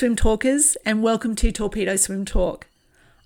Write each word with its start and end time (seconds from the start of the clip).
swim 0.00 0.16
talkers, 0.16 0.78
and 0.86 1.02
welcome 1.02 1.34
to 1.36 1.52
Torpedo 1.52 1.94
Swim 1.94 2.24
Talk. 2.24 2.68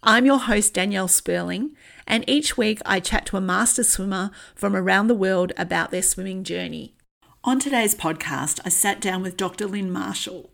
I'm 0.03 0.27
your 0.27 0.41
host, 0.41 0.75
Danielle 0.75 1.07
Sperling, 1.07 1.71
and 2.05 2.29
each 2.29 2.57
week 2.57 2.81
I 2.85 2.99
chat 2.99 3.27
to 3.27 3.37
a 3.37 3.41
master 3.41 3.85
swimmer 3.85 4.33
from 4.57 4.75
around 4.75 5.07
the 5.07 5.15
world 5.15 5.53
about 5.57 5.93
their 5.93 6.03
swimming 6.03 6.43
journey. 6.43 6.97
On 7.45 7.61
today's 7.61 7.95
podcast, 7.95 8.59
I 8.65 8.71
sat 8.71 9.01
down 9.01 9.23
with 9.23 9.37
Dr. 9.37 9.69
Lynn 9.69 9.93
Marshall, 9.93 10.51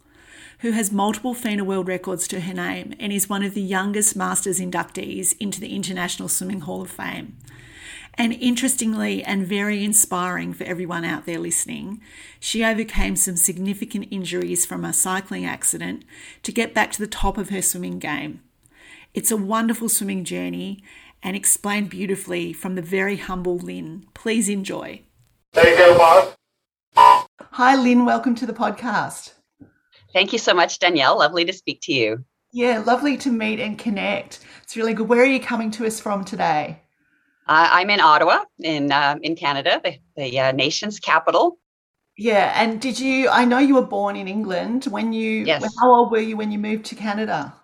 who 0.59 0.73
has 0.73 0.93
multiple 0.93 1.33
FINA 1.33 1.65
World 1.65 1.89
Records 1.89 2.29
to 2.29 2.41
her 2.41 2.53
name 2.53 2.93
and 3.01 3.15
is 3.15 3.31
one 3.31 3.43
of 3.43 3.55
the 3.55 3.63
youngest 3.63 4.15
Masters 4.15 4.61
inductees 4.61 5.35
into 5.41 5.59
the 5.59 5.75
International 5.75 6.29
Swimming 6.29 6.61
Hall 6.61 6.83
of 6.83 6.91
Fame. 6.91 7.39
And 8.21 8.35
interestingly, 8.35 9.25
and 9.25 9.47
very 9.47 9.83
inspiring 9.83 10.53
for 10.53 10.65
everyone 10.65 11.07
out 11.07 11.25
there 11.25 11.39
listening, 11.39 12.03
she 12.39 12.63
overcame 12.63 13.17
some 13.17 13.37
significant 13.37 14.09
injuries 14.11 14.67
from 14.67 14.85
a 14.85 14.93
cycling 14.93 15.47
accident 15.47 16.05
to 16.43 16.53
get 16.53 16.75
back 16.75 16.93
to 16.93 16.99
the 16.99 17.07
top 17.07 17.39
of 17.39 17.49
her 17.49 17.63
swimming 17.63 17.99
game. 17.99 18.43
It's 19.15 19.31
a 19.31 19.39
wonderful 19.39 19.89
swimming 19.89 20.25
journey 20.25 20.85
and 21.23 21.35
explained 21.35 21.89
beautifully 21.89 22.53
from 22.53 22.75
the 22.75 22.83
very 22.83 23.17
humble 23.17 23.57
Lynn. 23.57 24.05
Please 24.13 24.51
enjoy. 24.51 25.01
There 25.55 25.71
you, 25.71 25.77
go, 25.79 25.97
Bob. 25.97 27.25
Hi, 27.41 27.75
Lynn. 27.75 28.05
Welcome 28.05 28.35
to 28.35 28.45
the 28.45 28.53
podcast. 28.53 29.33
Thank 30.13 30.35
you 30.35 30.39
so 30.39 30.53
much, 30.53 30.79
Danielle. 30.79 31.19
Lovely 31.19 31.47
to 31.47 31.55
speak 31.55 31.81
to 31.85 31.95
you. 31.95 32.23
Yeah, 32.53 32.81
lovely 32.81 33.17
to 33.17 33.33
meet 33.33 33.61
and 33.61 33.79
connect. 33.79 34.41
It's 34.63 34.77
really 34.77 34.93
good. 34.93 35.09
Where 35.09 35.23
are 35.23 35.25
you 35.25 35.41
coming 35.41 35.71
to 35.71 35.87
us 35.87 35.99
from 35.99 36.27
today? 36.27 36.83
Uh, 37.47 37.69
I'm 37.73 37.91
in 37.91 38.01
Ottawa, 38.01 38.45
in 38.63 38.93
uh, 38.93 39.17
in 39.23 39.35
Canada, 39.37 39.81
the, 39.83 39.99
the 40.17 40.41
uh, 40.41 40.53
nation's 40.53 41.01
capital. 41.01 41.59
Yeah, 42.17 42.53
and 42.55 42.81
did 42.81 43.01
you? 43.01 43.29
I 43.29 43.45
know 43.45 43.59
you 43.59 43.75
were 43.75 43.87
born 43.87 44.15
in 44.17 44.29
England. 44.29 44.85
When 44.91 45.13
you, 45.13 45.45
Yes. 45.47 45.65
how 45.81 45.91
old 45.91 46.11
were 46.13 46.19
you 46.21 46.37
when 46.37 46.53
you 46.53 46.59
moved 46.59 46.85
to 46.87 46.95
Canada? 46.95 47.55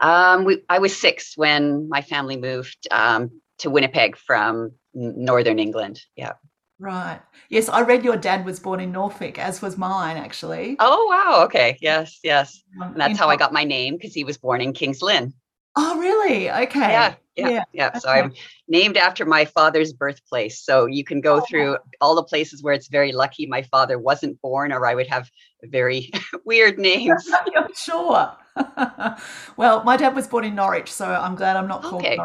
Um, 0.00 0.44
we, 0.44 0.62
I 0.68 0.78
was 0.78 0.94
six 0.94 1.32
when 1.36 1.88
my 1.88 2.02
family 2.02 2.36
moved 2.36 2.86
um, 2.90 3.30
to 3.58 3.70
Winnipeg 3.70 4.16
from 4.16 4.72
northern 4.92 5.58
England. 5.58 6.02
Yeah. 6.14 6.34
Right. 6.78 7.20
Yes, 7.48 7.70
I 7.70 7.80
read 7.80 8.04
your 8.04 8.18
dad 8.18 8.44
was 8.44 8.60
born 8.60 8.80
in 8.80 8.92
Norfolk, 8.92 9.38
as 9.38 9.62
was 9.62 9.78
mine, 9.78 10.18
actually. 10.18 10.76
Oh 10.78 11.06
wow. 11.08 11.44
Okay. 11.46 11.78
Yes. 11.80 12.18
Yes. 12.22 12.62
Um, 12.80 12.92
And 12.92 13.00
that's 13.00 13.18
how 13.18 13.30
I 13.30 13.36
got 13.36 13.52
my 13.54 13.64
name 13.64 13.96
because 13.96 14.12
he 14.12 14.24
was 14.24 14.36
born 14.36 14.60
in 14.60 14.74
Kings 14.74 15.00
Lynn. 15.00 15.32
Oh, 15.76 15.98
really? 15.98 16.50
Okay. 16.50 16.80
Yeah. 16.80 17.14
Yeah. 17.36 17.48
yeah, 17.50 17.64
Yeah. 17.72 17.98
So 17.98 18.08
okay. 18.08 18.20
I'm 18.20 18.32
named 18.66 18.96
after 18.96 19.26
my 19.26 19.44
father's 19.44 19.92
birthplace. 19.92 20.58
So 20.60 20.86
you 20.86 21.04
can 21.04 21.20
go 21.20 21.36
Oh. 21.36 21.40
through 21.48 21.76
all 22.00 22.14
the 22.14 22.22
places 22.24 22.62
where 22.62 22.72
it's 22.72 22.88
very 22.88 23.12
lucky 23.12 23.44
my 23.46 23.60
father 23.62 23.98
wasn't 23.98 24.40
born, 24.40 24.72
or 24.72 24.86
I 24.86 24.94
would 24.94 25.06
have 25.08 25.30
very 25.64 26.10
weird 26.46 26.78
names. 26.78 27.28
Yeah, 27.52 27.66
sure. 27.74 28.32
well, 29.58 29.84
my 29.84 29.96
dad 29.98 30.14
was 30.16 30.26
born 30.26 30.44
in 30.44 30.54
Norwich, 30.54 30.90
so 30.90 31.06
I'm 31.06 31.34
glad 31.34 31.56
I'm 31.56 31.68
not 31.68 31.82
called 31.82 32.06
Okay. 32.06 32.18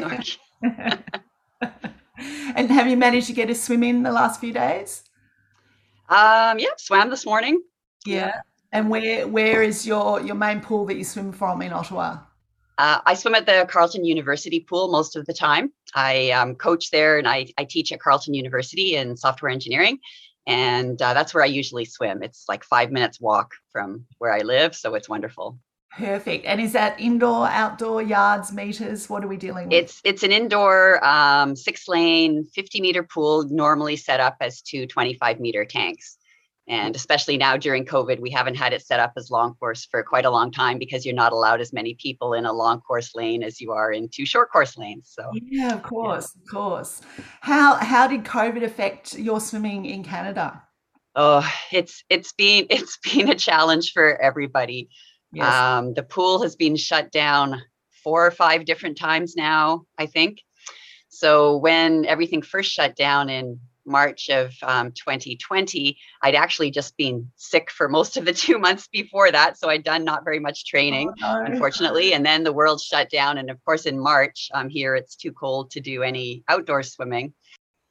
Norwich. 0.00 0.38
and 2.56 2.70
have 2.70 2.88
you 2.88 2.96
managed 2.96 3.26
to 3.26 3.32
get 3.34 3.50
a 3.50 3.54
swim 3.54 3.82
in 3.82 4.02
the 4.02 4.12
last 4.12 4.40
few 4.40 4.52
days? 4.52 5.02
Um, 6.08 6.58
yeah, 6.58 6.70
swam 6.78 7.10
this 7.10 7.26
morning. 7.26 7.62
Yeah. 8.06 8.40
And 8.72 8.88
where 8.88 9.28
where 9.28 9.62
is 9.62 9.86
your 9.86 10.20
your 10.22 10.34
main 10.36 10.60
pool 10.60 10.86
that 10.86 10.96
you 10.96 11.04
swim 11.04 11.32
from 11.32 11.60
in 11.60 11.72
Ottawa? 11.72 12.18
Uh, 12.78 13.00
I 13.04 13.14
swim 13.14 13.34
at 13.34 13.44
the 13.44 13.66
Carleton 13.68 14.04
University 14.04 14.60
pool 14.60 14.88
most 14.88 15.16
of 15.16 15.26
the 15.26 15.34
time. 15.34 15.72
I 15.96 16.30
um, 16.30 16.54
coach 16.54 16.90
there 16.90 17.18
and 17.18 17.26
I, 17.26 17.48
I 17.58 17.64
teach 17.64 17.90
at 17.90 18.00
Carleton 18.00 18.34
University 18.34 18.94
in 18.94 19.16
software 19.16 19.50
engineering. 19.50 19.98
And 20.46 21.00
uh, 21.02 21.12
that's 21.12 21.34
where 21.34 21.42
I 21.42 21.48
usually 21.48 21.84
swim. 21.84 22.22
It's 22.22 22.44
like 22.48 22.62
five 22.62 22.92
minutes 22.92 23.20
walk 23.20 23.54
from 23.72 24.06
where 24.18 24.32
I 24.32 24.40
live. 24.40 24.76
So 24.76 24.94
it's 24.94 25.08
wonderful. 25.08 25.58
Perfect. 25.90 26.46
And 26.46 26.60
is 26.60 26.72
that 26.74 27.00
indoor, 27.00 27.48
outdoor, 27.48 28.02
yards, 28.02 28.52
meters? 28.52 29.10
What 29.10 29.24
are 29.24 29.28
we 29.28 29.36
dealing 29.36 29.68
with? 29.68 29.74
It's 29.74 30.00
it's 30.04 30.22
an 30.22 30.30
indoor 30.30 31.04
um, 31.04 31.56
six 31.56 31.88
lane, 31.88 32.46
50 32.54 32.80
meter 32.80 33.02
pool, 33.02 33.44
normally 33.50 33.96
set 33.96 34.20
up 34.20 34.36
as 34.40 34.62
two 34.62 34.86
25 34.86 35.40
meter 35.40 35.64
tanks. 35.64 36.17
And 36.68 36.94
especially 36.94 37.38
now 37.38 37.56
during 37.56 37.86
COVID, 37.86 38.20
we 38.20 38.30
haven't 38.30 38.56
had 38.56 38.72
it 38.72 38.82
set 38.82 39.00
up 39.00 39.12
as 39.16 39.30
long 39.30 39.54
course 39.54 39.86
for 39.90 40.02
quite 40.02 40.26
a 40.26 40.30
long 40.30 40.50
time 40.50 40.78
because 40.78 41.06
you're 41.06 41.14
not 41.14 41.32
allowed 41.32 41.60
as 41.60 41.72
many 41.72 41.94
people 41.94 42.34
in 42.34 42.44
a 42.44 42.52
long 42.52 42.80
course 42.82 43.14
lane 43.14 43.42
as 43.42 43.60
you 43.60 43.72
are 43.72 43.90
in 43.90 44.08
two 44.08 44.26
short 44.26 44.52
course 44.52 44.76
lanes. 44.76 45.10
So 45.10 45.30
yeah, 45.32 45.74
of 45.74 45.82
course, 45.82 46.34
of 46.34 46.42
course. 46.50 47.00
How 47.40 47.74
how 47.76 48.06
did 48.06 48.24
COVID 48.24 48.62
affect 48.62 49.18
your 49.18 49.40
swimming 49.40 49.86
in 49.86 50.04
Canada? 50.04 50.62
oh, 51.18 51.50
it's 51.72 52.04
it's 52.08 52.32
been 52.32 52.66
it's 52.70 52.98
been 52.98 53.28
a 53.28 53.34
challenge 53.34 53.92
for 53.92 54.16
everybody. 54.16 54.88
Yes. 55.32 55.52
Um, 55.52 55.92
the 55.92 56.02
pool 56.02 56.40
has 56.42 56.56
been 56.56 56.76
shut 56.76 57.12
down 57.12 57.60
four 58.02 58.26
or 58.26 58.30
five 58.30 58.64
different 58.64 58.96
times 58.96 59.34
now, 59.36 59.82
I 59.98 60.06
think. 60.06 60.38
So 61.10 61.58
when 61.58 62.06
everything 62.06 62.40
first 62.40 62.70
shut 62.72 62.96
down 62.96 63.28
in 63.28 63.60
March 63.88 64.28
of 64.30 64.54
um, 64.62 64.92
2020, 64.92 65.98
I'd 66.22 66.34
actually 66.34 66.70
just 66.70 66.96
been 66.96 67.30
sick 67.36 67.70
for 67.70 67.88
most 67.88 68.16
of 68.16 68.24
the 68.24 68.32
two 68.44 68.58
months 68.58 68.88
before 68.88 69.30
that. 69.32 69.58
So 69.58 69.68
I'd 69.68 69.84
done 69.84 70.04
not 70.04 70.24
very 70.24 70.38
much 70.38 70.66
training, 70.66 71.10
Oh, 71.22 71.42
unfortunately. 71.44 72.12
And 72.12 72.24
then 72.24 72.44
the 72.44 72.52
world 72.52 72.80
shut 72.80 73.10
down. 73.10 73.38
And 73.38 73.50
of 73.50 73.64
course, 73.64 73.86
in 73.86 73.98
March, 73.98 74.48
um, 74.54 74.68
here 74.68 74.94
it's 74.94 75.16
too 75.16 75.32
cold 75.32 75.70
to 75.72 75.80
do 75.80 76.02
any 76.02 76.44
outdoor 76.48 76.82
swimming. 76.82 77.34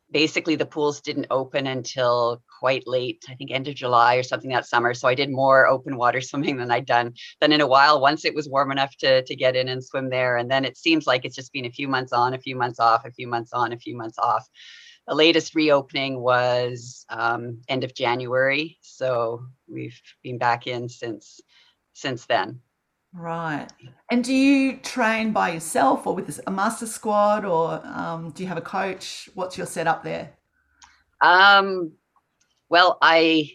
Basically, 0.10 0.56
the 0.56 0.66
pools 0.66 1.02
didn't 1.02 1.28
open 1.30 1.68
until 1.68 2.42
quite 2.60 2.88
late, 2.88 3.26
I 3.30 3.36
think 3.36 3.52
end 3.52 3.68
of 3.68 3.76
July 3.76 4.16
or 4.16 4.24
something 4.24 4.50
that 4.52 4.66
summer. 4.66 4.94
So 4.94 5.08
I 5.08 5.16
did 5.16 5.30
more 5.30 5.68
open 5.68 5.98
water 5.98 6.22
swimming 6.30 6.58
than 6.58 6.72
I'd 6.72 6.86
done 6.86 7.14
done 7.42 7.52
in 7.52 7.62
a 7.62 7.68
while 7.68 8.00
once 8.02 8.26
it 8.26 8.34
was 8.34 8.50
warm 8.50 8.72
enough 8.72 8.96
to 8.98 9.24
to 9.24 9.36
get 9.36 9.56
in 9.56 9.68
and 9.68 9.84
swim 9.84 10.10
there. 10.10 10.38
And 10.38 10.50
then 10.50 10.66
it 10.66 10.78
seems 10.78 11.08
like 11.08 11.26
it's 11.26 11.36
just 11.36 11.54
been 11.54 11.66
a 11.66 11.72
few 11.72 11.88
months 11.88 12.14
on, 12.14 12.34
a 12.34 12.40
few 12.40 12.56
months 12.56 12.80
off, 12.80 13.06
a 13.06 13.12
few 13.12 13.28
months 13.28 13.52
on, 13.54 13.74
a 13.74 13.78
few 13.78 13.96
months 13.96 14.18
off. 14.18 14.48
The 15.08 15.16
latest 15.16 15.56
reopening 15.56 16.20
was 16.20 17.06
um, 17.10 17.62
end 17.70 17.86
of 17.86 17.94
January, 17.94 18.78
so 18.82 19.46
we've 19.68 20.00
been 20.22 20.38
back 20.38 20.68
in 20.68 20.90
since 20.90 21.40
since 21.94 22.26
then. 22.26 22.60
Right. 23.14 23.68
And 24.12 24.24
do 24.24 24.34
you 24.34 24.78
train 24.78 25.32
by 25.32 25.52
yourself 25.54 26.06
or 26.06 26.14
with 26.14 26.40
a 26.46 26.52
master 26.52 26.86
squad 26.86 27.46
or 27.46 27.82
um, 27.86 28.32
do 28.32 28.44
you 28.44 28.50
have 28.50 28.58
a 28.58 28.62
coach? 28.62 29.30
What's 29.34 29.58
your 29.58 29.66
setup 29.66 30.04
there? 30.04 30.34
Um, 31.22 31.94
well, 32.70 32.98
I 33.02 33.52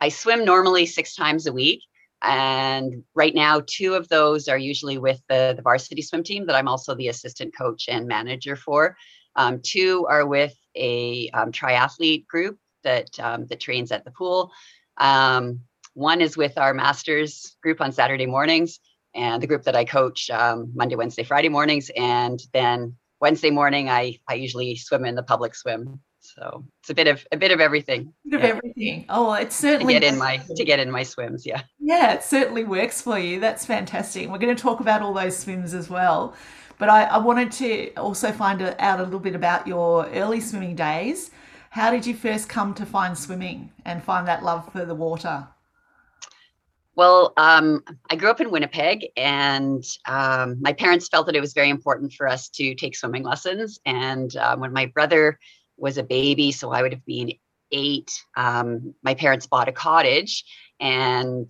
I 0.00 0.08
swim 0.10 0.44
normally 0.44 0.86
six 0.86 1.16
times 1.16 1.46
a 1.46 1.52
week, 1.52 1.82
and 2.22 3.02
right 3.14 3.34
now 3.34 3.62
two 3.66 3.94
of 3.94 4.08
those 4.08 4.48
are 4.48 4.58
usually 4.58 4.96
with 4.96 5.20
the 5.28 5.54
the 5.56 5.62
varsity 5.62 6.02
swim 6.02 6.22
team 6.22 6.46
that 6.46 6.56
I'm 6.56 6.68
also 6.68 6.94
the 6.94 7.08
assistant 7.08 7.54
coach 7.56 7.88
and 7.88 8.06
manager 8.06 8.54
for. 8.54 8.96
Um, 9.36 9.60
two 9.62 10.06
are 10.08 10.26
with 10.26 10.56
a 10.78 11.30
um, 11.34 11.52
triathlete 11.52 12.26
group 12.26 12.58
that 12.84 13.18
um, 13.20 13.46
that 13.46 13.60
trains 13.60 13.92
at 13.92 14.04
the 14.04 14.10
pool. 14.10 14.50
Um, 14.96 15.60
one 15.94 16.20
is 16.20 16.36
with 16.36 16.56
our 16.58 16.72
masters 16.74 17.56
group 17.62 17.80
on 17.80 17.92
Saturday 17.92 18.26
mornings, 18.26 18.78
and 19.14 19.42
the 19.42 19.46
group 19.46 19.64
that 19.64 19.76
I 19.76 19.84
coach 19.84 20.30
um, 20.30 20.72
Monday, 20.74 20.94
Wednesday, 20.94 21.24
Friday 21.24 21.48
mornings, 21.48 21.90
and 21.96 22.40
then 22.52 22.96
Wednesday 23.20 23.50
morning 23.50 23.88
I 23.90 24.18
I 24.28 24.34
usually 24.34 24.76
swim 24.76 25.04
in 25.04 25.14
the 25.14 25.22
public 25.22 25.54
swim. 25.54 26.00
So 26.20 26.64
it's 26.82 26.90
a 26.90 26.94
bit 26.94 27.06
of 27.06 27.26
a 27.32 27.36
bit 27.36 27.52
of 27.52 27.60
everything 27.60 28.12
Bit 28.28 28.40
of 28.40 28.44
everything. 28.44 29.06
Oh, 29.08 29.32
it 29.32 29.50
to 29.50 29.78
get 29.84 30.04
in 30.04 30.18
my 30.18 30.36
to 30.56 30.64
get 30.64 30.78
in 30.78 30.90
my 30.90 31.02
swims. 31.02 31.46
Yeah. 31.46 31.62
Yeah, 31.80 32.12
it 32.12 32.22
certainly 32.22 32.64
works 32.64 33.00
for 33.00 33.18
you. 33.18 33.40
That's 33.40 33.64
fantastic. 33.64 34.28
We're 34.28 34.38
going 34.38 34.54
to 34.54 34.62
talk 34.62 34.80
about 34.80 35.00
all 35.00 35.14
those 35.14 35.38
swims 35.38 35.72
as 35.74 35.88
well. 35.88 36.34
But 36.78 36.88
I, 36.88 37.04
I 37.04 37.18
wanted 37.18 37.50
to 37.52 37.92
also 37.94 38.30
find 38.32 38.62
out 38.62 39.00
a 39.00 39.02
little 39.02 39.18
bit 39.18 39.34
about 39.34 39.66
your 39.66 40.06
early 40.08 40.40
swimming 40.40 40.76
days. 40.76 41.30
How 41.70 41.90
did 41.90 42.06
you 42.06 42.14
first 42.14 42.48
come 42.48 42.72
to 42.74 42.86
find 42.86 43.18
swimming 43.18 43.72
and 43.84 44.02
find 44.02 44.26
that 44.28 44.42
love 44.42 44.70
for 44.72 44.84
the 44.84 44.94
water? 44.94 45.46
Well, 46.94 47.32
um, 47.36 47.84
I 48.10 48.16
grew 48.16 48.28
up 48.28 48.40
in 48.40 48.50
Winnipeg, 48.50 49.06
and 49.16 49.84
um, 50.06 50.56
my 50.60 50.72
parents 50.72 51.08
felt 51.08 51.26
that 51.26 51.36
it 51.36 51.40
was 51.40 51.52
very 51.52 51.68
important 51.68 52.12
for 52.12 52.26
us 52.26 52.48
to 52.50 52.74
take 52.74 52.96
swimming 52.96 53.22
lessons. 53.22 53.78
And 53.86 54.34
uh, 54.36 54.56
when 54.56 54.72
my 54.72 54.86
brother 54.86 55.38
was 55.76 55.96
a 55.96 56.02
baby, 56.02 56.50
so 56.50 56.72
I 56.72 56.82
would 56.82 56.92
have 56.92 57.06
been 57.06 57.34
eight, 57.70 58.10
um, 58.36 58.94
my 59.02 59.14
parents 59.14 59.46
bought 59.46 59.68
a 59.68 59.72
cottage, 59.72 60.44
and 60.80 61.48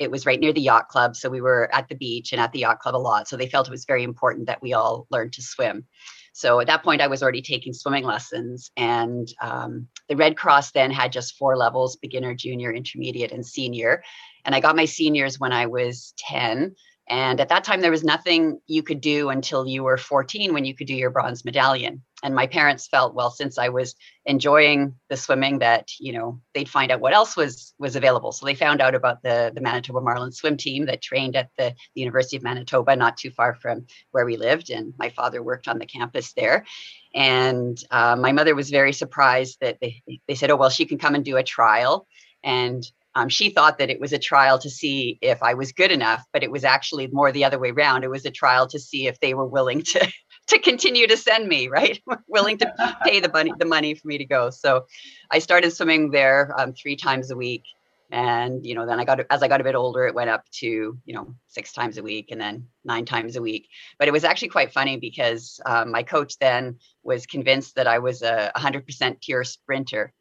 it 0.00 0.10
was 0.10 0.24
right 0.26 0.40
near 0.40 0.52
the 0.52 0.62
yacht 0.62 0.88
club. 0.88 1.14
So 1.14 1.28
we 1.28 1.42
were 1.42 1.68
at 1.72 1.88
the 1.88 1.94
beach 1.94 2.32
and 2.32 2.40
at 2.40 2.52
the 2.52 2.60
yacht 2.60 2.80
club 2.80 2.96
a 2.96 2.98
lot. 2.98 3.28
So 3.28 3.36
they 3.36 3.48
felt 3.48 3.68
it 3.68 3.70
was 3.70 3.84
very 3.84 4.02
important 4.02 4.46
that 4.46 4.62
we 4.62 4.72
all 4.72 5.06
learned 5.10 5.34
to 5.34 5.42
swim. 5.42 5.84
So 6.32 6.58
at 6.58 6.66
that 6.68 6.82
point, 6.82 7.02
I 7.02 7.06
was 7.06 7.22
already 7.22 7.42
taking 7.42 7.74
swimming 7.74 8.04
lessons, 8.04 8.70
and 8.76 9.28
um, 9.42 9.88
the 10.08 10.16
Red 10.16 10.36
Cross 10.36 10.70
then 10.70 10.90
had 10.90 11.12
just 11.12 11.36
four 11.36 11.56
levels: 11.56 11.96
beginner, 11.96 12.34
junior, 12.34 12.72
intermediate, 12.72 13.32
and 13.32 13.44
senior. 13.44 14.02
And 14.44 14.54
I 14.54 14.60
got 14.60 14.76
my 14.76 14.86
seniors 14.86 15.38
when 15.38 15.52
I 15.52 15.66
was 15.66 16.14
10. 16.18 16.74
And 17.08 17.40
at 17.40 17.48
that 17.48 17.64
time, 17.64 17.80
there 17.80 17.90
was 17.90 18.04
nothing 18.04 18.60
you 18.68 18.82
could 18.82 19.00
do 19.00 19.30
until 19.30 19.66
you 19.66 19.82
were 19.82 19.98
14 19.98 20.54
when 20.54 20.64
you 20.64 20.74
could 20.74 20.86
do 20.86 20.94
your 20.94 21.10
bronze 21.10 21.44
medallion. 21.44 22.02
And 22.22 22.34
my 22.34 22.46
parents 22.46 22.86
felt 22.86 23.14
well 23.14 23.30
since 23.30 23.58
i 23.58 23.68
was 23.68 23.94
enjoying 24.26 24.94
the 25.08 25.16
swimming 25.16 25.58
that 25.58 25.90
you 25.98 26.12
know 26.12 26.40
they'd 26.54 26.68
find 26.68 26.92
out 26.92 27.00
what 27.00 27.12
else 27.12 27.36
was 27.36 27.74
was 27.78 27.96
available. 27.96 28.32
So 28.32 28.46
they 28.46 28.54
found 28.54 28.80
out 28.80 28.94
about 28.94 29.22
the 29.22 29.50
the 29.54 29.60
manitoba 29.60 30.00
marlin 30.00 30.30
swim 30.30 30.56
team 30.56 30.86
that 30.86 31.02
trained 31.02 31.36
at 31.36 31.50
the, 31.56 31.74
the 31.94 32.00
university 32.00 32.36
of 32.36 32.42
manitoba 32.42 32.94
not 32.96 33.16
too 33.16 33.30
far 33.30 33.54
from 33.54 33.86
where 34.10 34.26
we 34.26 34.36
lived. 34.36 34.70
And 34.70 34.94
my 34.98 35.08
father 35.08 35.42
worked 35.42 35.68
on 35.68 35.78
the 35.78 35.86
campus 35.86 36.32
there. 36.34 36.64
And 37.14 37.82
uh, 37.90 38.16
my 38.16 38.32
mother 38.32 38.54
was 38.54 38.70
very 38.70 38.92
surprised 38.92 39.58
that 39.60 39.78
they, 39.80 40.02
they 40.28 40.34
said 40.34 40.50
oh 40.50 40.56
well 40.56 40.70
she 40.70 40.86
can 40.86 40.98
come 40.98 41.14
and 41.14 41.24
do 41.24 41.36
a 41.36 41.42
trial. 41.42 42.06
And 42.44 42.84
um, 43.16 43.28
she 43.28 43.50
thought 43.50 43.78
that 43.78 43.90
it 43.90 43.98
was 43.98 44.12
a 44.12 44.18
trial 44.18 44.58
to 44.60 44.70
see 44.70 45.18
if 45.20 45.42
I 45.42 45.54
was 45.54 45.72
good 45.72 45.90
enough, 45.90 46.24
but 46.32 46.44
it 46.44 46.50
was 46.50 46.62
actually 46.62 47.08
more 47.08 47.32
the 47.32 47.44
other 47.44 47.58
way 47.58 47.70
around. 47.70 48.04
It 48.04 48.10
was 48.10 48.24
a 48.24 48.30
trial 48.30 48.68
to 48.68 48.78
see 48.78 49.08
if 49.08 49.18
they 49.18 49.34
were 49.34 49.46
willing 49.46 49.82
to 49.82 50.12
to 50.50 50.58
continue 50.58 51.06
to 51.06 51.16
send 51.16 51.48
me, 51.48 51.68
right? 51.68 52.00
willing 52.28 52.58
to 52.58 52.96
pay 53.04 53.20
the 53.20 53.30
money 53.30 53.52
the 53.58 53.64
money 53.64 53.94
for 53.94 54.06
me 54.06 54.18
to 54.18 54.24
go. 54.24 54.50
So 54.50 54.86
I 55.30 55.38
started 55.38 55.72
swimming 55.72 56.10
there 56.10 56.54
um, 56.58 56.72
three 56.72 56.96
times 56.96 57.30
a 57.30 57.36
week, 57.36 57.64
and 58.10 58.64
you 58.64 58.74
know 58.74 58.86
then 58.86 59.00
I 59.00 59.04
got 59.04 59.20
as 59.30 59.42
I 59.42 59.48
got 59.48 59.60
a 59.60 59.64
bit 59.64 59.74
older, 59.74 60.06
it 60.06 60.14
went 60.14 60.30
up 60.30 60.44
to 60.60 60.66
you 60.66 61.14
know 61.14 61.34
six 61.48 61.72
times 61.72 61.98
a 61.98 62.02
week, 62.02 62.28
and 62.30 62.40
then 62.40 62.66
nine 62.84 63.04
times 63.04 63.36
a 63.36 63.42
week. 63.42 63.68
But 63.98 64.08
it 64.08 64.12
was 64.12 64.24
actually 64.24 64.48
quite 64.48 64.72
funny 64.72 64.96
because 64.96 65.60
um, 65.66 65.90
my 65.90 66.02
coach 66.02 66.38
then 66.38 66.78
was 67.02 67.26
convinced 67.26 67.76
that 67.76 67.86
I 67.86 67.98
was 67.98 68.22
a 68.22 68.52
100% 68.56 69.20
pure 69.22 69.44
sprinter 69.44 70.12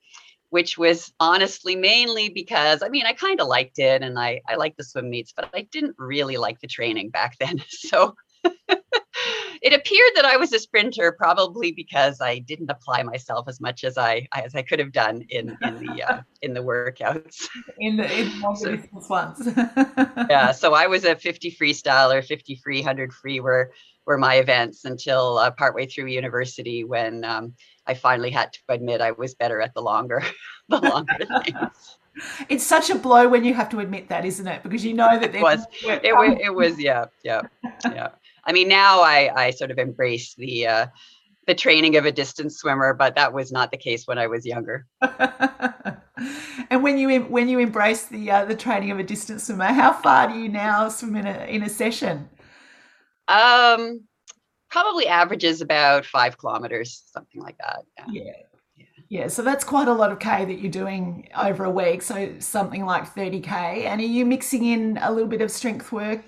which 0.52 0.80
was 0.80 1.14
honestly 1.20 1.76
mainly 1.76 2.28
because 2.30 2.82
I 2.82 2.90
mean, 2.90 3.06
I 3.06 3.14
kind 3.14 3.40
of 3.40 3.48
liked 3.48 3.78
it 3.78 4.02
and 4.02 4.18
I, 4.18 4.42
I 4.50 4.56
liked 4.56 4.78
the 4.78 4.84
swim 4.84 5.08
meets, 5.08 5.32
but 5.32 5.48
I 5.54 5.68
didn't 5.72 5.96
really 6.00 6.38
like 6.38 6.60
the 6.60 6.68
training 6.68 7.12
back 7.12 7.38
then. 7.40 7.62
So 7.70 8.16
it 9.62 9.74
appeared 9.74 10.12
that 10.16 10.26
I 10.26 10.38
was 10.38 10.54
a 10.54 10.60
sprinter 10.60 11.12
probably 11.12 11.72
because 11.72 12.22
I 12.22 12.40
didn't 12.40 12.70
apply 12.70 13.04
myself 13.04 13.48
as 13.48 13.60
much 13.60 13.84
as 13.84 13.98
I 13.98 14.28
as 14.34 14.56
I 14.56 14.62
could 14.62 14.80
have 14.80 14.92
done 14.92 15.26
in 15.30 15.58
in 15.62 15.86
the 15.86 16.04
uh, 16.04 16.22
in 16.42 16.54
the 16.54 16.62
workouts. 16.62 17.48
In 17.80 17.98
the 17.98 18.20
in 18.20 18.32
distance 18.64 19.10
ones. 19.10 19.50
yeah, 20.30 20.52
so 20.52 20.74
I 20.74 20.88
was 20.88 21.04
a 21.06 21.16
50 21.16 21.56
freestyle 21.60 22.14
or 22.14 22.22
50 22.22 22.56
free, 22.64 22.80
100 22.80 23.14
free 23.14 23.40
were 23.40 23.72
were 24.06 24.18
my 24.18 24.36
events 24.36 24.86
until 24.86 25.38
uh, 25.38 25.52
partway 25.52 25.86
through 25.86 26.08
university 26.08 26.84
when 26.84 27.24
um, 27.24 27.54
I 27.86 27.94
finally 27.94 28.32
had 28.32 28.52
to 28.54 28.60
admit 28.70 29.02
I 29.02 29.12
was 29.12 29.36
better 29.36 29.62
at 29.62 29.74
the 29.76 29.82
longer, 29.82 30.24
the 30.70 30.80
longer 30.80 31.18
things. 31.44 31.98
It's 32.50 32.66
such 32.66 32.90
a 32.90 32.96
blow 32.96 33.30
when 33.30 33.44
you 33.44 33.54
have 33.54 33.70
to 33.70 33.80
admit 33.80 34.10
that, 34.10 34.26
isn't 34.26 34.48
it? 34.48 34.64
Because 34.64 34.84
you 34.84 34.94
know 34.94 35.20
that 35.20 35.36
it 35.36 35.42
was, 35.42 35.66
it 35.84 36.16
was, 36.16 36.38
it 36.42 36.54
was, 36.54 36.80
yeah, 36.80 37.06
yeah, 37.24 37.44
yeah. 37.86 38.10
I 38.46 38.54
mean, 38.54 38.68
now 38.68 39.02
I, 39.02 39.32
I 39.36 39.50
sort 39.52 39.72
of 39.72 39.78
embrace 39.78 40.34
the, 40.36 40.68
uh, 40.68 40.88
the 41.48 41.56
training 41.56 41.98
of 41.98 42.06
a 42.06 42.12
distance 42.12 42.58
swimmer, 42.58 42.94
but 42.94 43.16
that 43.16 43.34
was 43.34 43.52
not 43.52 43.72
the 43.72 43.78
case 43.78 44.06
when 44.06 44.20
I 44.20 44.28
was 44.28 44.46
younger. 44.46 44.86
and 46.70 46.84
when 46.84 46.98
you 46.98 47.22
when 47.22 47.50
you 47.50 47.58
embrace 47.58 48.06
the 48.06 48.30
uh, 48.30 48.46
the 48.46 48.56
training 48.56 48.92
of 48.92 49.00
a 49.00 49.04
distance 49.04 49.48
swimmer, 49.48 49.66
how 49.66 49.92
far 49.92 50.28
do 50.28 50.36
you 50.36 50.48
now 50.48 50.90
swim 50.90 51.16
in 51.16 51.26
a 51.26 51.46
in 51.46 51.64
a 51.64 51.70
session? 51.70 52.30
Um, 53.28 54.02
probably 54.70 55.08
averages 55.08 55.62
about 55.62 56.06
five 56.06 56.38
kilometers, 56.38 57.04
something 57.12 57.42
like 57.42 57.58
that. 57.58 57.80
Yeah. 58.12 58.24
yeah. 58.78 58.86
yeah. 59.10 59.28
so 59.28 59.42
that's 59.42 59.64
quite 59.64 59.88
a 59.88 59.94
lot 59.94 60.12
of 60.12 60.20
K 60.20 60.46
that 60.46 60.60
you're 60.60 60.72
doing 60.72 61.30
over 61.36 61.64
a 61.64 61.72
week. 61.72 62.02
So 62.02 62.36
something 62.40 62.86
like 62.86 63.16
30K. 63.16 63.86
And 63.86 64.02
are 64.02 64.06
you 64.06 64.26
mixing 64.26 64.66
in 64.66 65.00
a 65.02 65.12
little 65.12 65.28
bit 65.28 65.42
of 65.42 65.52
strength 65.52 65.92
work 65.92 66.24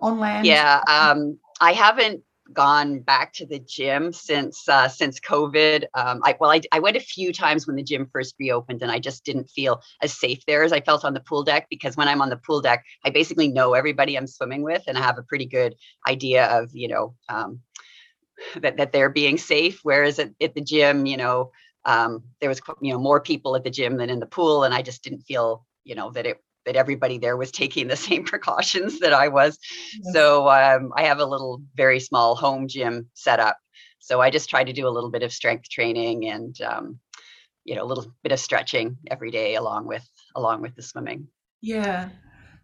on 0.00 0.18
land? 0.18 0.46
Yeah. 0.46 0.82
Um, 0.86 1.38
I 1.60 1.72
haven't 1.72 2.22
gone 2.52 3.00
back 3.00 3.32
to 3.32 3.46
the 3.46 3.58
gym 3.58 4.12
since 4.12 4.68
uh, 4.68 4.88
since 4.88 5.20
COVID. 5.20 5.84
Um, 5.94 6.20
I 6.24 6.36
well, 6.38 6.50
I, 6.50 6.60
I 6.72 6.80
went 6.80 6.96
a 6.96 7.00
few 7.00 7.32
times 7.32 7.66
when 7.66 7.76
the 7.76 7.82
gym 7.82 8.08
first 8.12 8.34
reopened, 8.38 8.82
and 8.82 8.90
I 8.90 8.98
just 8.98 9.24
didn't 9.24 9.50
feel 9.50 9.82
as 10.02 10.18
safe 10.18 10.44
there 10.46 10.62
as 10.62 10.72
I 10.72 10.80
felt 10.80 11.04
on 11.04 11.14
the 11.14 11.20
pool 11.20 11.44
deck. 11.44 11.66
Because 11.70 11.96
when 11.96 12.08
I'm 12.08 12.22
on 12.22 12.30
the 12.30 12.36
pool 12.36 12.60
deck, 12.60 12.84
I 13.04 13.10
basically 13.10 13.48
know 13.48 13.74
everybody 13.74 14.16
I'm 14.16 14.26
swimming 14.26 14.62
with, 14.62 14.82
and 14.86 14.98
I 14.98 15.02
have 15.02 15.18
a 15.18 15.22
pretty 15.22 15.46
good 15.46 15.74
idea 16.08 16.46
of 16.46 16.70
you 16.74 16.88
know 16.88 17.14
um, 17.28 17.60
that 18.60 18.76
that 18.76 18.92
they're 18.92 19.10
being 19.10 19.38
safe. 19.38 19.80
Whereas 19.82 20.18
at, 20.18 20.30
at 20.40 20.54
the 20.54 20.62
gym, 20.62 21.06
you 21.06 21.16
know, 21.16 21.50
um, 21.84 22.24
there 22.40 22.48
was 22.48 22.60
you 22.80 22.92
know 22.92 22.98
more 22.98 23.20
people 23.20 23.56
at 23.56 23.64
the 23.64 23.70
gym 23.70 23.96
than 23.96 24.10
in 24.10 24.20
the 24.20 24.26
pool, 24.26 24.64
and 24.64 24.74
I 24.74 24.82
just 24.82 25.02
didn't 25.02 25.22
feel 25.22 25.66
you 25.84 25.94
know 25.94 26.10
that 26.12 26.26
it 26.26 26.38
that 26.66 26.76
everybody 26.76 27.18
there 27.18 27.36
was 27.36 27.50
taking 27.50 27.88
the 27.88 27.96
same 28.08 28.24
precautions 28.24 29.00
that 29.00 29.12
I 29.12 29.28
was. 29.28 29.58
So 30.12 30.48
um, 30.48 30.92
I 30.96 31.04
have 31.04 31.18
a 31.18 31.24
little, 31.24 31.62
very 31.74 32.00
small 32.00 32.34
home 32.34 32.68
gym 32.68 33.10
set 33.14 33.40
up. 33.40 33.56
So 33.98 34.20
I 34.20 34.30
just 34.30 34.48
try 34.48 34.64
to 34.64 34.72
do 34.72 34.88
a 34.88 34.90
little 34.90 35.10
bit 35.10 35.22
of 35.22 35.32
strength 35.32 35.68
training 35.68 36.28
and, 36.28 36.60
um, 36.62 36.98
you 37.64 37.74
know, 37.74 37.84
a 37.84 37.86
little 37.86 38.12
bit 38.22 38.32
of 38.32 38.40
stretching 38.40 38.96
every 39.10 39.30
day 39.30 39.54
along 39.54 39.86
with 39.86 40.06
along 40.34 40.62
with 40.62 40.74
the 40.74 40.82
swimming. 40.82 41.28
Yeah, 41.60 42.08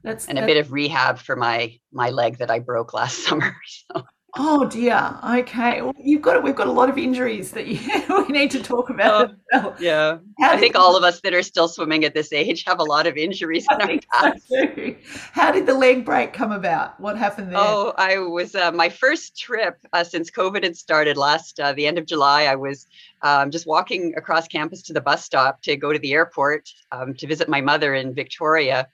that's 0.02 0.26
and 0.26 0.38
a 0.38 0.46
bit 0.46 0.56
of 0.56 0.72
rehab 0.72 1.18
for 1.18 1.36
my 1.36 1.78
my 1.92 2.10
leg 2.10 2.38
that 2.38 2.50
I 2.50 2.60
broke 2.60 2.94
last 2.94 3.18
summer. 3.24 3.54
So. 3.92 4.04
Oh 4.38 4.66
dear. 4.66 5.18
Okay. 5.38 5.80
Well, 5.82 5.94
you've 5.98 6.22
got 6.22 6.42
we've 6.42 6.54
got 6.54 6.66
a 6.66 6.72
lot 6.72 6.88
of 6.88 6.98
injuries 6.98 7.52
that 7.52 7.66
you, 7.66 7.78
we 8.26 8.28
need 8.28 8.50
to 8.50 8.62
talk 8.62 8.90
about. 8.90 9.34
Oh, 9.52 9.74
yeah. 9.80 10.18
How 10.38 10.52
I 10.52 10.56
think 10.58 10.76
all 10.76 10.96
of 10.96 11.04
us 11.04 11.20
that 11.22 11.32
are 11.32 11.42
still 11.42 11.68
swimming 11.68 12.04
at 12.04 12.14
this 12.14 12.32
age 12.32 12.64
have 12.64 12.78
a 12.78 12.84
lot 12.84 13.06
of 13.06 13.16
injuries 13.16 13.66
in 13.70 13.80
our 13.80 13.98
past. 14.12 14.48
So 14.48 14.94
How 15.32 15.52
did 15.52 15.66
the 15.66 15.74
leg 15.74 16.04
break 16.04 16.32
come 16.32 16.52
about? 16.52 16.98
What 17.00 17.16
happened 17.16 17.50
there? 17.50 17.58
Oh, 17.58 17.94
I 17.96 18.18
was 18.18 18.54
uh, 18.54 18.72
my 18.72 18.88
first 18.88 19.38
trip 19.38 19.78
uh, 19.92 20.04
since 20.04 20.30
COVID 20.30 20.62
had 20.62 20.76
started 20.76 21.16
last 21.16 21.58
uh, 21.58 21.72
the 21.72 21.86
end 21.86 21.98
of 21.98 22.06
July. 22.06 22.44
I 22.44 22.56
was 22.56 22.86
um, 23.22 23.50
just 23.50 23.66
walking 23.66 24.14
across 24.16 24.46
campus 24.48 24.82
to 24.82 24.92
the 24.92 25.00
bus 25.00 25.24
stop 25.24 25.62
to 25.62 25.76
go 25.76 25.92
to 25.92 25.98
the 25.98 26.12
airport 26.12 26.68
um, 26.92 27.14
to 27.14 27.26
visit 27.26 27.48
my 27.48 27.60
mother 27.60 27.94
in 27.94 28.14
Victoria. 28.14 28.88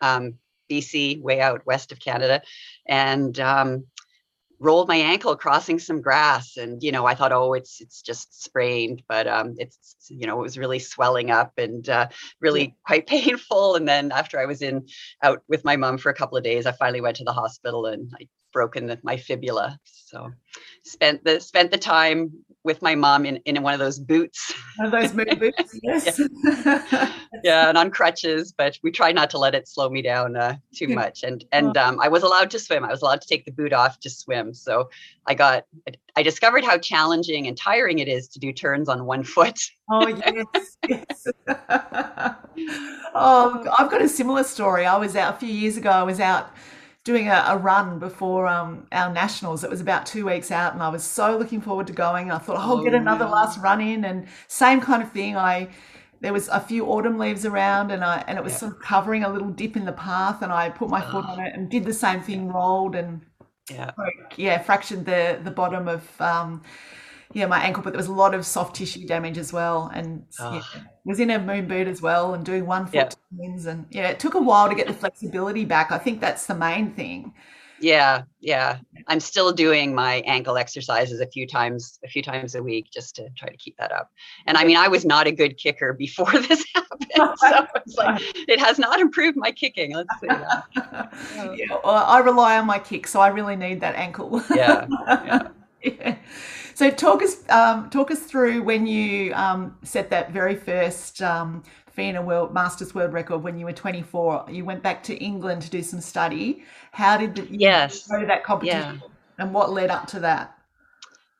Um, 0.00 0.34
BC, 0.68 1.20
way 1.22 1.40
out 1.40 1.64
west 1.64 1.92
of 1.92 1.98
Canada. 1.98 2.42
And 2.86 3.40
um, 3.40 3.86
rolled 4.60 4.88
my 4.88 4.96
ankle 4.96 5.36
crossing 5.36 5.78
some 5.78 6.00
grass 6.00 6.56
and 6.56 6.82
you 6.82 6.90
know 6.90 7.06
i 7.06 7.14
thought 7.14 7.32
oh 7.32 7.52
it's 7.52 7.80
it's 7.80 8.02
just 8.02 8.42
sprained 8.42 9.02
but 9.08 9.26
um 9.26 9.54
it's 9.58 9.96
you 10.08 10.26
know 10.26 10.38
it 10.38 10.42
was 10.42 10.58
really 10.58 10.78
swelling 10.78 11.30
up 11.30 11.52
and 11.58 11.88
uh, 11.88 12.08
really 12.40 12.74
quite 12.86 13.06
painful 13.16 13.76
and 13.76 13.86
then 13.86 14.10
after 14.12 14.38
i 14.38 14.46
was 14.46 14.62
in 14.62 14.86
out 15.22 15.42
with 15.48 15.64
my 15.64 15.76
mom 15.76 15.98
for 15.98 16.10
a 16.10 16.14
couple 16.14 16.36
of 16.36 16.44
days 16.44 16.66
i 16.66 16.72
finally 16.72 17.00
went 17.00 17.16
to 17.16 17.24
the 17.24 17.32
hospital 17.32 17.86
and 17.86 18.12
i 18.20 18.26
broken 18.52 18.86
the, 18.86 18.98
my 19.02 19.16
fibula 19.16 19.78
so 19.84 20.30
spent 20.82 21.22
the 21.24 21.38
spent 21.38 21.70
the 21.70 21.78
time 21.78 22.32
with 22.64 22.82
my 22.82 22.94
mom 22.94 23.24
in, 23.24 23.36
in 23.38 23.62
one 23.62 23.72
of 23.72 23.80
those 23.80 23.98
boots. 23.98 24.52
One 24.76 24.86
of 24.86 24.92
those 24.92 25.12
boots, 25.12 25.78
yes. 25.82 26.20
yeah. 26.44 27.12
yeah. 27.42 27.68
and 27.68 27.78
on 27.78 27.90
crutches, 27.90 28.52
but 28.56 28.78
we 28.82 28.90
try 28.90 29.12
not 29.12 29.30
to 29.30 29.38
let 29.38 29.54
it 29.54 29.68
slow 29.68 29.88
me 29.88 30.02
down 30.02 30.36
uh, 30.36 30.56
too 30.74 30.88
much. 30.88 31.22
And 31.22 31.44
and 31.52 31.76
um, 31.76 32.00
I 32.00 32.08
was 32.08 32.22
allowed 32.22 32.50
to 32.50 32.58
swim. 32.58 32.84
I 32.84 32.90
was 32.90 33.02
allowed 33.02 33.20
to 33.20 33.28
take 33.28 33.44
the 33.44 33.52
boot 33.52 33.72
off 33.72 34.00
to 34.00 34.10
swim. 34.10 34.52
So 34.54 34.90
I 35.26 35.34
got 35.34 35.66
I 36.16 36.22
discovered 36.22 36.64
how 36.64 36.78
challenging 36.78 37.46
and 37.46 37.56
tiring 37.56 38.00
it 38.00 38.08
is 38.08 38.28
to 38.28 38.38
do 38.38 38.52
turns 38.52 38.88
on 38.88 39.06
one 39.06 39.24
foot. 39.24 39.58
Oh 39.90 40.06
yes, 40.08 40.76
yes. 40.88 41.26
oh, 43.14 43.74
I've 43.78 43.90
got 43.90 44.02
a 44.02 44.08
similar 44.08 44.44
story. 44.44 44.84
I 44.84 44.96
was 44.96 45.16
out 45.16 45.36
a 45.36 45.38
few 45.38 45.48
years 45.48 45.76
ago. 45.76 45.90
I 45.90 46.02
was 46.02 46.20
out 46.20 46.50
doing 47.08 47.28
a, 47.28 47.42
a 47.48 47.56
run 47.56 47.98
before 47.98 48.46
um, 48.46 48.86
our 48.92 49.10
nationals. 49.10 49.64
It 49.64 49.70
was 49.70 49.80
about 49.80 50.04
two 50.04 50.26
weeks 50.26 50.50
out, 50.50 50.74
and 50.74 50.82
I 50.82 50.90
was 50.90 51.02
so 51.02 51.38
looking 51.38 51.62
forward 51.62 51.86
to 51.86 51.94
going. 51.94 52.30
I 52.30 52.36
thought, 52.36 52.56
oh, 52.58 52.76
I'll 52.76 52.84
get 52.84 52.92
oh, 52.92 52.98
another 52.98 53.24
yeah. 53.24 53.30
last 53.30 53.58
run 53.60 53.80
in, 53.80 54.04
and 54.04 54.26
same 54.46 54.82
kind 54.82 55.02
of 55.02 55.10
thing. 55.10 55.34
I 55.34 55.70
there 56.20 56.34
was 56.34 56.48
a 56.48 56.60
few 56.60 56.84
autumn 56.84 57.16
leaves 57.16 57.46
around, 57.46 57.92
and 57.92 58.04
I 58.04 58.22
and 58.28 58.36
it 58.36 58.44
was 58.44 58.52
yeah. 58.52 58.58
sort 58.58 58.72
of 58.72 58.82
covering 58.82 59.24
a 59.24 59.30
little 59.30 59.48
dip 59.48 59.74
in 59.74 59.86
the 59.86 59.92
path, 59.92 60.42
and 60.42 60.52
I 60.52 60.68
put 60.68 60.90
my 60.90 61.00
foot 61.00 61.24
on 61.24 61.40
it 61.40 61.54
and 61.54 61.70
did 61.70 61.86
the 61.86 61.94
same 61.94 62.20
thing, 62.20 62.52
rolled 62.52 62.94
and 62.94 63.22
yeah, 63.70 63.92
yeah, 64.36 64.58
fractured 64.58 65.06
the 65.06 65.40
the 65.42 65.50
bottom 65.50 65.88
of. 65.88 66.20
Um, 66.20 66.62
yeah, 67.34 67.46
my 67.46 67.60
ankle, 67.60 67.82
but 67.82 67.92
there 67.92 67.98
was 67.98 68.06
a 68.06 68.12
lot 68.12 68.34
of 68.34 68.46
soft 68.46 68.76
tissue 68.76 69.06
damage 69.06 69.36
as 69.36 69.52
well, 69.52 69.90
and 69.94 70.24
oh. 70.40 70.54
yeah, 70.54 70.62
ah. 70.64 70.82
was 71.04 71.20
in 71.20 71.30
a 71.30 71.38
moon 71.38 71.68
boot 71.68 71.86
as 71.86 72.00
well, 72.00 72.34
and 72.34 72.44
doing 72.44 72.66
one 72.66 72.86
foot 72.86 72.94
yep. 72.94 73.14
twins, 73.36 73.66
and 73.66 73.86
yeah, 73.90 74.08
it 74.08 74.18
took 74.18 74.34
a 74.34 74.40
while 74.40 74.68
to 74.68 74.74
get 74.74 74.86
the 74.86 74.94
flexibility 74.94 75.64
back. 75.64 75.92
I 75.92 75.98
think 75.98 76.20
that's 76.20 76.46
the 76.46 76.54
main 76.54 76.92
thing. 76.92 77.34
Yeah, 77.80 78.22
yeah. 78.40 78.78
I'm 79.06 79.20
still 79.20 79.52
doing 79.52 79.94
my 79.94 80.16
ankle 80.26 80.56
exercises 80.56 81.20
a 81.20 81.26
few 81.26 81.46
times, 81.46 81.98
a 82.04 82.08
few 82.08 82.22
times 82.22 82.54
a 82.54 82.62
week, 82.62 82.90
just 82.92 83.14
to 83.16 83.28
try 83.36 83.48
to 83.48 83.56
keep 83.56 83.76
that 83.78 83.92
up. 83.92 84.10
And 84.46 84.56
I 84.56 84.64
mean, 84.64 84.76
I 84.76 84.88
was 84.88 85.04
not 85.04 85.26
a 85.26 85.32
good 85.32 85.56
kicker 85.58 85.92
before 85.92 86.30
this 86.48 86.64
happened, 86.74 87.06
so 87.38 87.66
it's 87.76 87.96
like 87.96 88.20
it 88.48 88.58
has 88.58 88.78
not 88.78 89.00
improved 89.00 89.36
my 89.36 89.52
kicking. 89.52 89.94
Let's 89.94 90.08
that. 90.22 90.64
yeah, 91.56 91.76
well, 91.84 92.04
I 92.04 92.18
rely 92.20 92.58
on 92.58 92.66
my 92.66 92.78
kick, 92.78 93.06
so 93.06 93.20
I 93.20 93.28
really 93.28 93.56
need 93.56 93.80
that 93.80 93.94
ankle. 93.94 94.42
yeah. 94.54 94.86
yeah. 95.06 95.48
yeah. 95.82 96.16
So 96.78 96.88
talk 96.90 97.24
us 97.24 97.38
um, 97.48 97.90
talk 97.90 98.12
us 98.12 98.20
through 98.20 98.62
when 98.62 98.86
you 98.86 99.34
um, 99.34 99.76
set 99.82 100.10
that 100.10 100.30
very 100.30 100.54
first 100.54 101.20
um, 101.20 101.64
FINA 101.90 102.22
World 102.22 102.54
Masters 102.54 102.94
World 102.94 103.12
Record 103.12 103.38
when 103.38 103.58
you 103.58 103.66
were 103.66 103.72
24. 103.72 104.44
You 104.48 104.64
went 104.64 104.80
back 104.80 105.02
to 105.02 105.16
England 105.16 105.62
to 105.62 105.70
do 105.70 105.82
some 105.82 106.00
study. 106.00 106.62
How 106.92 107.16
did 107.16 107.34
the, 107.34 107.48
yes 107.50 108.06
go 108.06 108.20
to 108.20 108.26
that 108.26 108.44
competition, 108.44 109.02
yeah. 109.02 109.42
and 109.44 109.52
what 109.52 109.72
led 109.72 109.90
up 109.90 110.06
to 110.06 110.20
that? 110.20 110.56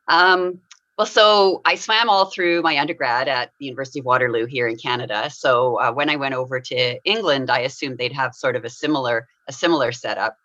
Um, 0.09 0.59
Well, 0.97 1.07
so 1.07 1.61
I 1.63 1.75
swam 1.75 2.09
all 2.09 2.25
through 2.25 2.61
my 2.61 2.77
undergrad 2.77 3.29
at 3.29 3.53
the 3.59 3.67
University 3.67 3.99
of 3.99 4.05
Waterloo 4.07 4.45
here 4.45 4.67
in 4.67 4.75
Canada. 4.75 5.29
So 5.29 5.79
uh, 5.79 5.93
when 5.93 6.09
I 6.09 6.17
went 6.17 6.35
over 6.35 6.59
to 6.59 6.99
England, 7.05 7.49
I 7.49 7.59
assumed 7.59 7.97
they'd 7.97 8.11
have 8.11 8.35
sort 8.35 8.57
of 8.57 8.65
a 8.65 8.69
similar 8.69 9.25
a 9.47 9.53
similar 9.53 9.93
setup. 9.93 10.35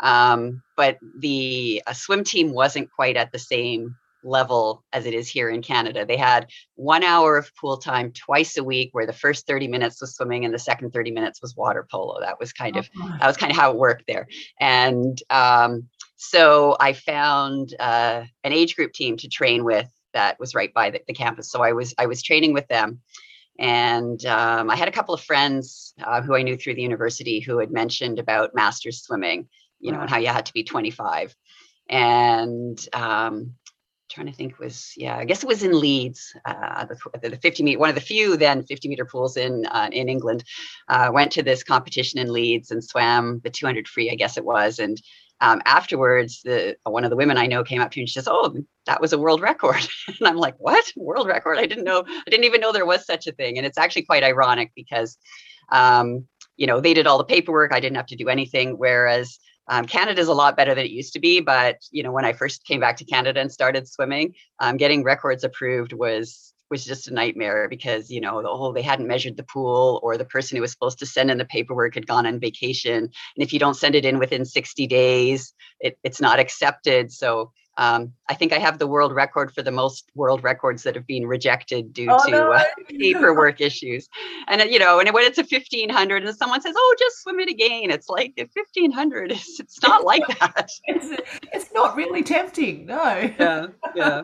Um, 0.00 0.62
but 0.74 0.96
the 1.18 1.82
swim 1.92 2.24
team 2.24 2.54
wasn't 2.54 2.90
quite 2.90 3.18
at 3.18 3.30
the 3.30 3.38
same 3.38 3.94
level 4.24 4.84
as 4.92 5.06
it 5.06 5.14
is 5.14 5.28
here 5.28 5.50
in 5.50 5.62
Canada. 5.62 6.04
They 6.04 6.16
had 6.16 6.48
one 6.74 7.02
hour 7.02 7.36
of 7.36 7.54
pool 7.56 7.76
time 7.76 8.12
twice 8.12 8.56
a 8.56 8.64
week, 8.64 8.90
where 8.92 9.06
the 9.06 9.12
first 9.12 9.46
30 9.46 9.68
minutes 9.68 10.00
was 10.00 10.14
swimming 10.14 10.44
and 10.44 10.52
the 10.52 10.58
second 10.58 10.92
30 10.92 11.10
minutes 11.10 11.40
was 11.42 11.56
water 11.56 11.86
polo. 11.90 12.20
That 12.20 12.38
was 12.40 12.52
kind 12.52 12.76
of 12.76 12.88
oh, 13.00 13.16
that 13.20 13.26
was 13.26 13.36
kind 13.36 13.52
of 13.52 13.56
how 13.56 13.70
it 13.70 13.76
worked 13.76 14.04
there. 14.06 14.28
And 14.60 15.20
um, 15.30 15.88
so 16.16 16.76
I 16.80 16.92
found 16.92 17.74
uh, 17.78 18.24
an 18.44 18.52
age 18.52 18.76
group 18.76 18.92
team 18.92 19.16
to 19.18 19.28
train 19.28 19.64
with 19.64 19.88
that 20.14 20.40
was 20.40 20.54
right 20.54 20.72
by 20.72 20.90
the, 20.90 21.00
the 21.06 21.14
campus. 21.14 21.50
So 21.50 21.62
I 21.62 21.72
was 21.72 21.94
I 21.98 22.06
was 22.06 22.22
training 22.22 22.52
with 22.54 22.66
them, 22.68 23.00
and 23.58 24.24
um, 24.26 24.70
I 24.70 24.76
had 24.76 24.88
a 24.88 24.92
couple 24.92 25.14
of 25.14 25.20
friends 25.20 25.94
uh, 26.02 26.22
who 26.22 26.34
I 26.34 26.42
knew 26.42 26.56
through 26.56 26.74
the 26.74 26.82
university 26.82 27.40
who 27.40 27.58
had 27.58 27.70
mentioned 27.70 28.18
about 28.18 28.54
masters 28.54 29.02
swimming, 29.02 29.48
you 29.80 29.92
know, 29.92 30.00
and 30.00 30.10
how 30.10 30.18
you 30.18 30.28
had 30.28 30.46
to 30.46 30.52
be 30.52 30.64
25. 30.64 31.34
And 31.88 32.78
um, 32.92 33.54
trying 34.10 34.26
to 34.26 34.32
think 34.32 34.58
was 34.58 34.92
yeah 34.96 35.16
i 35.16 35.24
guess 35.24 35.42
it 35.42 35.48
was 35.48 35.62
in 35.62 35.78
leeds 35.78 36.34
uh, 36.44 36.84
the, 36.86 37.28
the 37.28 37.36
50 37.36 37.62
meter 37.62 37.78
one 37.78 37.88
of 37.88 37.94
the 37.94 38.00
few 38.00 38.36
then 38.36 38.64
50 38.64 38.88
meter 38.88 39.04
pools 39.04 39.36
in 39.36 39.66
uh, 39.66 39.88
in 39.92 40.08
england 40.08 40.44
uh, 40.88 41.10
went 41.12 41.32
to 41.32 41.42
this 41.42 41.62
competition 41.62 42.18
in 42.18 42.32
leeds 42.32 42.70
and 42.70 42.82
swam 42.82 43.40
the 43.44 43.50
200 43.50 43.86
free 43.86 44.10
i 44.10 44.14
guess 44.14 44.36
it 44.36 44.44
was 44.44 44.78
and 44.78 45.00
um, 45.40 45.62
afterwards, 45.66 46.42
the 46.42 46.76
one 46.84 47.04
of 47.04 47.10
the 47.10 47.16
women 47.16 47.38
I 47.38 47.46
know 47.46 47.62
came 47.62 47.80
up 47.80 47.92
to 47.92 47.98
me 47.98 48.02
and 48.02 48.08
she 48.08 48.14
says, 48.14 48.28
"Oh, 48.28 48.56
that 48.86 49.00
was 49.00 49.12
a 49.12 49.18
world 49.18 49.40
record," 49.40 49.86
and 50.08 50.26
I'm 50.26 50.36
like, 50.36 50.56
"What 50.58 50.92
world 50.96 51.28
record? 51.28 51.58
I 51.58 51.66
didn't 51.66 51.84
know. 51.84 52.04
I 52.06 52.30
didn't 52.30 52.44
even 52.44 52.60
know 52.60 52.72
there 52.72 52.86
was 52.86 53.06
such 53.06 53.26
a 53.26 53.32
thing." 53.32 53.56
And 53.56 53.66
it's 53.66 53.78
actually 53.78 54.02
quite 54.02 54.24
ironic 54.24 54.72
because, 54.74 55.16
um, 55.70 56.26
you 56.56 56.66
know, 56.66 56.80
they 56.80 56.92
did 56.92 57.06
all 57.06 57.18
the 57.18 57.24
paperwork. 57.24 57.72
I 57.72 57.78
didn't 57.78 57.96
have 57.96 58.06
to 58.06 58.16
do 58.16 58.28
anything. 58.28 58.78
Whereas 58.78 59.38
um, 59.68 59.84
Canada 59.84 60.20
is 60.20 60.28
a 60.28 60.34
lot 60.34 60.56
better 60.56 60.74
than 60.74 60.84
it 60.84 60.90
used 60.90 61.12
to 61.12 61.20
be. 61.20 61.40
But 61.40 61.78
you 61.90 62.02
know, 62.02 62.12
when 62.12 62.24
I 62.24 62.32
first 62.32 62.64
came 62.64 62.80
back 62.80 62.96
to 62.98 63.04
Canada 63.04 63.40
and 63.40 63.52
started 63.52 63.88
swimming, 63.88 64.34
um, 64.58 64.76
getting 64.76 65.02
records 65.02 65.44
approved 65.44 65.92
was 65.92 66.48
was 66.70 66.84
just 66.84 67.08
a 67.08 67.14
nightmare 67.14 67.68
because 67.68 68.10
you 68.10 68.20
know 68.20 68.42
the 68.42 68.48
whole 68.48 68.72
they 68.72 68.82
hadn't 68.82 69.06
measured 69.06 69.36
the 69.36 69.42
pool 69.42 70.00
or 70.02 70.16
the 70.16 70.24
person 70.24 70.56
who 70.56 70.60
was 70.60 70.72
supposed 70.72 70.98
to 70.98 71.06
send 71.06 71.30
in 71.30 71.38
the 71.38 71.44
paperwork 71.44 71.94
had 71.94 72.06
gone 72.06 72.26
on 72.26 72.38
vacation 72.38 72.96
and 72.96 73.10
if 73.36 73.52
you 73.52 73.58
don't 73.58 73.76
send 73.76 73.94
it 73.94 74.04
in 74.04 74.18
within 74.18 74.44
60 74.44 74.86
days 74.86 75.54
it, 75.80 75.98
it's 76.04 76.20
not 76.20 76.38
accepted 76.38 77.10
so 77.10 77.52
um, 77.78 78.12
I 78.28 78.34
think 78.34 78.52
I 78.52 78.58
have 78.58 78.80
the 78.80 78.88
world 78.88 79.14
record 79.14 79.54
for 79.54 79.62
the 79.62 79.70
most 79.70 80.10
world 80.16 80.42
records 80.42 80.82
that 80.82 80.96
have 80.96 81.06
been 81.06 81.26
rejected 81.26 81.92
due 81.92 82.08
oh, 82.10 82.24
to 82.24 82.30
no. 82.30 82.52
uh, 82.52 82.64
paperwork 82.88 83.60
issues. 83.60 84.08
And 84.48 84.60
uh, 84.60 84.64
you 84.64 84.80
know, 84.80 84.98
and 84.98 85.08
when 85.14 85.24
it's 85.24 85.38
a 85.38 85.44
fifteen 85.44 85.88
hundred, 85.88 86.24
and 86.24 86.36
someone 86.36 86.60
says, 86.60 86.74
"Oh, 86.76 86.96
just 86.98 87.22
swim 87.22 87.38
it 87.38 87.48
again," 87.48 87.90
it's 87.90 88.08
like 88.08 88.34
fifteen 88.52 88.90
hundred. 88.90 89.30
It's, 89.30 89.60
it's 89.60 89.80
not 89.88 90.04
like 90.04 90.26
that. 90.26 90.70
it's, 90.86 91.22
it's 91.52 91.72
not 91.72 91.96
really 91.96 92.24
tempting. 92.24 92.86
No. 92.86 93.30
yeah, 93.38 93.66
yeah. 93.94 94.22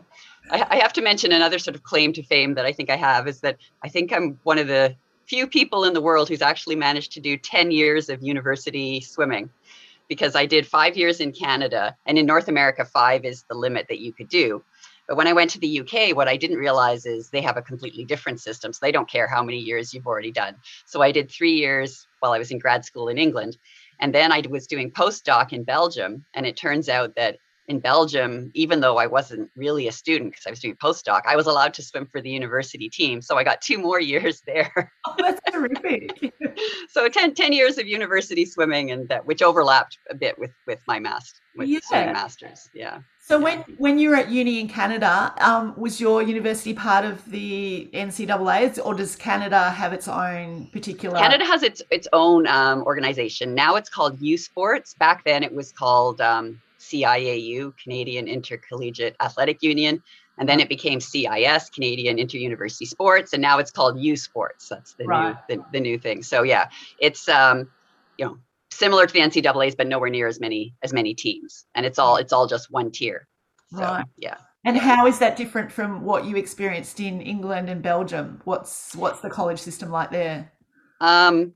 I, 0.50 0.66
I 0.70 0.76
have 0.76 0.92
to 0.94 1.00
mention 1.00 1.30
another 1.30 1.60
sort 1.60 1.76
of 1.76 1.84
claim 1.84 2.12
to 2.14 2.24
fame 2.24 2.54
that 2.54 2.66
I 2.66 2.72
think 2.72 2.90
I 2.90 2.96
have 2.96 3.28
is 3.28 3.40
that 3.40 3.58
I 3.84 3.88
think 3.88 4.12
I'm 4.12 4.36
one 4.42 4.58
of 4.58 4.66
the 4.66 4.96
few 5.26 5.46
people 5.46 5.84
in 5.84 5.94
the 5.94 6.00
world 6.00 6.28
who's 6.28 6.42
actually 6.42 6.76
managed 6.76 7.12
to 7.12 7.20
do 7.20 7.36
10 7.36 7.70
years 7.70 8.10
of 8.10 8.22
university 8.22 9.00
swimming 9.00 9.48
because 10.08 10.36
I 10.36 10.46
did 10.46 10.66
five 10.66 10.96
years 10.96 11.20
in 11.20 11.32
Canada 11.32 11.96
and 12.06 12.18
in 12.18 12.26
North 12.26 12.48
America, 12.48 12.84
five 12.84 13.24
is 13.24 13.44
the 13.48 13.54
limit 13.54 13.86
that 13.88 14.00
you 14.00 14.12
could 14.12 14.28
do. 14.28 14.62
But 15.06 15.16
when 15.16 15.26
I 15.26 15.34
went 15.34 15.50
to 15.50 15.58
the 15.58 15.80
UK, 15.80 16.16
what 16.16 16.28
I 16.28 16.36
didn't 16.36 16.56
realize 16.56 17.04
is 17.04 17.28
they 17.28 17.42
have 17.42 17.56
a 17.56 17.62
completely 17.62 18.04
different 18.04 18.40
system. 18.40 18.72
So 18.72 18.78
they 18.80 18.92
don't 18.92 19.08
care 19.08 19.28
how 19.28 19.42
many 19.42 19.58
years 19.58 19.92
you've 19.92 20.06
already 20.06 20.32
done. 20.32 20.56
So 20.86 21.02
I 21.02 21.12
did 21.12 21.30
three 21.30 21.54
years 21.54 22.06
while 22.20 22.32
I 22.32 22.38
was 22.38 22.50
in 22.50 22.58
grad 22.58 22.84
school 22.84 23.08
in 23.08 23.18
England. 23.18 23.58
And 24.00 24.14
then 24.14 24.32
I 24.32 24.42
was 24.48 24.66
doing 24.66 24.90
postdoc 24.90 25.52
in 25.52 25.64
Belgium. 25.64 26.24
And 26.32 26.46
it 26.46 26.56
turns 26.56 26.88
out 26.88 27.16
that 27.16 27.36
in 27.66 27.80
Belgium, 27.80 28.50
even 28.54 28.80
though 28.80 28.98
I 28.98 29.06
wasn't 29.06 29.50
really 29.56 29.88
a 29.88 29.92
student 29.92 30.32
because 30.32 30.46
I 30.46 30.50
was 30.50 30.60
doing 30.60 30.76
postdoc, 30.76 31.22
I 31.26 31.36
was 31.36 31.46
allowed 31.46 31.74
to 31.74 31.82
swim 31.82 32.06
for 32.06 32.20
the 32.20 32.30
university 32.30 32.88
team. 32.88 33.22
So 33.22 33.36
I 33.36 33.44
got 33.44 33.62
two 33.62 33.78
more 33.78 34.00
years 34.12 34.42
there. 34.46 34.92
Oh, 35.06 35.14
that's 35.18 35.40
terrific. 35.50 36.34
so 36.88 37.08
10, 37.08 37.34
10, 37.34 37.52
years 37.52 37.78
of 37.78 37.86
university 37.86 38.44
swimming 38.44 38.90
and 38.90 39.08
that 39.08 39.26
which 39.26 39.42
overlapped 39.42 39.98
a 40.10 40.14
bit 40.14 40.38
with 40.38 40.50
with 40.66 40.80
my 40.88 40.98
master 40.98 41.40
with 41.56 41.68
yeah. 41.68 41.78
swimming 41.82 42.12
masters. 42.12 42.68
Yeah. 42.74 43.00
So 43.20 43.40
when 43.40 43.60
when 43.78 43.98
you 43.98 44.10
were 44.10 44.16
at 44.16 44.30
uni 44.30 44.60
in 44.60 44.68
Canada, 44.68 45.32
um, 45.38 45.74
was 45.78 46.00
your 46.00 46.22
university 46.22 46.74
part 46.74 47.06
of 47.06 47.24
the 47.30 47.88
NCAA's, 47.94 48.78
or 48.78 48.92
does 48.92 49.16
Canada 49.16 49.70
have 49.70 49.92
its 49.92 50.08
own 50.08 50.66
particular? 50.72 51.18
Canada 51.18 51.44
has 51.44 51.62
its 51.62 51.80
its 51.90 52.06
own 52.12 52.46
um, 52.46 52.82
organization. 52.82 53.54
Now 53.54 53.76
it's 53.76 53.88
called 53.88 54.20
U 54.20 54.36
Sports. 54.36 54.94
Back 54.94 55.24
then 55.24 55.42
it 55.42 55.54
was 55.54 55.72
called 55.72 56.20
um, 56.20 56.60
CIAU, 56.94 57.76
Canadian 57.76 58.28
Intercollegiate 58.28 59.16
Athletic 59.20 59.62
Union. 59.62 60.02
And 60.38 60.48
then 60.48 60.58
it 60.58 60.68
became 60.68 61.00
CIS, 61.00 61.70
Canadian 61.70 62.16
Interuniversity 62.16 62.88
Sports, 62.88 63.32
and 63.32 63.40
now 63.40 63.58
it's 63.58 63.70
called 63.70 64.00
U 64.00 64.16
Sports. 64.16 64.68
That's 64.68 64.94
the 64.94 65.04
right. 65.04 65.36
new 65.48 65.56
the, 65.56 65.64
the, 65.72 65.80
new 65.80 65.96
thing. 65.96 66.24
So 66.24 66.42
yeah, 66.42 66.68
it's 66.98 67.28
um, 67.28 67.70
you 68.18 68.24
know 68.24 68.38
similar 68.72 69.06
to 69.06 69.12
the 69.12 69.20
NCAA's, 69.20 69.76
but 69.76 69.86
nowhere 69.86 70.10
near 70.10 70.26
as 70.26 70.40
many 70.40 70.74
as 70.82 70.92
many 70.92 71.14
teams, 71.14 71.66
and 71.76 71.86
it's 71.86 72.00
all 72.00 72.16
it's 72.16 72.32
all 72.32 72.48
just 72.48 72.68
one 72.72 72.90
tier. 72.90 73.28
So, 73.70 73.78
right. 73.78 74.04
Yeah. 74.18 74.38
And 74.64 74.76
how 74.76 75.06
is 75.06 75.18
that 75.18 75.36
different 75.36 75.70
from 75.70 76.02
what 76.02 76.24
you 76.24 76.36
experienced 76.36 76.98
in 76.98 77.20
England 77.20 77.68
and 77.68 77.82
Belgium? 77.82 78.40
What's 78.44 78.96
what's 78.96 79.20
the 79.20 79.30
college 79.30 79.60
system 79.60 79.90
like 79.90 80.10
there? 80.10 80.50
Um, 81.00 81.52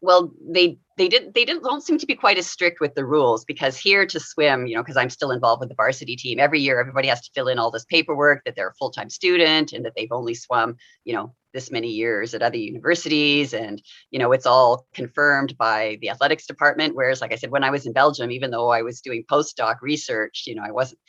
well, 0.00 0.32
they 0.40 0.78
they 0.98 1.08
did 1.08 1.32
they 1.34 1.44
didn't 1.44 1.62
don't 1.62 1.82
seem 1.82 1.98
to 1.98 2.06
be 2.06 2.14
quite 2.14 2.38
as 2.38 2.46
strict 2.46 2.80
with 2.80 2.94
the 2.94 3.04
rules 3.04 3.44
because 3.44 3.76
here 3.76 4.04
to 4.04 4.20
swim 4.20 4.66
you 4.66 4.74
know 4.74 4.82
because 4.82 4.96
i'm 4.96 5.10
still 5.10 5.30
involved 5.30 5.60
with 5.60 5.68
the 5.68 5.74
varsity 5.74 6.16
team 6.16 6.38
every 6.38 6.60
year 6.60 6.80
everybody 6.80 7.08
has 7.08 7.20
to 7.20 7.30
fill 7.34 7.48
in 7.48 7.58
all 7.58 7.70
this 7.70 7.84
paperwork 7.86 8.42
that 8.44 8.54
they're 8.56 8.68
a 8.68 8.74
full-time 8.74 9.08
student 9.08 9.72
and 9.72 9.84
that 9.84 9.92
they've 9.96 10.12
only 10.12 10.34
swum 10.34 10.76
you 11.04 11.14
know 11.14 11.32
this 11.54 11.70
many 11.70 11.88
years 11.88 12.34
at 12.34 12.42
other 12.42 12.58
universities. 12.58 13.54
And 13.54 13.82
you 14.10 14.18
know 14.18 14.32
it's 14.32 14.46
all 14.46 14.86
confirmed 14.94 15.56
by 15.56 15.98
the 16.00 16.10
athletics 16.10 16.46
department 16.46 16.94
whereas 16.94 17.20
like 17.20 17.32
i 17.32 17.36
said 17.36 17.50
when 17.50 17.64
i 17.64 17.70
was 17.70 17.86
in 17.86 17.92
belgium 17.92 18.30
even 18.30 18.50
though 18.50 18.70
i 18.70 18.82
was 18.82 19.00
doing 19.00 19.24
postdoc 19.30 19.76
research 19.82 20.44
you 20.46 20.54
know 20.54 20.62
i 20.62 20.70
wasn't 20.70 21.00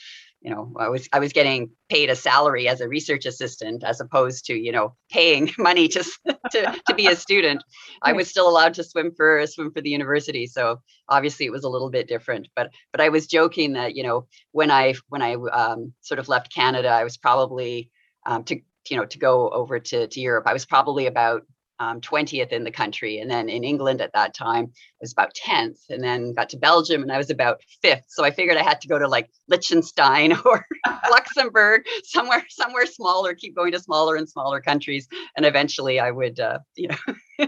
you 0.41 0.49
know 0.49 0.71
i 0.79 0.87
was 0.87 1.07
i 1.11 1.19
was 1.19 1.33
getting 1.33 1.69
paid 1.89 2.09
a 2.09 2.15
salary 2.15 2.67
as 2.67 2.81
a 2.81 2.87
research 2.87 3.25
assistant 3.25 3.83
as 3.83 3.99
opposed 3.99 4.45
to 4.45 4.53
you 4.53 4.71
know 4.71 4.95
paying 5.11 5.51
money 5.57 5.87
to 5.87 6.03
to, 6.51 6.75
to 6.87 6.95
be 6.95 7.07
a 7.07 7.15
student. 7.15 7.63
I 8.01 8.13
was 8.13 8.29
still 8.29 8.49
allowed 8.49 8.73
to 8.75 8.83
swim 8.83 9.11
for 9.15 9.45
swim 9.47 9.71
for 9.71 9.81
the 9.81 9.89
university 9.89 10.47
so 10.47 10.81
obviously 11.09 11.45
it 11.45 11.51
was 11.51 11.63
a 11.63 11.69
little 11.69 11.89
bit 11.89 12.07
different 12.07 12.47
but 12.55 12.71
but 12.91 13.01
i 13.01 13.09
was 13.09 13.27
joking 13.27 13.73
that 13.73 13.95
you 13.95 14.03
know 14.03 14.27
when 14.51 14.71
i 14.71 14.93
when 15.09 15.21
i 15.21 15.35
um, 15.35 15.93
sort 16.01 16.19
of 16.19 16.29
left 16.29 16.53
canada 16.53 16.89
i 16.89 17.03
was 17.03 17.17
probably 17.17 17.89
um, 18.25 18.43
to 18.43 18.59
you 18.89 18.97
know 18.97 19.05
to 19.05 19.19
go 19.19 19.49
over 19.49 19.79
to 19.79 20.07
to 20.07 20.19
europe 20.19 20.45
i 20.47 20.53
was 20.53 20.65
probably 20.65 21.07
about 21.07 21.43
um, 21.79 22.01
20th 22.01 22.49
in 22.49 22.63
the 22.63 22.71
country. 22.71 23.19
And 23.19 23.29
then 23.29 23.49
in 23.49 23.63
England 23.63 24.01
at 24.01 24.13
that 24.13 24.33
time, 24.33 24.65
I 24.65 25.01
was 25.01 25.11
about 25.11 25.33
10th. 25.33 25.79
And 25.89 26.03
then 26.03 26.33
got 26.33 26.49
to 26.49 26.57
Belgium 26.57 27.01
and 27.01 27.11
I 27.11 27.17
was 27.17 27.29
about 27.29 27.61
fifth. 27.81 28.05
So 28.09 28.23
I 28.23 28.31
figured 28.31 28.57
I 28.57 28.63
had 28.63 28.81
to 28.81 28.87
go 28.87 28.99
to 28.99 29.07
like 29.07 29.29
Liechtenstein 29.47 30.33
or 30.45 30.65
Luxembourg, 31.09 31.83
somewhere, 32.03 32.45
somewhere 32.49 32.85
smaller, 32.85 33.33
keep 33.33 33.55
going 33.55 33.71
to 33.71 33.79
smaller 33.79 34.15
and 34.15 34.29
smaller 34.29 34.61
countries. 34.61 35.07
And 35.37 35.45
eventually 35.45 35.99
I 35.99 36.11
would, 36.11 36.39
uh, 36.39 36.59
you 36.75 36.89
know, 36.89 37.47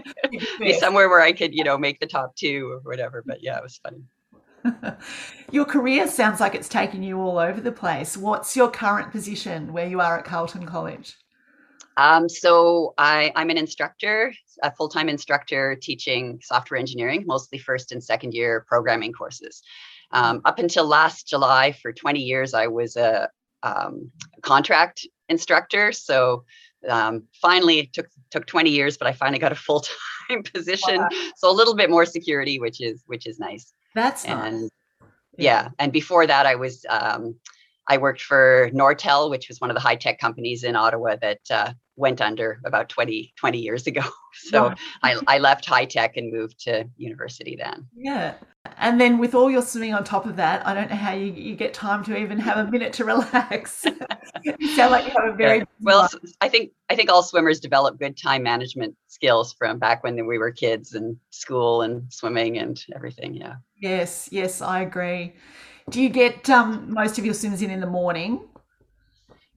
be 0.58 0.72
somewhere 0.74 1.08
where 1.08 1.20
I 1.20 1.32
could, 1.32 1.54
you 1.54 1.64
know, 1.64 1.76
make 1.76 2.00
the 2.00 2.06
top 2.06 2.34
two 2.36 2.70
or 2.70 2.80
whatever. 2.84 3.22
But 3.26 3.42
yeah, 3.42 3.58
it 3.58 3.62
was 3.62 3.78
funny. 3.82 4.02
your 5.50 5.64
career 5.64 6.06
sounds 6.08 6.40
like 6.40 6.54
it's 6.54 6.68
taken 6.68 7.02
you 7.02 7.20
all 7.20 7.38
over 7.38 7.60
the 7.60 7.72
place. 7.72 8.16
What's 8.16 8.56
your 8.56 8.70
current 8.70 9.10
position 9.10 9.72
where 9.72 9.88
you 9.88 10.00
are 10.00 10.18
at 10.18 10.24
Carleton 10.24 10.66
College? 10.66 11.16
Um, 11.96 12.28
so 12.28 12.94
I, 12.98 13.32
I'm 13.36 13.50
an 13.50 13.58
instructor, 13.58 14.34
a 14.62 14.74
full-time 14.74 15.08
instructor 15.08 15.76
teaching 15.80 16.40
software 16.42 16.80
engineering, 16.80 17.24
mostly 17.26 17.58
first 17.58 17.92
and 17.92 18.02
second 18.02 18.34
year 18.34 18.64
programming 18.68 19.12
courses. 19.12 19.62
Um, 20.10 20.42
up 20.44 20.58
until 20.58 20.86
last 20.86 21.26
July, 21.26 21.72
for 21.72 21.92
20 21.92 22.20
years, 22.20 22.54
I 22.54 22.66
was 22.66 22.96
a 22.96 23.30
um, 23.62 24.10
contract 24.42 25.06
instructor. 25.28 25.92
So 25.92 26.44
um, 26.88 27.24
finally, 27.40 27.78
it 27.78 27.92
took 27.92 28.08
took 28.30 28.46
20 28.46 28.70
years, 28.70 28.96
but 28.96 29.06
I 29.06 29.12
finally 29.12 29.38
got 29.38 29.52
a 29.52 29.56
full 29.56 29.80
time 30.28 30.42
position. 30.54 30.98
Wow. 30.98 31.08
So 31.36 31.50
a 31.50 31.52
little 31.54 31.74
bit 31.74 31.90
more 31.90 32.04
security, 32.04 32.58
which 32.58 32.80
is 32.80 33.02
which 33.06 33.26
is 33.26 33.38
nice. 33.38 33.72
That's 33.94 34.24
and 34.24 34.62
nice. 34.62 34.70
yeah. 35.36 35.68
And 35.78 35.92
before 35.92 36.26
that, 36.26 36.46
I 36.46 36.56
was 36.56 36.84
um, 36.88 37.36
I 37.88 37.98
worked 37.98 38.22
for 38.22 38.70
Nortel, 38.72 39.30
which 39.30 39.48
was 39.48 39.60
one 39.60 39.70
of 39.70 39.74
the 39.74 39.80
high 39.80 39.96
tech 39.96 40.18
companies 40.18 40.64
in 40.64 40.76
Ottawa 40.76 41.16
that 41.20 41.40
uh, 41.50 41.72
went 41.96 42.20
under 42.20 42.60
about 42.64 42.88
20, 42.88 43.32
20 43.36 43.58
years 43.58 43.86
ago. 43.86 44.02
So 44.34 44.72
I, 45.02 45.20
I 45.26 45.38
left 45.38 45.66
high 45.66 45.84
tech 45.84 46.16
and 46.16 46.32
moved 46.32 46.60
to 46.60 46.88
university 46.96 47.54
then. 47.54 47.86
Yeah. 47.94 48.34
And 48.78 48.98
then 48.98 49.18
with 49.18 49.34
all 49.34 49.50
your 49.50 49.60
swimming 49.60 49.92
on 49.92 50.04
top 50.04 50.24
of 50.24 50.36
that, 50.36 50.66
I 50.66 50.72
don't 50.72 50.88
know 50.88 50.96
how 50.96 51.12
you, 51.12 51.32
you 51.32 51.54
get 51.54 51.74
time 51.74 52.02
to 52.04 52.16
even 52.16 52.38
have 52.38 52.66
a 52.66 52.70
minute 52.70 52.94
to 52.94 53.04
relax. 53.04 53.84
you 54.42 54.68
sound 54.68 54.90
like 54.90 55.04
you 55.04 55.12
have 55.20 55.34
a 55.34 55.36
very 55.36 55.58
yeah. 55.58 55.64
well. 55.80 56.08
I 56.40 56.48
think 56.48 56.72
I 56.88 56.96
think 56.96 57.10
all 57.10 57.22
swimmers 57.22 57.60
develop 57.60 57.98
good 57.98 58.16
time 58.16 58.42
management 58.42 58.96
skills 59.08 59.52
from 59.52 59.78
back 59.78 60.02
when 60.02 60.26
we 60.26 60.38
were 60.38 60.50
kids 60.50 60.94
and 60.94 61.18
school 61.28 61.82
and 61.82 62.10
swimming 62.10 62.56
and 62.56 62.82
everything. 62.94 63.34
Yeah. 63.34 63.56
Yes. 63.78 64.30
Yes, 64.32 64.62
I 64.62 64.80
agree. 64.80 65.34
Do 65.90 66.00
you 66.00 66.08
get 66.08 66.48
um, 66.48 66.92
most 66.92 67.18
of 67.18 67.24
your 67.24 67.34
swims 67.34 67.62
in 67.62 67.70
in 67.70 67.80
the 67.80 67.86
morning? 67.86 68.40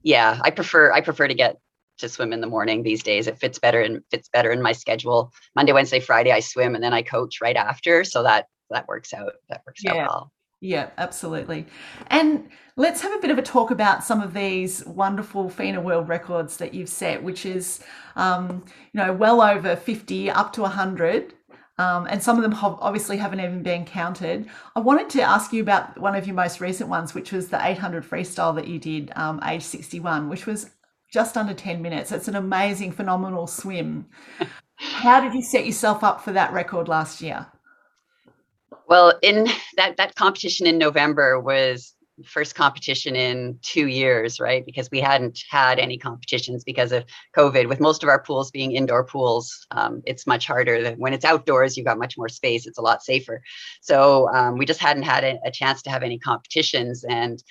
Yeah, 0.02 0.38
I 0.42 0.50
prefer 0.50 0.92
I 0.92 1.00
prefer 1.00 1.28
to 1.28 1.34
get 1.34 1.58
to 1.98 2.08
swim 2.08 2.32
in 2.32 2.40
the 2.40 2.46
morning 2.46 2.82
these 2.82 3.02
days. 3.02 3.26
It 3.26 3.38
fits 3.38 3.58
better 3.58 3.80
and 3.80 4.02
fits 4.10 4.28
better 4.28 4.50
in 4.50 4.62
my 4.62 4.72
schedule. 4.72 5.32
Monday, 5.54 5.72
Wednesday, 5.72 6.00
Friday, 6.00 6.30
I 6.30 6.40
swim 6.40 6.74
and 6.74 6.84
then 6.84 6.92
I 6.92 7.02
coach 7.02 7.40
right 7.40 7.56
after, 7.56 8.04
so 8.04 8.22
that 8.22 8.46
that 8.70 8.86
works 8.88 9.14
out. 9.14 9.32
That 9.48 9.62
works 9.66 9.82
yeah. 9.82 9.92
out 9.92 9.96
well. 10.08 10.32
Yeah, 10.60 10.88
absolutely. 10.96 11.66
And 12.06 12.48
let's 12.76 13.02
have 13.02 13.12
a 13.12 13.18
bit 13.18 13.30
of 13.30 13.38
a 13.38 13.42
talk 13.42 13.70
about 13.70 14.02
some 14.02 14.22
of 14.22 14.32
these 14.32 14.84
wonderful 14.86 15.50
FINA 15.50 15.80
world 15.80 16.08
records 16.08 16.56
that 16.56 16.72
you've 16.72 16.88
set, 16.88 17.22
which 17.22 17.44
is, 17.44 17.80
um, 18.16 18.64
you 18.92 19.00
know, 19.00 19.12
well 19.12 19.42
over 19.42 19.76
50, 19.76 20.30
up 20.30 20.52
to 20.54 20.62
100. 20.62 21.34
Um, 21.78 22.06
and 22.08 22.22
some 22.22 22.36
of 22.36 22.42
them 22.42 22.52
have 22.52 22.78
obviously 22.80 23.18
haven't 23.18 23.40
even 23.40 23.62
been 23.62 23.84
counted. 23.84 24.48
I 24.74 24.80
wanted 24.80 25.10
to 25.10 25.22
ask 25.22 25.52
you 25.52 25.62
about 25.62 25.98
one 25.98 26.14
of 26.14 26.26
your 26.26 26.34
most 26.34 26.60
recent 26.60 26.88
ones, 26.88 27.14
which 27.14 27.32
was 27.32 27.48
the 27.48 27.64
800 27.64 28.02
freestyle 28.02 28.54
that 28.54 28.66
you 28.66 28.78
did, 28.78 29.12
um, 29.14 29.40
age 29.44 29.62
61, 29.62 30.30
which 30.30 30.46
was 30.46 30.70
just 31.12 31.36
under 31.36 31.52
10 31.52 31.82
minutes. 31.82 32.12
It's 32.12 32.28
an 32.28 32.36
amazing, 32.36 32.92
phenomenal 32.92 33.46
swim. 33.46 34.06
How 34.76 35.20
did 35.20 35.34
you 35.34 35.42
set 35.42 35.66
yourself 35.66 36.02
up 36.02 36.22
for 36.22 36.32
that 36.32 36.52
record 36.52 36.88
last 36.88 37.20
year? 37.20 37.46
Well, 38.88 39.18
in 39.22 39.48
that 39.76 39.96
that 39.96 40.14
competition 40.14 40.66
in 40.66 40.78
November 40.78 41.40
was 41.40 41.95
first 42.24 42.54
competition 42.54 43.14
in 43.14 43.58
two 43.62 43.86
years, 43.86 44.40
right? 44.40 44.64
Because 44.64 44.90
we 44.90 45.00
hadn't 45.00 45.42
had 45.50 45.78
any 45.78 45.98
competitions 45.98 46.64
because 46.64 46.92
of 46.92 47.04
COVID. 47.36 47.68
With 47.68 47.80
most 47.80 48.02
of 48.02 48.08
our 48.08 48.22
pools 48.22 48.50
being 48.50 48.72
indoor 48.72 49.04
pools, 49.04 49.66
um, 49.70 50.02
it's 50.06 50.26
much 50.26 50.46
harder. 50.46 50.82
Than, 50.82 50.98
When 50.98 51.12
it's 51.12 51.24
outdoors, 51.24 51.76
you've 51.76 51.86
got 51.86 51.98
much 51.98 52.16
more 52.16 52.28
space. 52.28 52.66
It's 52.66 52.78
a 52.78 52.82
lot 52.82 53.02
safer. 53.02 53.42
So 53.80 54.28
um, 54.32 54.56
we 54.56 54.66
just 54.66 54.80
hadn't 54.80 55.02
had 55.02 55.24
a, 55.24 55.38
a, 55.44 55.50
chance 55.50 55.82
to 55.82 55.90
have 55.90 56.02
any 56.02 56.18
competitions. 56.18 57.04
And 57.04 57.42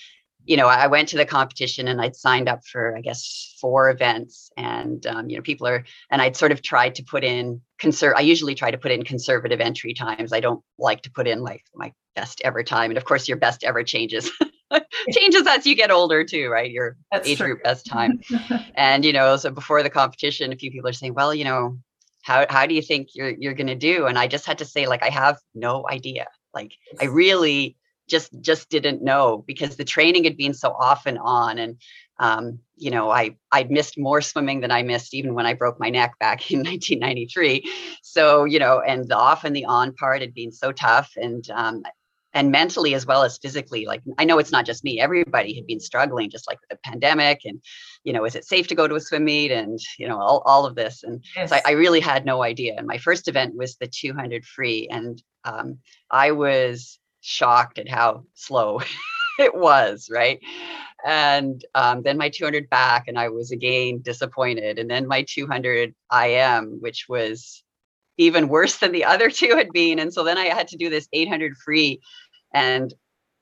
you 0.45 0.57
know, 0.57 0.67
I 0.67 0.87
went 0.87 1.09
to 1.09 1.17
the 1.17 1.25
competition 1.25 1.87
and 1.87 1.99
I'd 1.99 2.15
signed 2.15 2.47
up 2.47 2.65
for, 2.65 2.95
I 2.95 3.01
guess, 3.01 3.55
four 3.59 3.89
events. 3.89 4.51
And, 4.55 5.05
um, 5.07 5.27
you 5.27 5.35
know, 5.35 5.41
people 5.41 5.67
are, 5.67 5.83
and 6.11 6.21
I'd 6.21 6.37
sort 6.37 6.51
of 6.51 6.61
tried 6.61 6.95
to 6.95 7.03
put 7.03 7.23
in, 7.23 7.61
conser- 7.81 8.13
I 8.15 8.21
usually 8.21 8.53
try 8.53 8.69
to 8.69 8.77
put 8.77 8.91
in 8.91 9.03
conservative 9.03 9.59
entry 9.59 9.95
times. 9.95 10.31
I 10.31 10.39
don't 10.39 10.63
like 10.77 11.01
to 11.01 11.11
put 11.11 11.27
in 11.27 11.41
like 11.41 11.63
my 11.73 11.91
best 12.15 12.41
ever 12.43 12.63
time. 12.63 12.91
And 12.91 12.97
of 12.97 13.05
course, 13.05 13.27
your 13.27 13.37
best 13.37 13.63
ever 13.63 13.83
changes. 13.83 14.31
changes 15.11 15.45
as 15.47 15.65
you 15.65 15.75
get 15.75 15.91
older 15.91 16.23
too, 16.23 16.49
right? 16.49 16.71
Your 16.71 16.97
That's 17.11 17.27
age 17.27 17.37
true. 17.37 17.47
group 17.47 17.63
best 17.63 17.85
time. 17.85 18.19
and, 18.75 19.05
you 19.05 19.13
know, 19.13 19.37
so 19.37 19.51
before 19.51 19.83
the 19.83 19.89
competition, 19.89 20.51
a 20.51 20.55
few 20.55 20.71
people 20.71 20.89
are 20.89 20.93
saying, 20.93 21.13
well, 21.13 21.33
you 21.33 21.43
know, 21.43 21.77
how, 22.23 22.45
how 22.49 22.65
do 22.65 22.73
you 22.73 22.81
think 22.81 23.09
you're, 23.13 23.29
you're 23.29 23.53
going 23.53 23.67
to 23.67 23.75
do? 23.75 24.07
And 24.07 24.17
I 24.17 24.27
just 24.27 24.45
had 24.45 24.57
to 24.59 24.65
say, 24.65 24.87
like, 24.87 25.03
I 25.03 25.09
have 25.09 25.37
no 25.53 25.85
idea. 25.89 26.27
Like, 26.53 26.73
I 26.99 27.05
really, 27.05 27.77
just 28.07 28.29
just 28.41 28.69
didn't 28.69 29.01
know 29.01 29.43
because 29.47 29.75
the 29.75 29.83
training 29.83 30.23
had 30.23 30.37
been 30.37 30.53
so 30.53 30.69
off 30.71 31.05
and 31.05 31.17
on 31.19 31.57
and 31.57 31.77
um, 32.19 32.59
you 32.77 32.91
know 32.91 33.09
i 33.09 33.35
i'd 33.51 33.71
missed 33.71 33.97
more 33.97 34.21
swimming 34.21 34.61
than 34.61 34.71
i 34.71 34.81
missed 34.83 35.13
even 35.13 35.33
when 35.33 35.45
i 35.45 35.53
broke 35.53 35.79
my 35.79 35.89
neck 35.89 36.13
back 36.19 36.51
in 36.51 36.59
1993 36.63 37.69
so 38.01 38.43
you 38.45 38.59
know 38.59 38.81
and 38.81 39.07
the 39.07 39.17
off 39.17 39.43
and 39.43 39.55
the 39.55 39.65
on 39.65 39.93
part 39.93 40.21
had 40.21 40.33
been 40.33 40.51
so 40.51 40.71
tough 40.71 41.13
and 41.15 41.49
um, 41.51 41.83
and 42.35 42.51
mentally 42.51 42.93
as 42.93 43.07
well 43.07 43.23
as 43.23 43.39
physically 43.39 43.85
like 43.85 44.03
i 44.19 44.23
know 44.23 44.37
it's 44.37 44.51
not 44.51 44.65
just 44.65 44.83
me 44.83 44.99
everybody 44.99 45.55
had 45.55 45.65
been 45.65 45.79
struggling 45.79 46.29
just 46.29 46.47
like 46.47 46.59
with 46.61 46.69
the 46.69 46.89
pandemic 46.89 47.41
and 47.45 47.59
you 48.03 48.13
know 48.13 48.25
is 48.25 48.35
it 48.35 48.45
safe 48.45 48.67
to 48.67 48.75
go 48.75 48.87
to 48.87 48.95
a 48.95 49.01
swim 49.01 49.25
meet 49.25 49.51
and 49.51 49.79
you 49.97 50.07
know 50.07 50.19
all, 50.19 50.43
all 50.45 50.65
of 50.65 50.75
this 50.75 51.01
and 51.03 51.23
yes. 51.35 51.49
so 51.49 51.55
I, 51.55 51.61
I, 51.65 51.71
really 51.71 51.99
had 51.99 52.25
no 52.25 52.43
idea 52.43 52.75
and 52.77 52.85
my 52.85 52.99
first 52.99 53.27
event 53.27 53.55
was 53.55 53.77
the 53.77 53.87
200 53.87 54.45
free 54.45 54.87
and 54.91 55.21
um, 55.43 55.79
i 56.11 56.31
was 56.31 56.99
shocked 57.21 57.79
at 57.79 57.89
how 57.89 58.23
slow 58.35 58.81
it 59.39 59.55
was, 59.55 60.09
right? 60.11 60.39
And 61.05 61.63
um, 61.75 62.03
then 62.03 62.17
my 62.17 62.29
200 62.29 62.69
back, 62.69 63.07
and 63.07 63.17
I 63.17 63.29
was 63.29 63.51
again 63.51 64.01
disappointed. 64.01 64.79
And 64.79 64.89
then 64.89 65.07
my 65.07 65.25
200 65.27 65.93
IM, 66.13 66.77
which 66.81 67.05
was 67.09 67.63
even 68.17 68.47
worse 68.47 68.77
than 68.77 68.91
the 68.91 69.05
other 69.05 69.29
two 69.29 69.55
had 69.55 69.71
been. 69.73 69.99
And 69.99 70.13
so 70.13 70.23
then 70.23 70.37
I 70.37 70.45
had 70.45 70.69
to 70.69 70.77
do 70.77 70.89
this 70.89 71.07
800 71.11 71.57
free, 71.57 71.99
and 72.55 72.93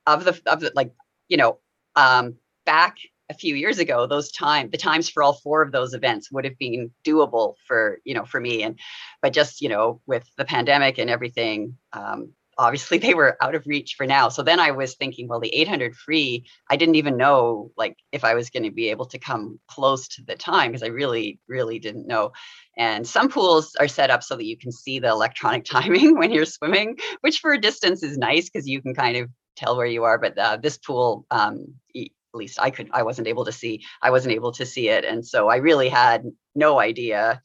of 0.08 0.26
the 0.26 0.42
of 0.48 0.60
the 0.60 0.72
like 0.76 0.92
you 1.30 1.38
know 1.38 1.60
um, 1.96 2.36
back 2.66 2.98
a 3.30 3.34
few 3.34 3.56
years 3.56 3.80
ago 3.80 4.06
those 4.06 4.32
time 4.32 4.70
the 4.72 4.78
times 4.78 5.08
for 5.08 5.24
all 5.24 5.34
four 5.34 5.62
of 5.62 5.72
those 5.72 5.94
events 5.94 6.30
would 6.30 6.44
have 6.44 6.58
been 6.58 6.92
doable 7.06 7.54
for 7.66 8.00
you 8.04 8.14
know 8.14 8.26
for 8.26 8.42
me. 8.42 8.64
And 8.64 8.78
but 9.22 9.32
just 9.32 9.62
you 9.62 9.70
know 9.70 10.02
with 10.06 10.28
the 10.38 10.44
pandemic 10.44 10.98
and 10.98 11.10
everything 11.10 11.78
um, 11.94 12.34
obviously 12.58 12.98
they 13.00 13.14
were 13.14 13.38
out 13.42 13.56
of 13.56 13.66
reach 13.66 13.96
for 13.98 14.06
now. 14.06 14.30
So 14.30 14.44
then 14.44 14.60
I 14.60 14.72
was 14.72 14.96
thinking, 14.96 15.28
well, 15.28 15.40
the 15.40 15.54
800 15.54 15.96
free, 15.96 16.46
I 16.70 16.76
didn't 16.76 16.96
even 16.96 17.18
know 17.18 17.72
like 17.78 17.98
if 18.12 18.24
I 18.24 18.34
was 18.34 18.50
going 18.50 18.64
to 18.64 18.72
be 18.72 18.90
able 18.90 19.06
to 19.08 19.20
come 19.20 19.60
close 19.68 20.08
to 20.10 20.24
the 20.24 20.36
time 20.36 20.72
because 20.72 20.84
I 20.84 20.88
really, 20.88 21.40
really 21.48 21.80
didn't 21.80 22.08
know. 22.08 22.32
And 22.78 23.08
some 23.08 23.30
pools 23.30 23.76
are 23.80 23.88
set 23.88 24.10
up 24.10 24.24
so 24.24 24.36
that 24.36 24.46
you 24.46 24.58
can 24.58 24.72
see 24.72 25.00
the 25.00 25.10
electronic 25.10 25.66
timing 25.70 26.18
when 26.18 26.32
you're 26.32 26.46
swimming, 26.46 26.98
which 27.22 27.40
for 27.40 27.54
a 27.54 27.62
distance 27.62 28.04
is 28.04 28.18
nice 28.18 28.50
because 28.50 28.68
you 28.68 28.82
can 28.82 28.94
kind 28.94 29.18
of 29.18 29.30
tell 29.56 29.78
where 29.78 29.86
you 29.86 30.04
are. 30.04 30.18
But 30.18 30.38
uh, 30.38 30.58
this 30.58 30.78
pool, 30.78 31.26
um, 31.32 31.76
at 31.96 32.10
least 32.34 32.60
I 32.60 32.72
could, 32.72 32.90
I 32.92 33.04
wasn't 33.04 33.28
able 33.28 33.46
to 33.46 33.52
see, 33.52 33.84
I 34.02 34.10
wasn't 34.10 34.34
able 34.34 34.52
to 34.54 34.66
see 34.66 34.90
it. 34.90 35.06
And 35.06 35.26
so 35.26 35.50
I 35.50 35.58
really 35.58 35.90
had 35.90 36.24
no 36.56 36.80
idea. 36.80 37.42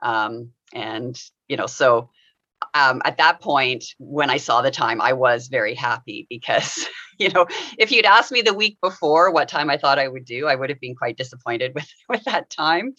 Um, 0.00 0.50
and, 0.72 1.20
you 1.48 1.56
know, 1.56 1.66
so 1.66 2.10
um, 2.74 3.02
at 3.04 3.16
that 3.18 3.40
point, 3.40 3.84
when 3.98 4.30
I 4.30 4.36
saw 4.36 4.62
the 4.62 4.70
time, 4.70 5.00
I 5.00 5.12
was 5.12 5.48
very 5.48 5.74
happy 5.74 6.26
because, 6.28 6.88
you 7.18 7.30
know, 7.30 7.46
if 7.78 7.90
you'd 7.90 8.04
asked 8.04 8.32
me 8.32 8.42
the 8.42 8.54
week 8.54 8.78
before 8.82 9.30
what 9.30 9.48
time 9.48 9.70
I 9.70 9.76
thought 9.76 9.98
I 9.98 10.08
would 10.08 10.24
do, 10.24 10.46
I 10.46 10.54
would 10.54 10.70
have 10.70 10.80
been 10.80 10.94
quite 10.94 11.16
disappointed 11.16 11.72
with 11.74 11.88
with 12.08 12.24
that 12.24 12.50
time 12.50 12.94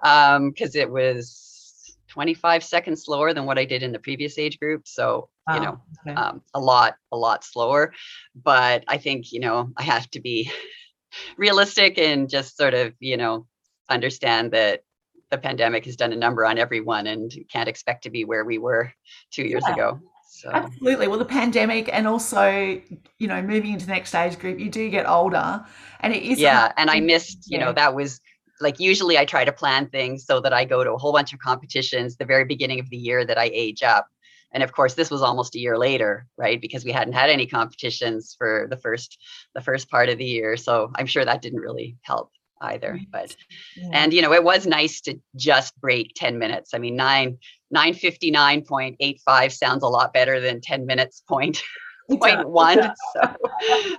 because 0.00 0.74
um, 0.76 0.80
it 0.80 0.90
was 0.90 1.96
25 2.08 2.64
seconds 2.64 3.04
slower 3.04 3.32
than 3.32 3.46
what 3.46 3.58
I 3.58 3.64
did 3.64 3.82
in 3.82 3.92
the 3.92 3.98
previous 3.98 4.38
age 4.38 4.58
group. 4.58 4.86
So, 4.86 5.28
wow. 5.46 5.54
you 5.54 5.60
know, 5.60 5.80
okay. 6.06 6.14
um, 6.20 6.42
a 6.54 6.60
lot, 6.60 6.96
a 7.12 7.16
lot 7.16 7.44
slower. 7.44 7.92
But 8.34 8.84
I 8.88 8.98
think, 8.98 9.32
you 9.32 9.40
know, 9.40 9.70
I 9.76 9.84
have 9.84 10.10
to 10.10 10.20
be 10.20 10.50
realistic 11.36 11.98
and 11.98 12.28
just 12.28 12.56
sort 12.56 12.74
of, 12.74 12.94
you 12.98 13.16
know, 13.16 13.46
understand 13.88 14.52
that 14.52 14.82
the 15.30 15.38
pandemic 15.38 15.84
has 15.84 15.96
done 15.96 16.12
a 16.12 16.16
number 16.16 16.44
on 16.44 16.58
everyone 16.58 17.06
and 17.06 17.32
can't 17.50 17.68
expect 17.68 18.02
to 18.04 18.10
be 18.10 18.24
where 18.24 18.44
we 18.44 18.58
were 18.58 18.92
two 19.30 19.44
years 19.44 19.62
yeah. 19.66 19.74
ago. 19.74 20.00
So. 20.30 20.50
Absolutely. 20.50 21.08
Well, 21.08 21.18
the 21.18 21.24
pandemic 21.24 21.90
and 21.92 22.06
also, 22.06 22.80
you 23.18 23.28
know, 23.28 23.42
moving 23.42 23.72
into 23.72 23.86
the 23.86 23.92
next 23.92 24.14
age 24.14 24.38
group, 24.38 24.58
you 24.58 24.70
do 24.70 24.88
get 24.88 25.06
older 25.06 25.64
and 26.00 26.14
it 26.14 26.22
is. 26.22 26.38
Yeah. 26.38 26.72
And 26.76 26.88
I 26.88 27.00
missed, 27.00 27.50
you 27.50 27.58
yeah. 27.58 27.66
know, 27.66 27.72
that 27.72 27.94
was 27.94 28.20
like 28.60 28.78
usually 28.78 29.18
I 29.18 29.24
try 29.24 29.44
to 29.44 29.52
plan 29.52 29.88
things 29.88 30.24
so 30.24 30.40
that 30.40 30.52
I 30.52 30.64
go 30.64 30.84
to 30.84 30.92
a 30.92 30.98
whole 30.98 31.12
bunch 31.12 31.32
of 31.32 31.40
competitions 31.40 32.16
the 32.16 32.24
very 32.24 32.44
beginning 32.44 32.80
of 32.80 32.88
the 32.90 32.96
year 32.96 33.24
that 33.24 33.38
I 33.38 33.50
age 33.52 33.82
up. 33.82 34.06
And 34.52 34.62
of 34.62 34.72
course, 34.72 34.94
this 34.94 35.10
was 35.10 35.22
almost 35.22 35.54
a 35.54 35.60
year 35.60 35.78
later, 35.78 36.26
right? 36.36 36.60
Because 36.60 36.84
we 36.84 36.92
hadn't 36.92 37.12
had 37.12 37.30
any 37.30 37.46
competitions 37.46 38.34
for 38.36 38.66
the 38.68 38.76
first 38.76 39.18
the 39.54 39.60
first 39.60 39.90
part 39.90 40.08
of 40.08 40.18
the 40.18 40.24
year. 40.24 40.56
So 40.56 40.90
I'm 40.96 41.06
sure 41.06 41.24
that 41.24 41.42
didn't 41.42 41.60
really 41.60 41.96
help 42.02 42.30
either 42.62 43.00
but 43.10 43.34
yeah. 43.76 43.88
and 43.92 44.12
you 44.12 44.22
know 44.22 44.32
it 44.32 44.44
was 44.44 44.66
nice 44.66 45.00
to 45.02 45.18
just 45.36 45.78
break 45.80 46.12
10 46.16 46.38
minutes. 46.38 46.72
I 46.74 46.78
mean 46.78 46.96
9 46.96 47.38
959.85 47.74 49.52
sounds 49.52 49.82
a 49.82 49.86
lot 49.86 50.12
better 50.12 50.40
than 50.40 50.60
10 50.60 50.86
minutes 50.86 51.22
point 51.28 51.62
point 52.10 52.48
one 52.48 52.92
so 53.14 53.36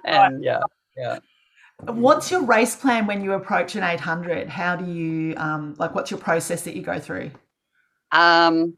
and 0.06 0.44
yeah 0.44 0.62
yeah. 0.98 1.20
What's 1.86 2.30
your 2.30 2.44
race 2.44 2.76
plan 2.76 3.08
when 3.08 3.24
you 3.24 3.34
approach 3.34 3.76
an 3.76 3.84
800 3.84 4.48
how 4.50 4.76
do 4.76 4.92
you 4.92 5.34
um 5.38 5.76
like 5.80 5.96
what's 5.96 6.12
your 6.12 6.20
process 6.20 6.64
that 6.64 6.76
you 6.76 6.82
go 6.82 7.00
through? 7.00 7.32
Um 8.12 8.78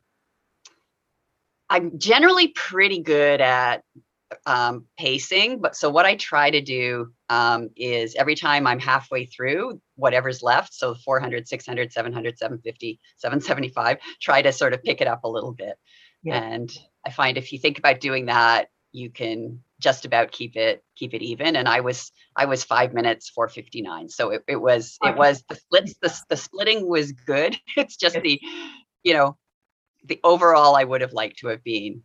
i'm 1.69 1.97
generally 1.97 2.49
pretty 2.49 2.99
good 2.99 3.41
at 3.41 3.83
um, 4.45 4.85
pacing. 4.97 5.61
But 5.61 5.75
so 5.75 5.89
what 5.89 6.05
I 6.05 6.15
try 6.15 6.49
to 6.49 6.61
do 6.61 7.11
um, 7.29 7.69
is 7.75 8.15
every 8.15 8.35
time 8.35 8.67
I'm 8.67 8.79
halfway 8.79 9.25
through 9.25 9.81
whatever's 9.95 10.43
left, 10.43 10.73
so 10.73 10.95
400, 10.95 11.47
600, 11.47 11.91
700, 11.91 12.37
750, 12.37 12.99
775, 13.17 13.97
try 14.21 14.41
to 14.41 14.51
sort 14.51 14.73
of 14.73 14.83
pick 14.83 15.01
it 15.01 15.07
up 15.07 15.23
a 15.23 15.29
little 15.29 15.53
bit. 15.53 15.75
Yeah. 16.23 16.41
And 16.41 16.71
I 17.05 17.11
find 17.11 17.37
if 17.37 17.51
you 17.51 17.59
think 17.59 17.77
about 17.77 17.99
doing 17.99 18.27
that, 18.27 18.67
you 18.91 19.09
can 19.09 19.59
just 19.81 20.05
about 20.05 20.31
keep 20.31 20.55
it 20.55 20.83
keep 20.95 21.13
it 21.13 21.21
even. 21.21 21.55
And 21.55 21.67
I 21.67 21.81
was 21.81 22.11
I 22.35 22.45
was 22.45 22.63
five 22.63 22.93
minutes 22.93 23.29
459. 23.29 24.07
So 24.09 24.29
it, 24.29 24.43
it 24.47 24.55
was 24.55 24.97
it 25.03 25.17
was 25.17 25.43
the 25.49 25.55
splits 25.55 25.95
the, 26.01 26.21
the 26.29 26.37
splitting 26.37 26.87
was 26.87 27.11
good. 27.11 27.57
It's 27.75 27.97
just 27.97 28.21
the 28.21 28.39
you 29.03 29.13
know 29.13 29.37
the 30.05 30.19
overall 30.23 30.75
I 30.75 30.83
would 30.83 31.01
have 31.01 31.13
liked 31.13 31.39
to 31.39 31.47
have 31.47 31.63
been 31.63 32.03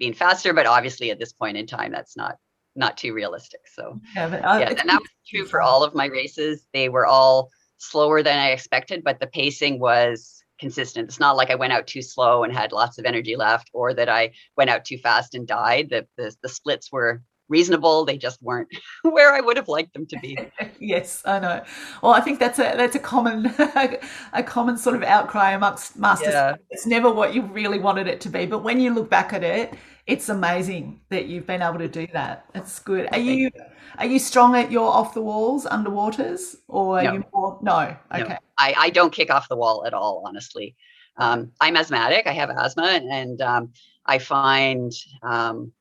being 0.00 0.14
faster, 0.14 0.52
but 0.52 0.66
obviously 0.66 1.12
at 1.12 1.20
this 1.20 1.32
point 1.32 1.56
in 1.56 1.66
time, 1.66 1.92
that's 1.92 2.16
not 2.16 2.36
not 2.74 2.96
too 2.96 3.12
realistic. 3.12 3.60
So 3.72 4.00
yeah, 4.16 4.28
but, 4.28 4.44
uh, 4.44 4.58
yeah 4.58 4.70
and 4.70 4.88
that 4.88 5.00
was 5.00 5.10
true 5.28 5.44
for 5.44 5.60
all 5.60 5.84
of 5.84 5.94
my 5.94 6.06
races. 6.06 6.66
They 6.72 6.88
were 6.88 7.06
all 7.06 7.50
slower 7.78 8.22
than 8.22 8.38
I 8.38 8.50
expected, 8.50 9.04
but 9.04 9.20
the 9.20 9.26
pacing 9.26 9.78
was 9.78 10.42
consistent. 10.58 11.08
It's 11.08 11.20
not 11.20 11.36
like 11.36 11.50
I 11.50 11.54
went 11.54 11.72
out 11.72 11.86
too 11.86 12.02
slow 12.02 12.42
and 12.44 12.52
had 12.52 12.72
lots 12.72 12.98
of 12.98 13.04
energy 13.04 13.36
left, 13.36 13.70
or 13.72 13.94
that 13.94 14.08
I 14.08 14.32
went 14.56 14.70
out 14.70 14.84
too 14.84 14.98
fast 14.98 15.34
and 15.34 15.46
died. 15.46 15.90
The 15.90 16.06
the, 16.16 16.34
the 16.42 16.48
splits 16.48 16.90
were 16.90 17.22
reasonable. 17.50 18.04
They 18.04 18.16
just 18.16 18.42
weren't 18.42 18.68
where 19.02 19.34
I 19.34 19.40
would 19.40 19.56
have 19.56 19.68
liked 19.68 19.92
them 19.92 20.06
to 20.06 20.18
be. 20.20 20.38
yes, 20.80 21.22
I 21.26 21.38
know. 21.40 21.62
Well, 22.02 22.12
I 22.12 22.20
think 22.20 22.38
that's 22.38 22.58
a 22.58 22.74
that's 22.76 22.96
a 22.96 23.00
common 23.00 23.46
a 24.32 24.42
common 24.42 24.78
sort 24.78 24.96
of 24.96 25.02
outcry 25.02 25.50
amongst 25.50 25.98
masters. 25.98 26.32
Yeah. 26.32 26.54
It's 26.70 26.86
never 26.86 27.12
what 27.12 27.34
you 27.34 27.42
really 27.42 27.78
wanted 27.78 28.06
it 28.06 28.20
to 28.22 28.28
be, 28.30 28.46
but 28.46 28.60
when 28.62 28.80
you 28.80 28.94
look 28.94 29.10
back 29.10 29.32
at 29.32 29.44
it, 29.44 29.74
it's 30.06 30.28
amazing 30.28 31.00
that 31.10 31.26
you've 31.26 31.46
been 31.46 31.62
able 31.62 31.78
to 31.78 31.88
do 31.88 32.06
that. 32.12 32.46
It's 32.54 32.78
good. 32.78 33.08
Are 33.12 33.18
you 33.18 33.50
are 33.98 34.06
you 34.06 34.18
strong 34.18 34.56
at 34.56 34.70
your 34.70 34.90
off 34.90 35.14
the 35.14 35.20
walls 35.20 35.66
underwaters, 35.66 36.56
or 36.68 37.00
are 37.00 37.04
no. 37.04 37.12
you 37.12 37.24
more? 37.32 37.58
No. 37.60 37.96
Okay. 38.12 38.28
No. 38.28 38.36
I 38.58 38.74
I 38.76 38.90
don't 38.90 39.12
kick 39.12 39.30
off 39.30 39.48
the 39.48 39.56
wall 39.56 39.84
at 39.86 39.92
all, 39.92 40.22
honestly. 40.24 40.76
Um, 41.16 41.52
I'm 41.60 41.76
asthmatic. 41.76 42.26
I 42.26 42.32
have 42.32 42.50
asthma, 42.50 42.86
and 43.10 43.40
um, 43.42 43.72
I 44.06 44.18
find 44.18 44.92
um, 45.22 45.72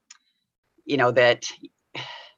you 0.89 0.97
know 0.97 1.11
that 1.11 1.45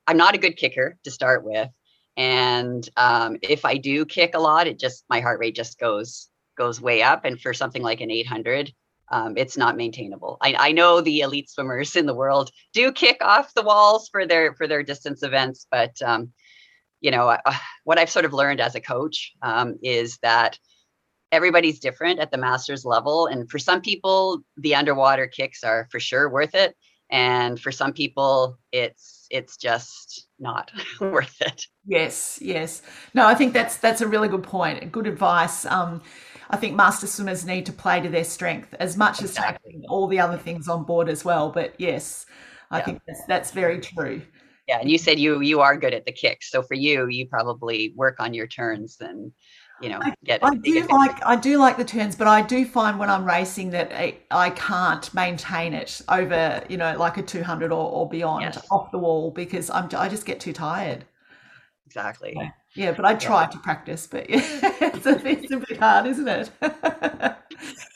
I'm 0.06 0.18
not 0.18 0.36
a 0.36 0.40
good 0.40 0.58
kicker 0.58 0.98
to 1.04 1.12
start 1.12 1.44
with, 1.44 1.70
and 2.18 2.88
um, 2.98 3.38
if 3.42 3.66
I 3.66 3.78
do 3.78 4.06
kick 4.06 4.36
a 4.36 4.40
lot, 4.40 4.68
it 4.68 4.78
just 4.78 5.06
my 5.10 5.22
heart 5.22 5.40
rate 5.40 5.56
just 5.56 5.80
goes 5.80 6.30
goes 6.58 6.82
way 6.82 7.02
up. 7.02 7.26
And 7.26 7.40
for 7.40 7.54
something 7.54 7.82
like 7.82 8.02
an 8.02 8.12
800, 8.12 8.74
um, 9.10 9.34
it's 9.38 9.58
not 9.58 9.78
maintainable. 9.78 10.38
I, 10.42 10.56
I, 10.58 10.72
know 10.72 11.02
the 11.02 11.22
elite 11.22 11.50
swimmers 11.50 11.96
in 11.96 12.06
the 12.06 12.14
world 12.14 12.52
do 12.74 12.92
kick 12.92 13.18
off 13.22 13.54
the 13.54 13.64
walls 13.64 14.10
for 14.10 14.28
their 14.28 14.54
for 14.54 14.68
their 14.68 14.84
distance 14.84 15.24
events, 15.24 15.68
but 15.72 16.02
um, 16.02 16.32
you 17.00 17.12
know 17.12 17.30
uh, 17.30 17.54
what 17.84 18.00
I've 18.00 18.10
sort 18.10 18.26
of 18.26 18.34
learned 18.34 18.62
as 18.62 18.76
a 18.76 18.82
coach 18.82 19.34
um, 19.42 19.78
is 19.82 20.18
that 20.22 20.58
everybody's 21.32 21.80
different 21.80 22.20
at 22.20 22.32
the 22.32 22.38
masters 22.38 22.86
level, 22.86 23.28
and 23.28 23.50
for 23.50 23.60
some 23.60 23.82
people 23.82 24.42
the 24.58 24.76
underwater 24.76 25.28
kicks 25.28 25.64
are 25.64 25.88
for 25.92 26.00
sure 26.00 26.30
worth 26.30 26.56
it, 26.56 26.76
and 27.12 27.60
for 27.60 27.72
some 27.72 27.94
people 27.94 28.58
it's 28.72 29.28
it's 29.30 29.58
just 29.58 30.28
not 30.40 30.72
worth 31.00 31.42
it. 31.42 31.66
Yes, 31.86 32.40
yes. 32.42 32.82
No, 33.14 33.26
I 33.26 33.36
think 33.36 33.54
that's 33.54 33.78
that's 33.78 34.02
a 34.02 34.08
really 34.08 34.28
good 34.28 34.44
point. 34.44 34.92
Good 34.92 35.08
advice. 35.08 35.66
Um, 35.66 36.02
I 36.50 36.58
think 36.58 36.76
master 36.76 37.08
swimmers 37.08 37.46
need 37.46 37.66
to 37.68 37.74
play 37.74 38.02
to 38.02 38.10
their 38.10 38.26
strength 38.26 38.74
as 38.80 38.98
much 38.98 39.22
as 39.22 39.34
taking 39.34 39.86
all 39.88 40.08
the 40.08 40.20
other 40.20 40.38
things 40.38 40.68
on 40.68 40.84
board 40.84 41.08
as 41.08 41.24
well. 41.24 41.50
But 41.50 41.76
yes, 41.78 42.26
I 42.70 42.80
yeah. 42.80 42.86
think 42.86 43.02
that's, 43.08 43.26
that's 43.26 43.52
very 43.52 43.80
true. 43.80 44.22
Yeah, 44.68 44.80
and 44.80 44.90
you 44.90 44.98
said 44.98 45.20
you 45.20 45.42
you 45.42 45.62
are 45.62 45.78
good 45.78 45.94
at 45.94 46.06
the 46.06 46.12
kicks, 46.12 46.52
so 46.52 46.62
for 46.62 46.76
you, 46.76 47.08
you 47.08 47.26
probably 47.26 47.94
work 47.96 48.20
on 48.20 48.34
your 48.34 48.48
turns 48.48 48.98
and 49.00 49.32
you 49.82 49.90
know 49.90 50.00
get. 50.24 50.44
I 50.44 50.56
do 50.56 50.74
get 50.74 50.90
like 50.90 51.26
I 51.26 51.36
do 51.36 51.58
like 51.58 51.78
the 51.78 51.86
turns, 51.86 52.16
but 52.16 52.28
I 52.28 52.42
do 52.42 52.66
find 52.66 53.00
when 53.00 53.10
I'm 53.10 53.26
racing 53.26 53.72
that 53.72 53.92
I, 53.92 54.18
I 54.30 54.50
can't 54.52 55.14
maintain 55.14 55.74
it 55.74 56.02
over 56.10 56.64
you 56.70 56.78
know 56.78 56.98
like 56.98 57.18
a 57.18 57.24
200 57.24 57.72
or, 57.72 57.92
or 57.92 58.10
beyond 58.10 58.44
yes. 58.44 58.66
off 58.72 58.92
the 58.92 59.00
wall 59.00 59.32
because 59.32 59.70
I'm 59.70 59.90
I 59.96 60.10
just 60.10 60.26
get 60.26 60.40
too 60.40 60.54
tired. 60.54 61.06
Exactly. 61.86 62.34
Yeah. 62.36 62.52
Yeah, 62.74 62.94
but 62.94 63.04
I 63.04 63.16
try 63.16 63.42
yeah. 63.42 63.48
to 63.48 63.58
practice, 63.58 64.08
but 64.08 64.30
yeah, 64.30 64.40
it's, 64.64 65.06
a, 65.06 65.28
it's 65.28 65.52
a 65.52 65.58
bit 65.58 65.78
hard, 65.78 66.06
isn't 66.06 66.28
it? 66.28 66.50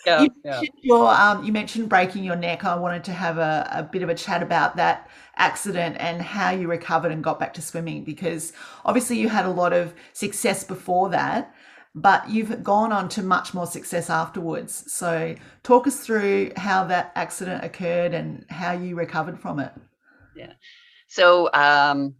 yeah, 0.06 0.22
you. 0.22 0.30
Mentioned 0.44 0.70
your, 0.82 1.10
um, 1.14 1.46
you 1.46 1.54
mentioned 1.54 1.88
breaking 1.88 2.26
your 2.26 2.36
neck. 2.36 2.66
I 2.66 2.76
wanted 2.76 3.06
to 3.06 3.14
have 3.14 3.38
a, 3.38 3.70
a 3.72 3.84
bit 3.84 4.04
of 4.04 4.10
a 4.10 4.16
chat 4.16 4.44
about 4.44 4.76
that 4.76 5.10
accident 5.38 5.96
and 6.00 6.22
how 6.22 6.52
you 6.52 6.68
recovered 6.68 7.14
and 7.14 7.24
got 7.24 7.40
back 7.40 7.54
to 7.54 7.62
swimming 7.62 8.04
because 8.04 8.52
obviously 8.84 9.18
you 9.18 9.30
had 9.30 9.46
a 9.46 9.50
lot 9.50 9.72
of 9.72 9.94
success 10.12 10.66
before 10.66 11.10
that, 11.10 11.56
but 11.96 12.30
you've 12.30 12.62
gone 12.62 12.92
on 12.92 13.08
to 13.08 13.24
much 13.24 13.54
more 13.54 13.66
success 13.66 14.10
afterwards. 14.10 14.92
So, 14.92 15.36
talk 15.64 15.88
us 15.88 16.02
through 16.02 16.52
how 16.58 16.84
that 16.86 17.14
accident 17.16 17.64
occurred 17.64 18.14
and 18.14 18.46
how 18.50 18.74
you 18.74 18.96
recovered 18.96 19.40
from 19.40 19.60
it. 19.60 19.72
Yeah. 20.36 20.54
So, 21.08 21.46
um, 21.54 22.16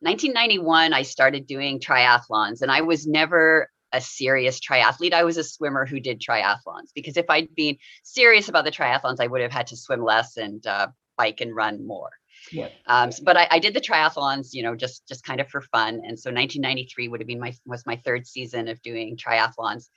1991, 0.00 0.94
I 0.94 1.02
started 1.02 1.46
doing 1.46 1.78
triathlons, 1.78 2.62
and 2.62 2.70
I 2.70 2.80
was 2.80 3.06
never 3.06 3.68
a 3.92 4.00
serious 4.00 4.60
triathlete. 4.60 5.12
I 5.12 5.24
was 5.24 5.36
a 5.36 5.44
swimmer 5.44 5.84
who 5.84 6.00
did 6.00 6.20
triathlons 6.20 6.90
because 6.94 7.16
if 7.16 7.26
I'd 7.28 7.54
been 7.54 7.76
serious 8.04 8.48
about 8.48 8.64
the 8.64 8.70
triathlons, 8.70 9.20
I 9.20 9.26
would 9.26 9.40
have 9.40 9.52
had 9.52 9.66
to 9.68 9.76
swim 9.76 10.02
less 10.02 10.36
and 10.36 10.66
uh, 10.66 10.88
bike 11.16 11.40
and 11.40 11.54
run 11.54 11.86
more. 11.86 12.10
Yeah. 12.52 12.68
Um, 12.86 13.10
but 13.22 13.36
I, 13.36 13.48
I, 13.50 13.58
did 13.58 13.74
the 13.74 13.80
triathlons, 13.80 14.48
you 14.52 14.62
know, 14.62 14.74
just 14.74 15.06
just 15.08 15.24
kind 15.24 15.40
of 15.40 15.48
for 15.48 15.60
fun. 15.60 15.94
And 15.94 16.18
so 16.18 16.30
1993 16.30 17.08
would 17.08 17.20
have 17.20 17.26
been 17.26 17.40
my 17.40 17.54
was 17.66 17.86
my 17.86 17.96
third 17.96 18.26
season 18.26 18.68
of 18.68 18.80
doing 18.82 19.16
triathlons, 19.16 19.88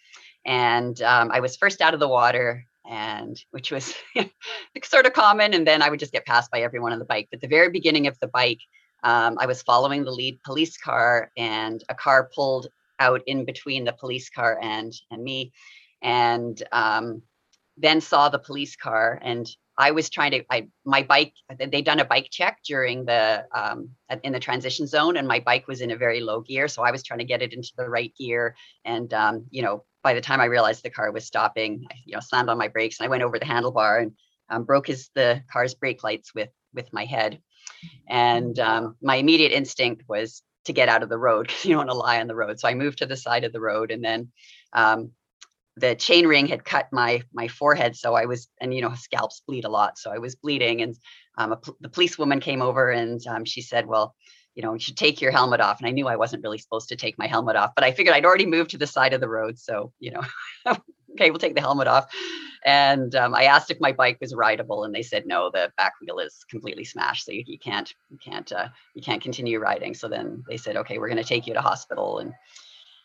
and 0.45 1.01
um, 1.01 1.31
I 1.31 1.39
was 1.39 1.55
first 1.55 1.81
out 1.81 1.93
of 1.93 1.99
the 1.99 2.07
water, 2.07 2.65
and 2.89 3.41
which 3.51 3.71
was 3.71 3.93
sort 4.83 5.05
of 5.05 5.13
common. 5.13 5.53
And 5.53 5.65
then 5.65 5.81
I 5.81 5.89
would 5.89 5.99
just 5.99 6.11
get 6.11 6.25
passed 6.25 6.51
by 6.51 6.61
everyone 6.61 6.93
on 6.93 6.99
the 6.99 7.05
bike. 7.05 7.27
But 7.31 7.41
the 7.41 7.47
very 7.47 7.69
beginning 7.69 8.07
of 8.07 8.19
the 8.19 8.27
bike, 8.27 8.61
um, 9.03 9.37
I 9.39 9.45
was 9.45 9.61
following 9.61 10.03
the 10.03 10.11
lead 10.11 10.41
police 10.43 10.77
car, 10.77 11.31
and 11.37 11.83
a 11.89 11.95
car 11.95 12.29
pulled 12.33 12.67
out 12.99 13.21
in 13.25 13.45
between 13.45 13.83
the 13.83 13.93
police 13.93 14.29
car 14.29 14.59
and 14.61 14.93
and 15.09 15.23
me, 15.23 15.53
and 16.01 16.61
um, 16.71 17.21
then 17.77 18.01
saw 18.01 18.29
the 18.29 18.39
police 18.39 18.75
car. 18.75 19.19
And 19.21 19.47
I 19.77 19.91
was 19.91 20.09
trying 20.09 20.31
to, 20.31 20.43
I 20.49 20.67
my 20.85 21.03
bike. 21.03 21.33
They'd 21.57 21.85
done 21.85 21.99
a 21.99 22.05
bike 22.05 22.27
check 22.29 22.59
during 22.65 23.05
the 23.05 23.45
um, 23.53 23.89
in 24.23 24.33
the 24.33 24.39
transition 24.39 24.85
zone, 24.85 25.17
and 25.17 25.27
my 25.27 25.39
bike 25.39 25.67
was 25.67 25.81
in 25.81 25.91
a 25.91 25.97
very 25.97 26.19
low 26.19 26.41
gear, 26.41 26.67
so 26.67 26.83
I 26.83 26.91
was 26.91 27.03
trying 27.03 27.19
to 27.19 27.25
get 27.25 27.41
it 27.41 27.53
into 27.53 27.71
the 27.77 27.89
right 27.89 28.13
gear. 28.17 28.55
And 28.85 29.13
um, 29.13 29.45
you 29.49 29.61
know, 29.61 29.85
by 30.03 30.13
the 30.13 30.21
time 30.21 30.41
I 30.41 30.45
realized 30.45 30.83
the 30.83 30.89
car 30.89 31.11
was 31.11 31.25
stopping, 31.25 31.85
I 31.89 31.95
you 32.05 32.13
know 32.15 32.19
slammed 32.19 32.49
on 32.49 32.57
my 32.57 32.67
brakes 32.67 32.99
and 32.99 33.05
I 33.05 33.09
went 33.09 33.23
over 33.23 33.39
the 33.39 33.45
handlebar 33.45 34.01
and 34.01 34.11
um, 34.49 34.63
broke 34.65 34.87
his 34.87 35.09
the 35.15 35.41
car's 35.51 35.73
brake 35.73 36.03
lights 36.03 36.35
with 36.35 36.49
with 36.73 36.91
my 36.93 37.05
head. 37.05 37.39
And 38.07 38.57
um, 38.59 38.95
my 39.01 39.15
immediate 39.15 39.51
instinct 39.51 40.03
was 40.07 40.43
to 40.65 40.73
get 40.73 40.89
out 40.89 41.03
of 41.03 41.09
the 41.09 41.17
road 41.17 41.47
because 41.47 41.65
you 41.65 41.71
don't 41.71 41.87
want 41.87 41.89
to 41.89 41.95
lie 41.95 42.19
on 42.19 42.27
the 42.27 42.35
road. 42.35 42.59
So 42.59 42.67
I 42.67 42.73
moved 42.73 42.99
to 42.99 43.05
the 43.05 43.17
side 43.17 43.45
of 43.45 43.53
the 43.53 43.61
road, 43.61 43.91
and 43.91 44.03
then 44.03 44.31
um, 44.73 45.11
the 45.81 45.95
chain 45.95 46.27
ring 46.27 46.47
had 46.47 46.63
cut 46.63 46.87
my 46.91 47.23
my 47.33 47.47
forehead, 47.47 47.95
so 47.95 48.13
I 48.13 48.25
was, 48.25 48.47
and 48.61 48.73
you 48.73 48.81
know, 48.81 48.93
scalps 48.93 49.41
bleed 49.45 49.65
a 49.65 49.69
lot, 49.69 49.97
so 49.97 50.11
I 50.11 50.19
was 50.19 50.35
bleeding. 50.35 50.81
And 50.81 50.95
um, 51.37 51.55
the 51.81 51.89
policewoman 51.89 52.39
came 52.39 52.61
over, 52.61 52.89
and 52.89 53.25
um, 53.27 53.45
she 53.45 53.61
said, 53.61 53.87
"Well." 53.87 54.15
You 54.53 54.63
know, 54.63 54.73
you 54.73 54.81
should 54.81 54.97
take 54.97 55.21
your 55.21 55.31
helmet 55.31 55.61
off. 55.61 55.79
And 55.79 55.87
I 55.87 55.91
knew 55.91 56.09
I 56.09 56.17
wasn't 56.17 56.43
really 56.43 56.57
supposed 56.57 56.89
to 56.89 56.97
take 56.97 57.17
my 57.17 57.25
helmet 57.25 57.55
off, 57.55 57.71
but 57.73 57.85
I 57.85 57.93
figured 57.93 58.13
I'd 58.13 58.25
already 58.25 58.45
moved 58.45 58.71
to 58.71 58.77
the 58.77 58.85
side 58.85 59.13
of 59.13 59.21
the 59.21 59.29
road. 59.29 59.57
So, 59.57 59.93
you 59.97 60.11
know, 60.11 60.21
okay, 61.13 61.29
we'll 61.29 61.39
take 61.39 61.55
the 61.55 61.61
helmet 61.61 61.87
off. 61.87 62.13
And 62.65 63.15
um, 63.15 63.33
I 63.33 63.45
asked 63.45 63.71
if 63.71 63.79
my 63.79 63.93
bike 63.93 64.17
was 64.21 64.35
rideable, 64.35 64.83
and 64.83 64.93
they 64.93 65.01
said 65.01 65.25
no. 65.25 65.49
The 65.51 65.71
back 65.77 65.93
wheel 66.01 66.19
is 66.19 66.43
completely 66.49 66.83
smashed, 66.83 67.25
so 67.25 67.31
you, 67.31 67.43
you 67.47 67.57
can't 67.57 67.91
you 68.09 68.17
can't 68.17 68.51
uh, 68.51 68.67
you 68.93 69.01
can't 69.01 69.21
continue 69.21 69.57
riding. 69.59 69.93
So 69.93 70.09
then 70.09 70.43
they 70.49 70.57
said, 70.57 70.75
okay, 70.77 70.97
we're 70.97 71.07
going 71.07 71.17
to 71.17 71.23
take 71.23 71.47
you 71.47 71.53
to 71.53 71.61
hospital. 71.61 72.19
And 72.19 72.33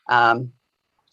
um, 0.09 0.53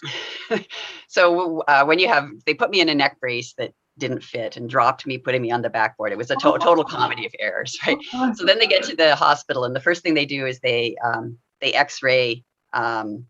so 1.08 1.62
uh, 1.62 1.86
when 1.86 2.00
you 2.00 2.08
have, 2.08 2.30
they 2.46 2.54
put 2.54 2.70
me 2.70 2.82
in 2.82 2.90
a 2.90 2.96
neck 2.96 3.20
brace 3.20 3.54
that 3.58 3.74
didn't 3.98 4.24
fit 4.24 4.58
and 4.58 4.70
dropped 4.70 5.06
me, 5.06 5.18
putting 5.18 5.42
me 5.42 5.52
on 5.52 5.62
the 5.62 5.70
backboard. 5.70 6.12
It 6.12 6.18
was 6.18 6.32
a 6.32 6.36
to- 6.36 6.58
total 6.60 6.84
comedy 6.84 7.26
of 7.26 7.34
errors, 7.40 7.78
right? 7.86 7.98
So 8.36 8.46
then 8.46 8.60
they 8.60 8.68
get 8.68 8.84
to 8.84 8.96
the 8.96 9.16
hospital, 9.16 9.66
and 9.66 9.76
the 9.76 9.80
first 9.80 10.02
thing 10.02 10.14
they 10.14 10.26
do 10.26 10.46
is 10.46 10.60
they 10.60 10.96
um, 11.04 11.38
they 11.62 11.74
X-ray, 11.74 12.44
um, 12.74 13.26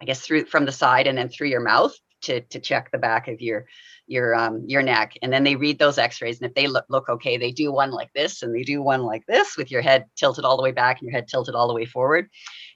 I 0.00 0.04
guess 0.04 0.20
through 0.20 0.46
from 0.46 0.64
the 0.64 0.72
side 0.72 1.06
and 1.06 1.16
then 1.16 1.28
through 1.28 1.48
your 1.48 1.60
mouth 1.60 1.94
to 2.22 2.40
to 2.40 2.58
check 2.58 2.90
the 2.90 2.98
back 2.98 3.28
of 3.28 3.40
your 3.40 3.66
your 4.06 4.34
um 4.34 4.64
your 4.66 4.82
neck 4.82 5.14
and 5.22 5.32
then 5.32 5.44
they 5.44 5.56
read 5.56 5.78
those 5.78 5.98
x-rays 5.98 6.40
and 6.40 6.48
if 6.48 6.54
they 6.54 6.66
look, 6.66 6.84
look 6.88 7.08
okay 7.08 7.36
they 7.36 7.50
do 7.50 7.72
one 7.72 7.90
like 7.90 8.10
this 8.14 8.42
and 8.42 8.54
they 8.54 8.62
do 8.62 8.80
one 8.80 9.02
like 9.02 9.24
this 9.26 9.56
with 9.56 9.70
your 9.70 9.82
head 9.82 10.06
tilted 10.16 10.44
all 10.44 10.56
the 10.56 10.62
way 10.62 10.72
back 10.72 11.00
and 11.00 11.08
your 11.08 11.12
head 11.12 11.28
tilted 11.28 11.54
all 11.54 11.68
the 11.68 11.74
way 11.74 11.84
forward 11.84 12.28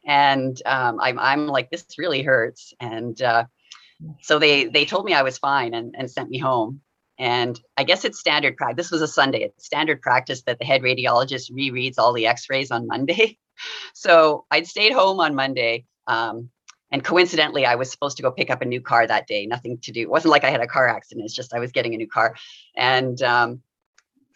and 0.06 0.60
um, 0.66 0.98
I'm, 1.00 1.18
I'm 1.18 1.46
like 1.46 1.70
this 1.70 1.84
really 1.98 2.22
hurts. 2.22 2.72
And 2.80 3.20
uh, 3.20 3.44
so 4.22 4.38
they 4.38 4.64
they 4.64 4.84
told 4.84 5.04
me 5.04 5.14
i 5.14 5.22
was 5.22 5.38
fine 5.38 5.74
and, 5.74 5.94
and 5.96 6.10
sent 6.10 6.30
me 6.30 6.38
home. 6.38 6.80
And 7.18 7.60
i 7.76 7.84
guess 7.84 8.04
it's 8.04 8.18
standard 8.18 8.56
practice 8.56 8.86
this 8.86 8.90
was 8.90 9.02
a 9.02 9.08
sunday 9.08 9.42
it's 9.42 9.66
standard 9.66 10.00
practice 10.00 10.42
that 10.42 10.58
the 10.58 10.64
head 10.64 10.82
radiologist 10.82 11.52
rereads 11.52 11.98
all 11.98 12.12
the 12.12 12.26
x-rays 12.26 12.70
on 12.70 12.86
monday. 12.86 13.38
So 13.92 14.46
i'd 14.50 14.66
stayed 14.66 14.94
home 14.94 15.20
on 15.20 15.34
monday 15.34 15.84
um, 16.06 16.48
and 16.90 17.04
coincidentally 17.04 17.66
i 17.66 17.74
was 17.74 17.90
supposed 17.90 18.16
to 18.16 18.22
go 18.22 18.30
pick 18.30 18.48
up 18.48 18.62
a 18.62 18.64
new 18.64 18.80
car 18.80 19.06
that 19.06 19.26
day 19.26 19.44
nothing 19.44 19.76
to 19.82 19.92
do 19.92 20.00
it 20.00 20.08
wasn't 20.08 20.30
like 20.30 20.44
i 20.44 20.50
had 20.50 20.62
a 20.62 20.66
car 20.66 20.88
accident 20.88 21.26
it's 21.26 21.34
just 21.34 21.52
i 21.52 21.58
was 21.58 21.70
getting 21.72 21.92
a 21.92 21.98
new 21.98 22.08
car. 22.08 22.34
And 22.74 23.20
um, 23.22 23.62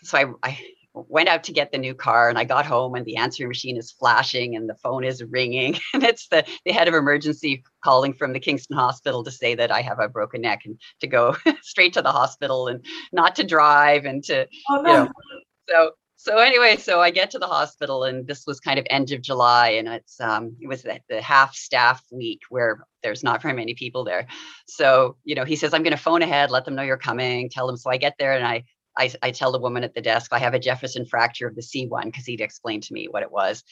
so 0.03 0.19
I, 0.19 0.27
I 0.43 0.59
went 0.95 1.29
out 1.29 1.45
to 1.45 1.53
get 1.53 1.73
the 1.73 1.79
new 1.79 1.95
car 1.95 2.29
and 2.29 2.39
i 2.39 2.45
got 2.45 2.65
home 2.65 2.95
and 2.95 3.05
the 3.05 3.17
answering 3.17 3.49
machine 3.49 3.77
is 3.77 3.93
flashing 3.93 4.55
and 4.55 4.69
the 4.69 4.77
phone 4.77 5.05
is 5.05 5.23
ringing 5.25 5.79
and 5.95 6.05
it's 6.05 6.29
the, 6.29 6.45
the 6.65 6.73
head 6.73 6.89
of 6.89 6.95
emergency 6.95 7.63
calling 7.83 8.13
from 8.13 8.33
the 8.33 8.41
kingston 8.41 8.77
hospital 8.77 9.25
to 9.25 9.31
say 9.31 9.55
that 9.55 9.71
i 9.71 9.81
have 9.81 9.99
a 9.99 10.09
broken 10.09 10.41
neck 10.41 10.63
and 10.65 10.81
to 11.01 11.07
go 11.07 11.37
straight 11.63 11.93
to 11.93 12.03
the 12.03 12.13
hospital 12.13 12.69
and 12.69 12.85
not 13.13 13.35
to 13.35 13.45
drive 13.45 14.05
and 14.05 14.23
to 14.25 14.47
oh, 14.71 14.81
no. 14.83 14.91
you 14.91 14.97
know 14.99 15.13
so 15.69 15.91
so 16.25 16.39
anyway, 16.39 16.79
so 16.79 17.03
I 17.03 17.11
get 17.11 17.31
to 17.33 17.39
the 17.39 17.47
hospital, 17.47 18.05
and 18.05 18.27
this 18.27 18.47
was 18.47 18.59
kind 18.59 18.79
of 18.79 18.87
end 18.89 19.13
of 19.13 19.21
July, 19.21 19.73
and 19.73 19.87
it's 19.87 20.19
um, 20.23 20.57
it 20.59 20.67
was 20.67 20.83
the, 20.83 20.99
the 21.11 21.21
half 21.21 21.55
staff 21.55 22.03
week 22.11 22.41
where 22.49 22.83
there's 23.03 23.23
not 23.23 23.43
very 23.43 23.53
many 23.53 23.75
people 23.75 24.05
there. 24.05 24.27
So 24.67 25.19
you 25.25 25.35
know, 25.35 25.45
he 25.45 25.55
says, 25.55 25.75
"I'm 25.75 25.83
going 25.83 25.95
to 25.95 26.03
phone 26.03 26.23
ahead, 26.23 26.51
let 26.51 26.65
them 26.65 26.77
know 26.77 26.83
you're 26.83 26.97
coming, 26.97 27.51
tell 27.51 27.67
them." 27.67 27.77
So 27.77 27.91
I 27.91 27.99
get 27.99 28.15
there, 28.19 28.33
and 28.35 28.47
I 28.47 28.65
I, 28.97 29.13
I 29.23 29.31
tell 29.31 29.53
the 29.53 29.61
woman 29.61 29.85
at 29.85 29.95
the 29.95 30.01
desk 30.01 30.33
I 30.33 30.39
have 30.39 30.55
a 30.55 30.59
Jefferson 30.59 31.07
fracture 31.07 31.49
of 31.49 31.57
the 31.57 31.63
C1 31.63 32.05
because 32.05 32.27
he'd 32.27 32.41
explained 32.41 32.85
to 32.85 32.95
me 32.95 33.07
what 33.11 33.23
it 33.23 33.31
was, 33.31 33.65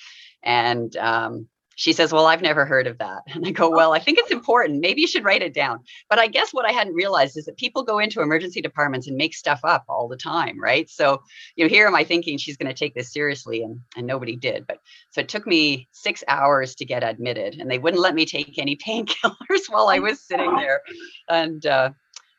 and 0.43 0.95
um, 0.97 1.49
she 1.77 1.93
says, 1.93 2.13
Well, 2.13 2.27
I've 2.27 2.43
never 2.43 2.65
heard 2.65 2.87
of 2.87 2.99
that. 2.99 3.23
And 3.29 3.47
I 3.47 3.51
go, 3.51 3.71
Well, 3.71 3.93
I 3.93 3.99
think 3.99 4.19
it's 4.19 4.31
important. 4.31 4.81
Maybe 4.81 5.01
you 5.01 5.07
should 5.07 5.25
write 5.25 5.43
it 5.43 5.55
down. 5.55 5.81
But 6.09 6.19
I 6.19 6.27
guess 6.27 6.53
what 6.53 6.67
I 6.67 6.73
hadn't 6.73 6.95
realized 6.95 7.37
is 7.37 7.47
that 7.47 7.57
people 7.57 7.83
go 7.83 7.99
into 7.99 8.21
emergency 8.21 8.61
departments 8.61 9.07
and 9.07 9.17
make 9.17 9.35
stuff 9.35 9.61
up 9.65 9.85
all 9.89 10.09
the 10.09 10.17
time, 10.17 10.61
right? 10.61 10.89
So, 10.89 11.23
you 11.57 11.65
know, 11.65 11.69
here 11.69 11.87
am 11.87 11.95
I 11.95 12.05
thinking 12.05 12.39
she's 12.39 12.57
going 12.57 12.73
to 12.73 12.79
take 12.79 12.95
this 12.95 13.13
seriously, 13.13 13.63
and, 13.63 13.81
and 13.97 14.07
nobody 14.07 14.37
did. 14.37 14.67
But 14.67 14.79
so 15.11 15.21
it 15.21 15.29
took 15.29 15.47
me 15.47 15.89
six 15.93 16.23
hours 16.29 16.75
to 16.77 16.85
get 16.85 17.05
admitted, 17.05 17.59
and 17.59 17.71
they 17.71 17.79
wouldn't 17.79 18.03
let 18.03 18.15
me 18.15 18.27
take 18.27 18.59
any 18.59 18.77
painkillers 18.87 19.69
while 19.69 19.89
I 19.89 19.99
was 19.99 20.21
sitting 20.21 20.55
there. 20.57 20.83
And 21.29 21.65
uh, 21.65 21.91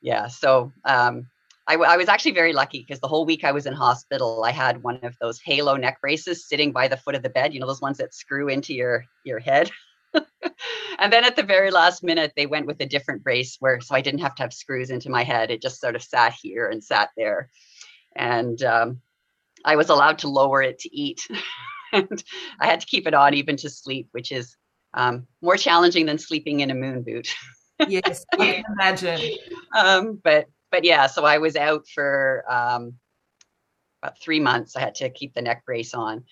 yeah, 0.01 0.27
so 0.27 0.71
um, 0.85 1.27
I, 1.67 1.75
I 1.75 1.97
was 1.97 2.09
actually 2.09 2.33
very 2.33 2.51
lucky 2.51 2.79
because 2.79 2.99
the 2.99 3.07
whole 3.07 3.25
week 3.25 3.43
I 3.43 3.51
was 3.51 3.65
in 3.65 3.73
hospital, 3.73 4.43
I 4.43 4.51
had 4.51 4.83
one 4.83 4.99
of 5.03 5.15
those 5.21 5.39
halo 5.39 5.75
neck 5.77 6.01
braces 6.01 6.47
sitting 6.47 6.71
by 6.71 6.87
the 6.87 6.97
foot 6.97 7.15
of 7.15 7.23
the 7.23 7.29
bed. 7.29 7.53
You 7.53 7.59
know 7.59 7.67
those 7.67 7.81
ones 7.81 7.97
that 7.99 8.13
screw 8.13 8.49
into 8.49 8.73
your 8.73 9.05
your 9.23 9.39
head. 9.39 9.71
and 10.99 11.11
then 11.11 11.23
at 11.23 11.35
the 11.35 11.43
very 11.43 11.71
last 11.71 12.03
minute, 12.03 12.33
they 12.35 12.45
went 12.45 12.67
with 12.67 12.81
a 12.81 12.85
different 12.85 13.23
brace 13.23 13.55
where 13.59 13.79
so 13.79 13.95
I 13.95 14.01
didn't 14.01 14.21
have 14.21 14.35
to 14.35 14.43
have 14.43 14.53
screws 14.53 14.89
into 14.89 15.09
my 15.09 15.23
head. 15.23 15.51
It 15.51 15.61
just 15.61 15.79
sort 15.79 15.95
of 15.95 16.03
sat 16.03 16.33
here 16.41 16.67
and 16.67 16.83
sat 16.83 17.09
there, 17.15 17.49
and 18.15 18.61
um, 18.63 19.01
I 19.63 19.77
was 19.77 19.89
allowed 19.89 20.19
to 20.19 20.27
lower 20.27 20.61
it 20.61 20.79
to 20.79 20.95
eat, 20.95 21.25
and 21.93 22.23
I 22.59 22.65
had 22.65 22.81
to 22.81 22.87
keep 22.87 23.07
it 23.07 23.13
on 23.13 23.33
even 23.33 23.55
to 23.57 23.69
sleep, 23.69 24.09
which 24.11 24.31
is 24.31 24.57
um, 24.93 25.27
more 25.41 25.57
challenging 25.57 26.05
than 26.05 26.17
sleeping 26.17 26.59
in 26.59 26.71
a 26.71 26.75
moon 26.75 27.03
boot. 27.03 27.29
yes, 27.87 28.25
I 28.33 28.37
can 28.37 28.63
imagine. 28.73 29.37
Um, 29.75 30.21
but 30.23 30.45
but 30.73 30.83
yeah, 30.83 31.05
so 31.05 31.23
I 31.23 31.37
was 31.37 31.55
out 31.55 31.87
for 31.87 32.43
um, 32.49 32.95
about 34.01 34.19
three 34.19 34.39
months. 34.39 34.75
I 34.75 34.79
had 34.79 34.95
to 34.95 35.09
keep 35.11 35.35
the 35.35 35.41
neck 35.43 35.63
brace 35.67 35.93
on, 35.93 36.23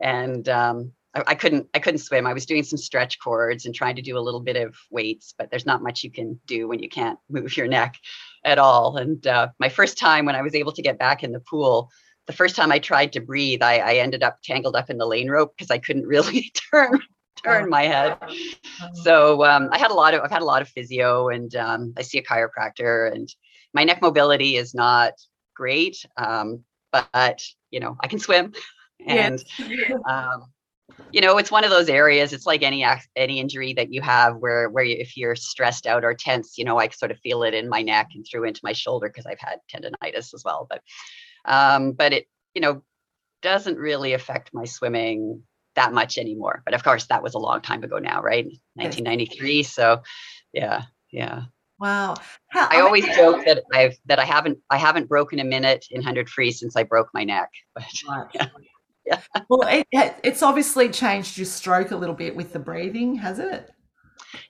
and 0.00 0.48
um, 0.48 0.92
I, 1.14 1.22
I, 1.26 1.34
couldn't 1.34 1.68
I 1.74 1.80
couldn't 1.80 1.98
swim. 1.98 2.26
I 2.26 2.32
was 2.32 2.46
doing 2.46 2.62
some 2.62 2.78
stretch 2.78 3.20
cords 3.20 3.66
and 3.66 3.74
trying 3.74 3.96
to 3.96 4.02
do 4.02 4.16
a 4.16 4.24
little 4.26 4.40
bit 4.40 4.56
of 4.56 4.74
weights, 4.90 5.34
but 5.36 5.50
there's 5.50 5.66
not 5.66 5.82
much 5.82 6.02
you 6.02 6.10
can 6.10 6.40
do 6.46 6.66
when 6.66 6.78
you 6.78 6.88
can't 6.88 7.18
move 7.28 7.54
your 7.58 7.68
neck 7.68 7.98
at 8.42 8.58
all. 8.58 8.96
And 8.96 9.24
uh, 9.26 9.48
my 9.58 9.68
first 9.68 9.98
time 9.98 10.24
when 10.24 10.34
I 10.34 10.40
was 10.40 10.54
able 10.54 10.72
to 10.72 10.82
get 10.82 10.98
back 10.98 11.22
in 11.22 11.32
the 11.32 11.40
pool, 11.40 11.90
the 12.26 12.32
first 12.32 12.56
time 12.56 12.72
I 12.72 12.78
tried 12.78 13.12
to 13.12 13.20
breathe, 13.20 13.60
I, 13.62 13.80
I 13.80 13.94
ended 13.96 14.22
up 14.22 14.38
tangled 14.42 14.76
up 14.76 14.88
in 14.88 14.96
the 14.96 15.06
lane 15.06 15.28
rope 15.28 15.52
because 15.54 15.70
I 15.70 15.76
couldn't 15.76 16.06
really 16.06 16.50
turn 16.72 17.02
turn 17.44 17.68
my 17.68 17.82
head. 17.82 18.16
So 18.94 19.44
um, 19.44 19.68
I 19.72 19.78
had 19.78 19.90
a 19.90 19.94
lot 19.94 20.14
of 20.14 20.22
I've 20.22 20.30
had 20.30 20.40
a 20.40 20.46
lot 20.46 20.62
of 20.62 20.68
physio, 20.68 21.28
and 21.28 21.54
um, 21.54 21.92
I 21.98 22.02
see 22.02 22.16
a 22.16 22.22
chiropractor, 22.22 23.12
and 23.12 23.28
my 23.72 23.84
neck 23.84 24.02
mobility 24.02 24.56
is 24.56 24.74
not 24.74 25.14
great, 25.54 26.04
um, 26.16 26.64
but 26.92 27.42
you 27.70 27.80
know 27.80 27.96
I 28.00 28.08
can 28.08 28.18
swim, 28.18 28.52
and 29.06 29.42
um, 30.08 30.46
you 31.12 31.20
know 31.20 31.38
it's 31.38 31.50
one 31.50 31.64
of 31.64 31.70
those 31.70 31.88
areas. 31.88 32.32
It's 32.32 32.46
like 32.46 32.62
any 32.62 32.84
any 33.16 33.40
injury 33.40 33.74
that 33.74 33.92
you 33.92 34.02
have 34.02 34.36
where 34.36 34.68
where 34.68 34.84
you, 34.84 34.96
if 34.98 35.16
you're 35.16 35.36
stressed 35.36 35.86
out 35.86 36.04
or 36.04 36.14
tense, 36.14 36.58
you 36.58 36.64
know 36.64 36.78
I 36.78 36.88
sort 36.88 37.10
of 37.10 37.18
feel 37.18 37.42
it 37.42 37.54
in 37.54 37.68
my 37.68 37.82
neck 37.82 38.08
and 38.14 38.24
through 38.28 38.44
into 38.44 38.60
my 38.62 38.72
shoulder 38.72 39.08
because 39.08 39.26
I've 39.26 39.40
had 39.40 39.58
tendonitis 39.72 40.34
as 40.34 40.42
well. 40.44 40.66
But 40.68 40.82
um, 41.44 41.92
but 41.92 42.12
it 42.12 42.26
you 42.54 42.60
know 42.60 42.82
doesn't 43.42 43.78
really 43.78 44.12
affect 44.12 44.50
my 44.52 44.64
swimming 44.64 45.42
that 45.76 45.92
much 45.92 46.18
anymore. 46.18 46.62
But 46.64 46.74
of 46.74 46.84
course, 46.84 47.06
that 47.06 47.22
was 47.22 47.34
a 47.34 47.38
long 47.38 47.60
time 47.60 47.82
ago 47.82 47.98
now, 47.98 48.22
right? 48.22 48.44
1993. 48.74 49.62
So, 49.62 50.02
yeah, 50.52 50.82
yeah. 51.10 51.44
Wow. 51.80 52.14
How, 52.48 52.68
I 52.70 52.80
always 52.80 53.06
joke 53.16 53.44
that 53.46 53.62
I've 53.72 53.96
that 54.06 54.18
I 54.18 54.24
haven't 54.24 54.58
I 54.68 54.76
haven't 54.76 55.08
broken 55.08 55.38
a 55.38 55.44
minute 55.44 55.86
in 55.90 56.02
hundred 56.02 56.28
free 56.28 56.52
since 56.52 56.76
I 56.76 56.82
broke 56.82 57.08
my 57.14 57.24
neck. 57.24 57.50
But 57.74 57.84
yeah. 58.34 58.48
yeah. 59.06 59.20
Well, 59.48 59.66
it, 59.66 60.16
it's 60.22 60.42
obviously 60.42 60.90
changed 60.90 61.38
your 61.38 61.46
stroke 61.46 61.90
a 61.90 61.96
little 61.96 62.14
bit 62.14 62.36
with 62.36 62.52
the 62.52 62.58
breathing, 62.58 63.14
has 63.16 63.38
it? 63.38 63.70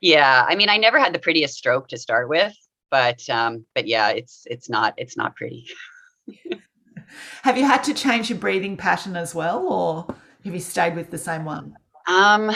Yeah. 0.00 0.44
I 0.46 0.56
mean, 0.56 0.68
I 0.68 0.76
never 0.76 0.98
had 0.98 1.14
the 1.14 1.20
prettiest 1.20 1.54
stroke 1.54 1.88
to 1.88 1.98
start 1.98 2.28
with, 2.28 2.52
but 2.90 3.28
um, 3.30 3.64
but 3.74 3.86
yeah, 3.86 4.08
it's 4.10 4.42
it's 4.46 4.68
not 4.68 4.94
it's 4.96 5.16
not 5.16 5.36
pretty. 5.36 5.66
Have 7.42 7.56
you 7.56 7.64
had 7.64 7.82
to 7.84 7.94
change 7.94 8.30
your 8.30 8.38
breathing 8.38 8.76
pattern 8.76 9.16
as 9.16 9.34
well, 9.34 9.66
or 9.66 10.14
have 10.44 10.54
you 10.54 10.60
stayed 10.60 10.94
with 10.94 11.10
the 11.10 11.18
same 11.18 11.44
one? 11.44 11.74
Um, 12.06 12.52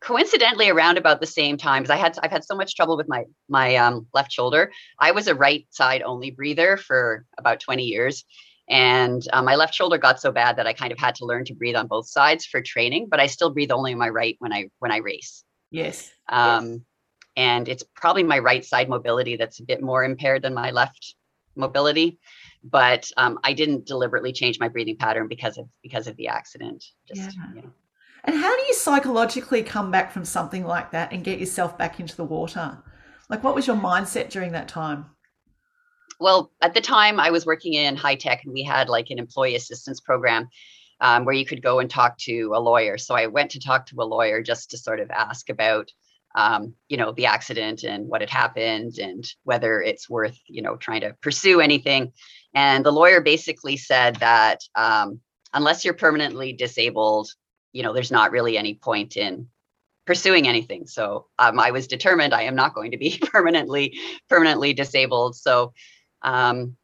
coincidentally 0.00 0.68
around 0.68 0.96
about 0.96 1.20
the 1.20 1.26
same 1.26 1.56
time 1.56 1.82
because 1.82 1.94
i 1.94 1.96
had 1.96 2.16
i've 2.22 2.30
had 2.30 2.44
so 2.44 2.54
much 2.54 2.74
trouble 2.74 2.96
with 2.96 3.08
my 3.08 3.24
my 3.48 3.76
um, 3.76 4.06
left 4.14 4.32
shoulder 4.32 4.70
i 4.98 5.10
was 5.10 5.26
a 5.26 5.34
right 5.34 5.66
side 5.70 6.02
only 6.02 6.30
breather 6.30 6.76
for 6.76 7.24
about 7.36 7.60
20 7.60 7.82
years 7.82 8.24
and 8.70 9.26
um, 9.32 9.44
my 9.44 9.56
left 9.56 9.74
shoulder 9.74 9.98
got 9.98 10.20
so 10.20 10.30
bad 10.30 10.56
that 10.56 10.66
i 10.66 10.72
kind 10.72 10.92
of 10.92 10.98
had 10.98 11.14
to 11.14 11.24
learn 11.24 11.44
to 11.44 11.54
breathe 11.54 11.76
on 11.76 11.86
both 11.86 12.08
sides 12.08 12.46
for 12.46 12.60
training 12.60 13.08
but 13.10 13.20
i 13.20 13.26
still 13.26 13.50
breathe 13.50 13.72
only 13.72 13.92
on 13.92 13.98
my 13.98 14.08
right 14.08 14.36
when 14.38 14.52
i 14.52 14.68
when 14.78 14.92
i 14.92 14.98
race 14.98 15.44
yes 15.70 16.12
um, 16.28 16.70
yes. 16.70 16.80
and 17.36 17.68
it's 17.68 17.84
probably 17.96 18.22
my 18.22 18.38
right 18.38 18.64
side 18.64 18.88
mobility 18.88 19.36
that's 19.36 19.60
a 19.60 19.64
bit 19.64 19.82
more 19.82 20.04
impaired 20.04 20.42
than 20.42 20.54
my 20.54 20.70
left 20.70 21.16
mobility 21.56 22.18
but 22.62 23.10
um, 23.16 23.38
i 23.42 23.52
didn't 23.52 23.84
deliberately 23.84 24.32
change 24.32 24.60
my 24.60 24.68
breathing 24.68 24.96
pattern 24.96 25.26
because 25.26 25.58
of 25.58 25.66
because 25.82 26.06
of 26.06 26.14
the 26.16 26.28
accident 26.28 26.84
just 27.08 27.36
yeah. 27.36 27.54
you 27.54 27.62
know 27.62 27.70
and 28.24 28.36
how 28.36 28.56
do 28.56 28.66
you 28.66 28.74
psychologically 28.74 29.62
come 29.62 29.90
back 29.90 30.12
from 30.12 30.24
something 30.24 30.64
like 30.64 30.90
that 30.90 31.12
and 31.12 31.24
get 31.24 31.38
yourself 31.38 31.78
back 31.78 32.00
into 32.00 32.16
the 32.16 32.24
water? 32.24 32.78
Like, 33.28 33.44
what 33.44 33.54
was 33.54 33.66
your 33.66 33.76
mindset 33.76 34.30
during 34.30 34.52
that 34.52 34.68
time? 34.68 35.06
Well, 36.20 36.50
at 36.60 36.74
the 36.74 36.80
time, 36.80 37.20
I 37.20 37.30
was 37.30 37.46
working 37.46 37.74
in 37.74 37.96
high 37.96 38.16
tech 38.16 38.42
and 38.44 38.52
we 38.52 38.62
had 38.62 38.88
like 38.88 39.10
an 39.10 39.18
employee 39.18 39.54
assistance 39.54 40.00
program 40.00 40.48
um, 41.00 41.24
where 41.24 41.34
you 41.34 41.46
could 41.46 41.62
go 41.62 41.78
and 41.78 41.88
talk 41.88 42.18
to 42.18 42.52
a 42.54 42.60
lawyer. 42.60 42.98
So 42.98 43.14
I 43.14 43.26
went 43.26 43.52
to 43.52 43.60
talk 43.60 43.86
to 43.86 44.00
a 44.00 44.04
lawyer 44.04 44.42
just 44.42 44.70
to 44.70 44.78
sort 44.78 44.98
of 44.98 45.10
ask 45.10 45.48
about, 45.48 45.90
um, 46.34 46.74
you 46.88 46.96
know, 46.96 47.12
the 47.12 47.26
accident 47.26 47.84
and 47.84 48.08
what 48.08 48.20
had 48.20 48.30
happened 48.30 48.98
and 48.98 49.24
whether 49.44 49.80
it's 49.80 50.10
worth, 50.10 50.38
you 50.48 50.62
know, 50.62 50.76
trying 50.76 51.02
to 51.02 51.14
pursue 51.22 51.60
anything. 51.60 52.12
And 52.54 52.84
the 52.84 52.92
lawyer 52.92 53.20
basically 53.20 53.76
said 53.76 54.16
that 54.16 54.60
um, 54.74 55.20
unless 55.54 55.84
you're 55.84 55.94
permanently 55.94 56.52
disabled, 56.52 57.28
you 57.72 57.82
know, 57.82 57.92
there's 57.92 58.10
not 58.10 58.32
really 58.32 58.56
any 58.56 58.74
point 58.74 59.16
in 59.16 59.48
pursuing 60.06 60.48
anything. 60.48 60.86
So 60.86 61.26
um, 61.38 61.60
I 61.60 61.70
was 61.70 61.86
determined 61.86 62.32
I 62.32 62.42
am 62.42 62.54
not 62.54 62.74
going 62.74 62.92
to 62.92 62.98
be 62.98 63.18
permanently 63.22 63.98
permanently 64.28 64.72
disabled. 64.72 65.36
So 65.36 65.72
um, 66.22 66.76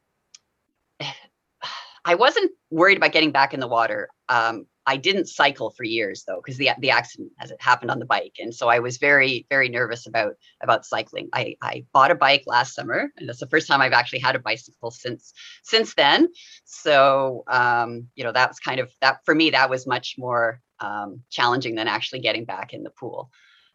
I 2.05 2.15
wasn't 2.15 2.51
worried 2.69 2.97
about 2.97 3.13
getting 3.13 3.31
back 3.31 3.53
in 3.53 3.59
the 3.59 3.67
water. 3.67 4.09
Um, 4.29 4.67
I 4.85 4.97
didn't 4.97 5.27
cycle 5.27 5.71
for 5.71 5.83
years 5.83 6.23
though, 6.27 6.41
because 6.43 6.57
the 6.57 6.69
the 6.79 6.91
accident 6.91 7.31
as 7.39 7.51
it 7.51 7.61
happened 7.61 7.91
on 7.91 7.99
the 7.99 8.05
bike, 8.05 8.35
and 8.39 8.53
so 8.53 8.67
I 8.67 8.79
was 8.79 8.97
very 8.97 9.45
very 9.49 9.69
nervous 9.69 10.07
about 10.07 10.33
about 10.61 10.85
cycling. 10.85 11.29
I 11.33 11.55
I 11.61 11.85
bought 11.93 12.11
a 12.11 12.15
bike 12.15 12.43
last 12.45 12.75
summer, 12.75 13.11
and 13.17 13.27
that's 13.27 13.39
the 13.39 13.47
first 13.47 13.67
time 13.67 13.81
I've 13.81 13.93
actually 13.93 14.19
had 14.19 14.35
a 14.35 14.39
bicycle 14.39 14.91
since 14.91 15.33
since 15.63 15.93
then. 15.95 16.29
So 16.65 17.43
um, 17.47 18.07
you 18.15 18.23
know 18.23 18.31
that 18.31 18.49
was 18.49 18.59
kind 18.59 18.79
of 18.79 18.91
that 19.01 19.19
for 19.25 19.33
me. 19.33 19.51
That 19.51 19.69
was 19.69 19.87
much 19.87 20.15
more 20.17 20.61
um, 20.79 21.21
challenging 21.29 21.75
than 21.75 21.87
actually 21.87 22.19
getting 22.19 22.45
back 22.45 22.73
in 22.73 22.83
the 22.83 22.91
pool. 22.91 23.31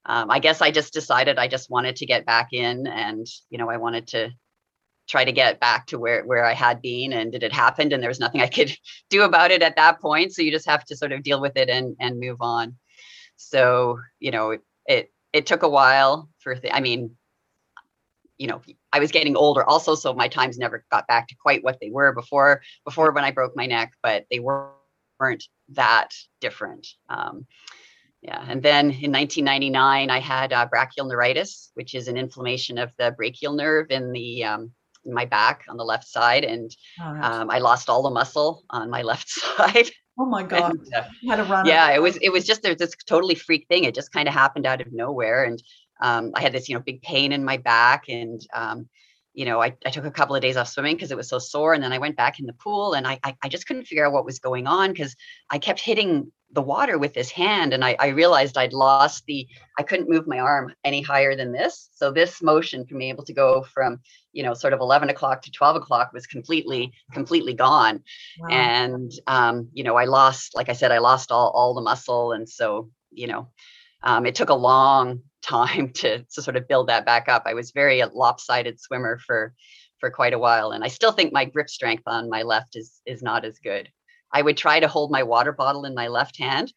Um, 0.07 0.31
I 0.31 0.39
guess 0.39 0.63
I 0.63 0.71
just 0.71 0.93
decided 0.93 1.39
I 1.39 1.49
just 1.49 1.71
wanted 1.71 1.97
to 1.97 2.07
get 2.07 2.25
back 2.25 2.53
in, 2.53 2.87
and 2.87 3.27
you 3.51 3.59
know, 3.59 3.69
I 3.69 3.77
wanted 3.79 4.09
to 4.09 4.31
try 5.11 5.25
to 5.25 5.33
get 5.33 5.61
back 5.61 5.87
to 5.89 5.99
where 5.99 6.25
where 6.25 6.45
I 6.45 6.55
had 6.55 6.81
been, 6.81 7.13
and 7.13 7.33
did 7.33 7.43
it 7.43 7.53
had 7.53 7.61
happened, 7.61 7.93
and 7.93 8.03
there 8.03 8.11
was 8.11 8.21
nothing 8.21 8.41
I 8.41 8.47
could 8.47 8.75
do 9.11 9.23
about 9.23 9.51
it 9.51 9.63
at 9.63 9.77
that 9.77 10.01
point. 10.01 10.33
So 10.33 10.43
you 10.43 10.51
just 10.51 10.69
have 10.69 10.85
to 10.87 10.97
sort 10.97 11.13
of 11.13 11.23
deal 11.23 11.41
with 11.41 11.57
it 11.57 11.69
and 11.69 11.97
and 12.01 12.21
move 12.21 12.41
on. 12.41 12.77
So 13.37 13.99
you 14.21 14.31
know, 14.31 14.53
it 14.53 14.63
it, 14.87 15.13
it 15.33 15.47
took 15.47 15.63
a 15.63 15.69
while 15.69 16.31
for. 16.39 16.55
Th- 16.55 16.73
I 16.73 16.81
mean, 16.81 17.17
you 18.39 18.47
know, 18.47 18.63
I 18.93 19.01
was 19.01 19.11
getting 19.11 19.37
older 19.37 19.65
also, 19.65 19.95
so 19.95 20.15
my 20.15 20.29
times 20.29 20.59
never 20.59 20.85
got 20.91 21.07
back 21.09 21.29
to 21.29 21.35
quite 21.35 21.65
what 21.65 21.79
they 21.81 21.91
were 21.91 22.13
before 22.13 22.63
before 22.85 23.13
when 23.13 23.25
I 23.25 23.33
broke 23.33 23.57
my 23.57 23.67
neck, 23.67 23.93
but 24.03 24.27
they 24.31 24.39
were 24.39 24.71
weren't 25.19 25.45
that 25.71 26.15
different. 26.41 26.87
Um, 27.09 27.47
yeah, 28.23 28.45
and 28.47 28.63
then 28.63 28.87
in 28.87 29.13
1999, 29.13 30.11
I 30.11 30.19
had 30.19 30.53
uh, 30.53 30.67
brachial 30.67 31.07
neuritis, 31.07 31.71
which 31.75 31.95
is 31.95 32.09
an 32.09 32.19
inflammation 32.19 32.77
of 32.79 32.93
the 32.99 33.13
brachial 33.13 33.55
nerve 33.55 33.91
in 33.91 34.13
the 34.13 34.45
um, 34.45 34.73
my 35.05 35.25
back 35.25 35.65
on 35.69 35.77
the 35.77 35.85
left 35.85 36.07
side, 36.07 36.45
and 36.45 36.71
um, 37.01 37.51
I 37.51 37.59
lost 37.59 37.89
all 37.89 38.03
the 38.03 38.11
muscle 38.11 38.65
on 38.71 38.91
my 38.91 39.03
left 39.11 39.29
side. 39.29 39.91
Oh 40.19 40.27
my 40.27 40.43
god! 40.43 40.73
And, 40.73 40.95
uh, 40.95 41.05
had 41.29 41.37
to 41.37 41.45
run. 41.45 41.67
Yeah, 41.67 41.91
it 41.91 42.03
was 42.03 42.17
it 42.19 42.31
was 42.31 42.45
just 42.45 42.63
there's 42.63 42.77
this 42.77 42.95
totally 43.07 43.35
freak 43.35 43.67
thing. 43.69 43.85
It 43.85 43.95
just 43.95 44.13
kind 44.13 44.29
of 44.29 44.35
happened 44.35 44.67
out 44.67 44.81
of 44.81 44.93
nowhere, 44.93 45.45
and 45.45 45.63
um, 46.03 46.33
I 46.35 46.41
had 46.41 46.53
this 46.53 46.69
you 46.69 46.75
know 46.75 46.83
big 46.83 47.03
pain 47.03 47.33
in 47.33 47.45
my 47.45 47.57
back, 47.57 48.05
and 48.09 48.41
um, 48.55 48.89
you 49.33 49.45
know, 49.45 49.63
I, 49.63 49.77
I 49.87 49.91
took 49.91 50.05
a 50.05 50.11
couple 50.11 50.35
of 50.35 50.43
days 50.43 50.57
off 50.57 50.69
swimming 50.69 50.97
because 50.97 51.13
it 51.13 51.17
was 51.17 51.29
so 51.29 51.39
sore. 51.39 51.73
And 51.73 51.83
then 51.83 51.93
I 51.93 51.99
went 51.99 52.17
back 52.17 52.41
in 52.41 52.47
the 52.47 52.53
pool 52.53 52.95
and 52.95 53.07
I, 53.07 53.19
I, 53.23 53.37
I 53.43 53.49
just 53.49 53.67
couldn't 53.67 53.87
figure 53.87 54.05
out 54.05 54.13
what 54.13 54.25
was 54.25 54.41
going 54.41 54.67
on 54.67 54.93
because 54.93 55.15
I 55.49 55.59
kept 55.59 55.81
hitting 55.81 56.33
the 56.53 56.63
water 56.63 56.99
with 56.99 57.15
his 57.15 57.31
hand. 57.31 57.73
And 57.73 57.85
I, 57.85 57.97
I 57.99 58.09
realized 58.09 58.59
I'd 58.59 58.73
lost 58.73 59.25
the, 59.27 59.47
I 59.79 59.83
couldn't 59.83 60.09
move 60.09 60.27
my 60.27 60.39
arm 60.39 60.75
any 60.85 61.01
higher 61.01 61.37
than 61.37 61.53
this. 61.53 61.91
So 61.95 62.11
this 62.11 62.43
motion 62.43 62.87
from 62.87 62.99
being 62.99 63.11
able 63.11 63.25
to 63.25 63.33
go 63.33 63.63
from, 63.63 64.01
you 64.33 64.43
know, 64.43 64.55
sort 64.55 64.73
of 64.73 64.81
11 64.81 65.11
o'clock 65.11 65.43
to 65.43 65.53
12 65.53 65.77
o'clock 65.77 66.13
was 66.13 66.27
completely, 66.27 66.93
completely 67.13 67.55
gone. 67.55 68.03
Wow. 68.41 68.49
And, 68.51 69.13
um, 69.27 69.69
you 69.73 69.85
know, 69.85 69.97
I 69.97 70.05
lost, 70.05 70.57
like 70.57 70.69
I 70.69 70.75
said, 70.75 70.93
I 70.93 70.99
lost 70.99 71.31
all, 71.31 71.51
all 71.51 71.75
the 71.75 71.81
muscle. 71.81 72.33
And 72.33 72.49
so, 72.49 72.91
you 73.11 73.29
know, 73.29 73.49
um, 74.03 74.27
it 74.27 74.35
took 74.35 74.51
a 74.51 74.55
long 74.55 75.23
time 75.43 75.91
to, 75.91 76.23
to 76.23 76.43
sort 76.43 76.57
of 76.57 76.69
build 76.69 76.89
that 76.89 77.07
back 77.07 77.29
up. 77.29 77.45
I 77.47 77.55
was 77.55 77.71
very 77.71 78.01
a 78.01 78.09
lopsided 78.09 78.81
swimmer 78.81 79.19
for 79.19 79.55
for 80.01 80.11
quite 80.11 80.33
a 80.33 80.39
while, 80.39 80.71
and 80.73 80.83
I 80.83 80.89
still 80.89 81.13
think 81.13 81.31
my 81.33 81.45
grip 81.45 81.69
strength 81.69 82.05
on 82.07 82.31
my 82.31 82.43
left 82.43 82.75
is 82.75 83.01
is 83.05 83.23
not 83.23 83.45
as 83.45 83.59
good. 83.59 83.91
I 84.33 84.43
would 84.43 84.57
try 84.57 84.81
to 84.81 84.89
hold 84.89 85.11
my 85.11 85.23
water 85.23 85.53
bottle 85.53 85.85
in 85.85 85.95
my 85.95 86.09
left 86.09 86.39
hand, 86.39 86.73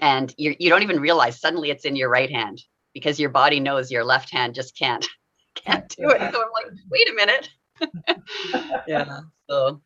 and 0.00 0.34
you 0.36 0.54
you 0.58 0.70
don't 0.70 0.82
even 0.82 1.00
realize 1.00 1.40
suddenly 1.40 1.70
it's 1.70 1.84
in 1.84 1.96
your 1.96 2.08
right 2.08 2.30
hand 2.30 2.62
because 2.92 3.20
your 3.20 3.30
body 3.30 3.60
knows 3.60 3.90
your 3.90 4.04
left 4.04 4.30
hand 4.30 4.54
just 4.54 4.76
can't 4.78 5.06
can't 5.54 5.88
do 5.96 6.08
it. 6.08 6.20
So 6.32 6.42
I'm 6.42 6.52
like, 6.52 6.72
wait 6.90 7.10
a 7.10 7.14
minute. 7.14 7.48
yeah. 8.86 9.20
So 9.48 9.80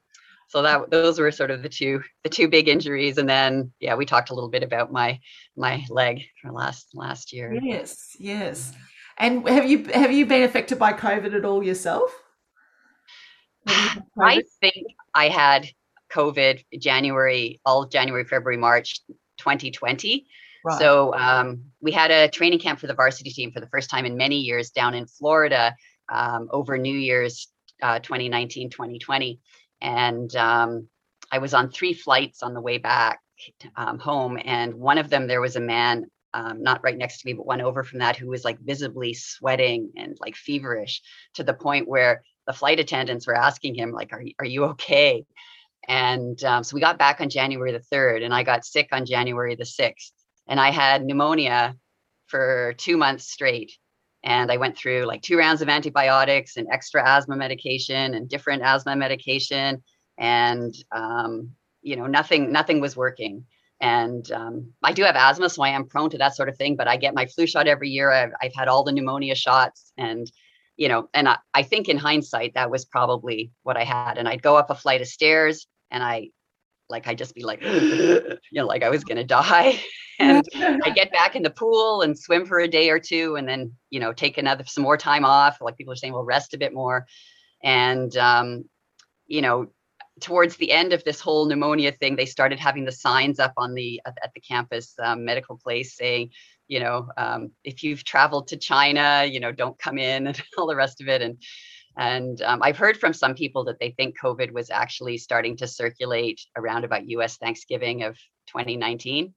so 0.49 0.63
that 0.63 0.91
those 0.91 1.21
were 1.21 1.31
sort 1.31 1.51
of 1.51 1.63
the 1.63 1.69
two 1.69 2.03
the 2.25 2.29
two 2.29 2.49
big 2.49 2.69
injuries 2.69 3.19
and 3.19 3.29
then 3.29 3.71
yeah 3.81 3.95
we 3.95 4.05
talked 4.05 4.31
a 4.31 4.35
little 4.35 4.51
bit 4.51 4.63
about 4.63 4.91
my 4.91 5.21
my 5.57 5.85
leg 5.89 6.23
from 6.41 6.55
last 6.55 6.89
last 6.95 7.33
year 7.33 7.53
yes 7.63 8.17
yes 8.19 8.73
and 9.19 9.47
have 9.49 9.69
you 9.69 9.85
have 9.85 10.11
you 10.11 10.27
been 10.27 10.43
affected 10.43 10.79
by 10.79 10.93
covid 10.93 11.35
at 11.35 11.45
all 11.45 11.63
yourself 11.63 12.11
i 14.21 14.43
think 14.61 14.87
i 15.15 15.29
had 15.29 15.69
covid 16.13 16.65
january 16.79 17.61
all 17.65 17.87
january 17.87 18.25
february 18.25 18.57
march 18.57 19.01
2020 19.39 20.27
right. 20.65 20.79
so 20.79 21.15
um, 21.15 21.63
we 21.81 21.93
had 21.93 22.11
a 22.11 22.29
training 22.29 22.59
camp 22.59 22.79
for 22.79 22.87
the 22.87 22.95
varsity 22.95 23.31
team 23.31 23.53
for 23.53 23.61
the 23.61 23.69
first 23.69 23.91
time 23.91 24.05
in 24.05 24.17
many 24.17 24.41
years 24.41 24.71
down 24.71 24.95
in 24.95 25.07
florida 25.07 25.75
um, 26.11 26.49
over 26.51 26.79
new 26.79 26.97
year's 26.97 27.49
uh, 27.83 27.99
2019 28.01 28.71
2020 28.71 29.41
and 29.81 30.35
um, 30.37 30.89
I 31.31 31.39
was 31.39 31.55
on 31.55 31.71
three 31.71 31.93
flights 31.93 32.43
on 32.43 32.55
the 32.55 32.61
way 32.61 32.79
back 32.79 33.21
um, 33.77 33.99
home, 33.99 34.39
and 34.45 34.75
one 34.75 34.99
of 34.99 35.11
them 35.11 35.27
there 35.27 35.41
was 35.41 35.57
a 35.57 35.61
man 35.61 36.07
um, 36.35 36.63
not 36.63 36.83
right 36.83 36.97
next 36.97 37.21
to 37.21 37.27
me, 37.27 37.33
but 37.33 37.47
one 37.47 37.61
over 37.61 37.83
from 37.83 38.01
that 38.01 38.17
who 38.17 38.29
was 38.29 38.45
like 38.45 38.59
visibly 38.61 39.15
sweating 39.15 39.93
and 39.97 40.17
like 40.21 40.37
feverish 40.37 41.01
to 41.35 41.45
the 41.45 41.55
point 41.55 41.89
where 41.89 42.23
the 42.47 42.53
flight 42.53 42.81
attendants 42.81 43.27
were 43.27 43.37
asking 43.37 43.75
him 43.75 43.93
like, 43.93 44.13
"Are 44.13 44.23
are 44.39 44.47
you 44.47 44.65
okay?" 44.67 45.25
And 45.87 46.43
um, 46.45 46.65
so 46.65 46.75
we 46.75 46.81
got 46.81 46.99
back 46.99 47.21
on 47.21 47.31
January 47.31 47.73
the 47.73 47.81
third, 47.81 48.23
and 48.23 48.35
I 48.35 48.43
got 48.43 48.65
sick 48.65 48.89
on 48.93 49.07
January 49.07 49.55
the 49.55 49.65
sixth, 49.65 50.13
and 50.47 50.61
I 50.61 50.71
had 50.71 51.05
pneumonia 51.05 51.77
for 52.27 52.75
two 52.77 52.97
months 52.97 53.31
straight 53.31 53.73
and 54.25 54.51
I 54.51 54.57
went 54.57 54.77
through 54.77 55.05
like 55.05 55.23
two 55.23 55.39
rounds 55.39 55.63
of 55.63 55.69
antibiotics 55.69 56.57
and 56.57 56.69
extra 56.73 57.07
asthma 57.07 57.37
medication 57.37 58.15
and 58.15 58.29
different 58.29 58.63
asthma 58.63 58.97
medication, 58.97 59.83
and 60.19 60.75
um, 60.93 61.51
you 61.83 61.97
know 61.97 62.07
nothing 62.07 62.53
nothing 62.53 62.81
was 62.81 62.97
working. 62.97 63.45
And 63.81 64.31
um, 64.33 64.73
I 64.83 64.93
do 64.93 65.05
have 65.05 65.15
asthma, 65.15 65.49
so 65.49 65.63
I 65.63 65.69
am 65.69 65.87
prone 65.87 66.11
to 66.11 66.19
that 66.19 66.35
sort 66.35 66.49
of 66.49 66.57
thing. 66.57 66.75
But 66.75 66.89
I 66.89 66.97
get 66.97 67.15
my 67.15 67.27
flu 67.27 67.47
shot 67.47 67.69
every 67.69 67.91
year. 67.91 68.11
I've, 68.11 68.33
I've 68.43 68.55
had 68.55 68.67
all 68.67 68.83
the 68.83 68.93
pneumonia 68.93 69.37
shots, 69.37 69.93
and 69.97 70.31
you 70.79 70.89
know, 70.89 71.11
and 71.13 71.29
I, 71.29 71.39
I 71.53 71.63
think 71.65 71.89
in 71.89 71.99
hindsight 71.99 72.55
that 72.55 72.71
was 72.71 72.85
probably 72.85 73.51
what 73.65 73.77
I 73.77 73.83
had. 73.85 74.17
And 74.17 74.29
I'd 74.29 74.43
go 74.43 74.57
up 74.57 74.71
a 74.71 74.75
flight 74.75 75.03
of 75.03 75.09
stairs, 75.09 75.67
and 75.91 76.03
I 76.03 76.31
like 76.89 77.07
I'd 77.07 77.19
just 77.19 77.35
be 77.35 77.43
like, 77.43 77.61
you 77.63 78.39
know, 78.53 78.65
like 78.65 78.85
I 78.85 78.89
was 78.89 79.05
gonna 79.05 79.25
die. 79.25 79.79
and 80.21 80.43
I 80.55 80.91
get 80.91 81.13
back 81.13 81.37
in 81.37 81.43
the 81.43 81.51
pool 81.51 82.03
and 82.03 82.19
swim 82.19 82.47
for 82.47 82.61
a 82.61 82.69
day 82.69 82.91
or 82.91 83.01
two, 83.01 83.35
and 83.37 83.47
then 83.47 83.73
you 83.91 83.99
know 84.01 84.13
take 84.13 84.39
another 84.39 84.65
some 84.67 84.85
more 84.85 84.97
time 84.97 85.25
off. 85.25 85.59
Like 85.61 85.77
people 85.77 85.93
are 85.93 85.97
saying, 85.97 86.13
well, 86.13 86.25
rest 86.25 86.55
a 86.55 86.59
bit 86.59 86.73
more, 86.73 87.07
and 87.63 88.17
um, 88.17 88.65
you 89.27 89.43
know 89.43 89.67
towards 90.21 90.57
the 90.57 90.73
end 90.73 90.93
of 90.93 91.03
this 91.05 91.21
whole 91.21 91.47
pneumonia 91.47 91.93
thing, 91.93 92.17
they 92.17 92.27
started 92.27 92.59
having 92.59 92.85
the 92.85 92.93
signs 92.93 93.39
up 93.39 93.53
on 93.57 93.75
the 93.75 94.01
at, 94.07 94.17
at 94.23 94.33
the 94.35 94.41
campus 94.41 94.95
um, 95.03 95.25
medical 95.25 95.57
place 95.57 95.97
saying, 95.97 96.31
you 96.69 96.81
know, 96.81 97.09
um, 97.17 97.51
if 97.65 97.83
you've 97.83 98.05
traveled 98.05 98.49
to 98.49 98.57
China, 98.57 99.25
you 99.29 99.41
know, 99.41 99.53
don't 99.53 99.79
come 99.79 99.99
in 99.99 100.27
and 100.29 100.43
all 100.57 100.67
the 100.67 100.77
rest 100.77 101.01
of 101.01 101.09
it. 101.09 101.23
And 101.23 101.43
and 101.97 102.41
um, 102.43 102.63
I've 102.63 102.79
heard 102.79 102.97
from 102.97 103.13
some 103.13 103.35
people 103.35 103.65
that 103.65 103.81
they 103.81 103.91
think 103.91 104.17
COVID 104.21 104.53
was 104.53 104.71
actually 104.71 105.19
starting 105.19 105.57
to 105.57 105.67
circulate 105.67 106.41
around 106.57 106.85
about 106.85 107.09
U.S. 107.09 107.39
Thanksgiving 107.39 108.05
of 108.05 108.17
2019. 108.47 109.35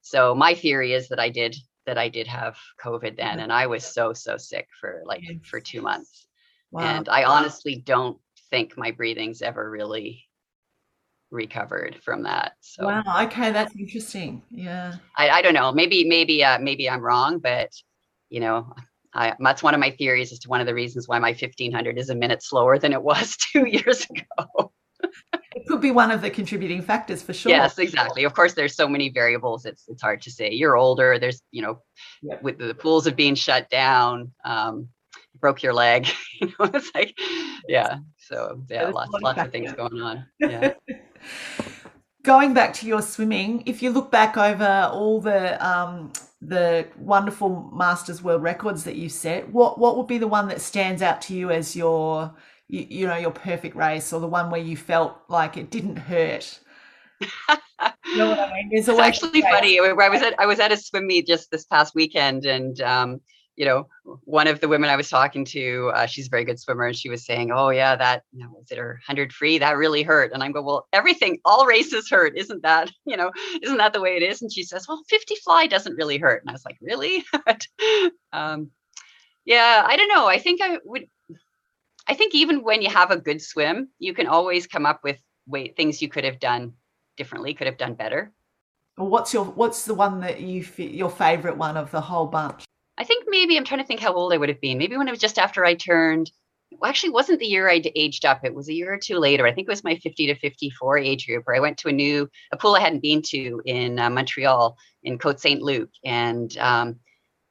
So 0.00 0.34
my 0.34 0.54
theory 0.54 0.94
is 0.94 1.08
that 1.08 1.20
I 1.20 1.28
did 1.28 1.56
that 1.84 1.98
I 1.98 2.08
did 2.08 2.26
have 2.26 2.56
COVID 2.82 3.16
then, 3.16 3.40
and 3.40 3.52
I 3.52 3.66
was 3.66 3.84
so 3.84 4.12
so 4.14 4.36
sick 4.38 4.68
for 4.80 5.02
like 5.04 5.22
for 5.44 5.60
two 5.60 5.82
months. 5.82 6.26
Wow. 6.70 6.82
And 6.82 7.08
I 7.08 7.24
honestly 7.24 7.82
don't 7.84 8.18
think 8.50 8.78
my 8.78 8.92
breathing's 8.92 9.42
ever 9.42 9.68
really 9.68 10.24
recovered 11.30 11.96
from 12.02 12.22
that. 12.24 12.52
So 12.60 12.86
wow, 12.86 13.02
okay, 13.24 13.52
that's 13.52 13.74
interesting. 13.76 14.42
Yeah, 14.50 14.94
I, 15.16 15.30
I 15.30 15.42
don't 15.42 15.54
know. 15.54 15.72
Maybe 15.72 16.04
maybe 16.04 16.44
uh, 16.44 16.58
maybe 16.58 16.88
I'm 16.88 17.00
wrong, 17.00 17.38
but 17.38 17.70
you 18.28 18.40
know, 18.40 18.72
I, 19.14 19.34
that's 19.40 19.62
one 19.62 19.74
of 19.74 19.80
my 19.80 19.90
theories 19.90 20.32
as 20.32 20.38
to 20.40 20.48
one 20.48 20.60
of 20.60 20.66
the 20.66 20.74
reasons 20.74 21.08
why 21.08 21.18
my 21.18 21.30
1500 21.30 21.98
is 21.98 22.10
a 22.10 22.14
minute 22.14 22.42
slower 22.42 22.78
than 22.78 22.92
it 22.92 23.02
was 23.02 23.36
two 23.52 23.66
years 23.66 24.06
ago. 24.06 24.72
it 25.32 25.66
could 25.66 25.80
be 25.80 25.90
one 25.90 26.10
of 26.10 26.20
the 26.22 26.30
contributing 26.30 26.82
factors 26.82 27.22
for 27.22 27.32
sure. 27.32 27.50
Yes, 27.50 27.78
exactly. 27.78 28.24
Of 28.24 28.34
course, 28.34 28.54
there's 28.54 28.76
so 28.76 28.88
many 28.88 29.08
variables. 29.08 29.64
It's 29.64 29.84
it's 29.88 30.02
hard 30.02 30.22
to 30.22 30.30
say. 30.30 30.50
You're 30.52 30.76
older. 30.76 31.18
There's 31.18 31.42
you 31.50 31.62
know, 31.62 31.82
yep. 32.22 32.42
with 32.42 32.58
the 32.58 32.74
pools 32.74 33.06
of 33.06 33.16
being 33.16 33.34
shut 33.34 33.68
down, 33.70 34.32
um, 34.44 34.88
broke 35.40 35.62
your 35.62 35.72
leg. 35.72 36.08
you 36.40 36.48
know, 36.48 36.70
it's 36.74 36.90
like, 36.94 37.18
yeah. 37.68 37.98
So 38.30 38.62
yeah, 38.68 38.88
lots 38.88 39.10
lots 39.20 39.40
of 39.40 39.50
things 39.50 39.72
going 39.72 40.00
on. 40.00 40.26
Yeah. 40.40 40.74
Going 42.22 42.52
back 42.52 42.74
to 42.74 42.86
your 42.86 43.00
swimming, 43.00 43.62
if 43.64 43.82
you 43.82 43.90
look 43.90 44.10
back 44.10 44.36
over 44.36 44.90
all 44.92 45.20
the 45.20 45.66
um, 45.66 46.12
the 46.42 46.86
wonderful 46.98 47.70
Masters 47.74 48.22
World 48.22 48.42
Records 48.42 48.84
that 48.84 48.96
you 48.96 49.08
set, 49.08 49.50
what 49.50 49.78
what 49.78 49.96
would 49.96 50.06
be 50.06 50.18
the 50.18 50.28
one 50.28 50.48
that 50.48 50.60
stands 50.60 51.02
out 51.02 51.22
to 51.22 51.34
you 51.34 51.50
as 51.50 51.74
your 51.74 52.34
you, 52.68 52.86
you 52.88 53.06
know 53.06 53.16
your 53.16 53.30
perfect 53.30 53.74
race, 53.74 54.12
or 54.12 54.20
the 54.20 54.28
one 54.28 54.50
where 54.50 54.60
you 54.60 54.76
felt 54.76 55.16
like 55.28 55.56
it 55.56 55.70
didn't 55.70 55.96
hurt? 55.96 56.60
you 57.20 58.16
know 58.16 58.30
what 58.30 58.38
I 58.38 58.52
mean? 58.52 58.70
It's 58.72 58.88
actually 58.88 59.42
funny. 59.42 59.78
I 59.80 60.08
was 60.08 60.22
at 60.22 60.38
I 60.38 60.46
was 60.46 60.60
at 60.60 60.72
a 60.72 60.76
swim 60.76 61.06
meet 61.06 61.26
just 61.26 61.50
this 61.50 61.64
past 61.64 61.94
weekend, 61.94 62.44
and 62.44 62.80
um, 62.82 63.20
you 63.56 63.64
know, 63.64 63.88
one 64.24 64.46
of 64.46 64.60
the 64.60 64.68
women 64.68 64.90
I 64.90 64.96
was 64.96 65.08
talking 65.08 65.44
to, 65.46 65.90
uh, 65.94 66.06
she's 66.06 66.26
a 66.26 66.30
very 66.30 66.44
good 66.44 66.58
swimmer, 66.58 66.86
and 66.86 66.96
she 66.96 67.08
was 67.08 67.24
saying, 67.24 67.50
"Oh 67.52 67.70
yeah, 67.70 67.96
that 67.96 68.22
you 68.32 68.42
know, 68.42 68.50
was 68.52 68.70
it 68.70 68.78
her 68.78 69.00
hundred 69.06 69.32
free? 69.32 69.58
That 69.58 69.76
really 69.76 70.02
hurt." 70.02 70.32
And 70.32 70.42
I'm 70.42 70.52
go, 70.52 70.62
"Well, 70.62 70.88
everything, 70.92 71.38
all 71.44 71.66
races 71.66 72.08
hurt, 72.08 72.36
isn't 72.36 72.62
that? 72.62 72.90
You 73.04 73.16
know, 73.16 73.32
isn't 73.62 73.78
that 73.78 73.92
the 73.92 74.00
way 74.00 74.16
it 74.16 74.22
is?" 74.22 74.40
And 74.40 74.52
she 74.52 74.62
says, 74.62 74.86
"Well, 74.88 75.02
50 75.08 75.34
fly 75.44 75.66
doesn't 75.66 75.96
really 75.96 76.18
hurt." 76.18 76.42
And 76.42 76.50
I 76.50 76.52
was 76.52 76.64
like, 76.64 76.78
"Really?" 76.80 77.24
um, 78.32 78.70
yeah, 79.44 79.82
I 79.86 79.96
don't 79.96 80.08
know. 80.08 80.26
I 80.26 80.38
think 80.38 80.60
I 80.62 80.78
would. 80.84 81.06
I 82.06 82.14
think 82.14 82.34
even 82.34 82.62
when 82.62 82.82
you 82.82 82.90
have 82.90 83.10
a 83.10 83.20
good 83.20 83.42
swim, 83.42 83.88
you 83.98 84.14
can 84.14 84.26
always 84.26 84.66
come 84.66 84.86
up 84.86 85.00
with 85.04 85.18
way 85.46 85.68
things 85.76 86.00
you 86.00 86.08
could 86.08 86.24
have 86.24 86.40
done 86.40 86.72
differently, 87.16 87.54
could 87.54 87.66
have 87.66 87.78
done 87.78 87.94
better. 87.94 88.32
What's 88.96 89.32
your 89.32 89.44
What's 89.44 89.84
the 89.84 89.94
one 89.94 90.20
that 90.20 90.40
you 90.40 90.64
your 90.76 91.10
favorite 91.10 91.56
one 91.56 91.76
of 91.76 91.90
the 91.90 92.00
whole 92.00 92.26
bunch? 92.26 92.64
I 93.00 93.04
think 93.04 93.24
maybe 93.26 93.56
I'm 93.56 93.64
trying 93.64 93.80
to 93.80 93.86
think 93.86 94.00
how 94.00 94.12
old 94.12 94.30
I 94.34 94.36
would 94.36 94.50
have 94.50 94.60
been. 94.60 94.76
Maybe 94.76 94.96
when 94.96 95.08
it 95.08 95.10
was 95.10 95.20
just 95.20 95.38
after 95.38 95.64
I 95.64 95.74
turned. 95.74 96.30
Well, 96.70 96.88
actually, 96.88 97.10
wasn't 97.10 97.40
the 97.40 97.46
year 97.46 97.68
I 97.68 97.82
aged 97.96 98.26
up. 98.26 98.44
It 98.44 98.54
was 98.54 98.68
a 98.68 98.74
year 98.74 98.92
or 98.92 98.98
two 98.98 99.16
later. 99.16 99.46
I 99.46 99.52
think 99.52 99.66
it 99.66 99.70
was 99.70 99.82
my 99.82 99.96
50 99.96 100.26
to 100.26 100.34
54 100.38 100.98
age 100.98 101.26
group 101.26 101.46
where 101.46 101.56
I 101.56 101.60
went 101.60 101.78
to 101.78 101.88
a 101.88 101.92
new 101.92 102.28
a 102.52 102.58
pool 102.58 102.76
I 102.76 102.80
hadn't 102.80 103.02
been 103.02 103.22
to 103.22 103.62
in 103.64 103.98
uh, 103.98 104.10
Montreal 104.10 104.76
in 105.02 105.18
Côte 105.18 105.40
Saint 105.40 105.62
Luc, 105.62 105.88
and 106.04 106.56
um, 106.58 107.00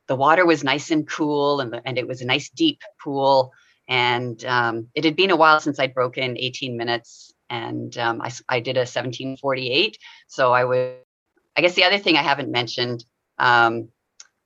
the 0.08 0.16
water 0.16 0.46
was 0.46 0.64
nice 0.64 0.92
and 0.92 1.10
cool, 1.10 1.62
and 1.62 1.74
the, 1.74 1.82
and 1.84 1.98
it 1.98 2.08
was 2.08 2.22
a 2.22 2.28
nice 2.28 2.50
deep 2.52 2.82
pool. 3.04 3.52
And 3.88 4.46
um, 4.46 4.90
it 4.94 5.04
had 5.04 5.16
been 5.16 5.32
a 5.32 5.36
while 5.36 5.60
since 5.60 5.80
I'd 5.80 5.96
broken 5.96 6.38
18 6.38 6.78
minutes, 6.78 7.34
and 7.50 7.98
um, 7.98 8.22
I, 8.22 8.32
I 8.48 8.60
did 8.60 8.78
a 8.78 8.82
1748. 8.82 9.98
So 10.28 10.54
I 10.54 10.64
would, 10.64 10.98
I 11.58 11.62
guess 11.62 11.74
the 11.74 11.86
other 11.86 11.98
thing 11.98 12.18
I 12.18 12.22
haven't 12.22 12.52
mentioned 12.52 13.04
um, 13.40 13.90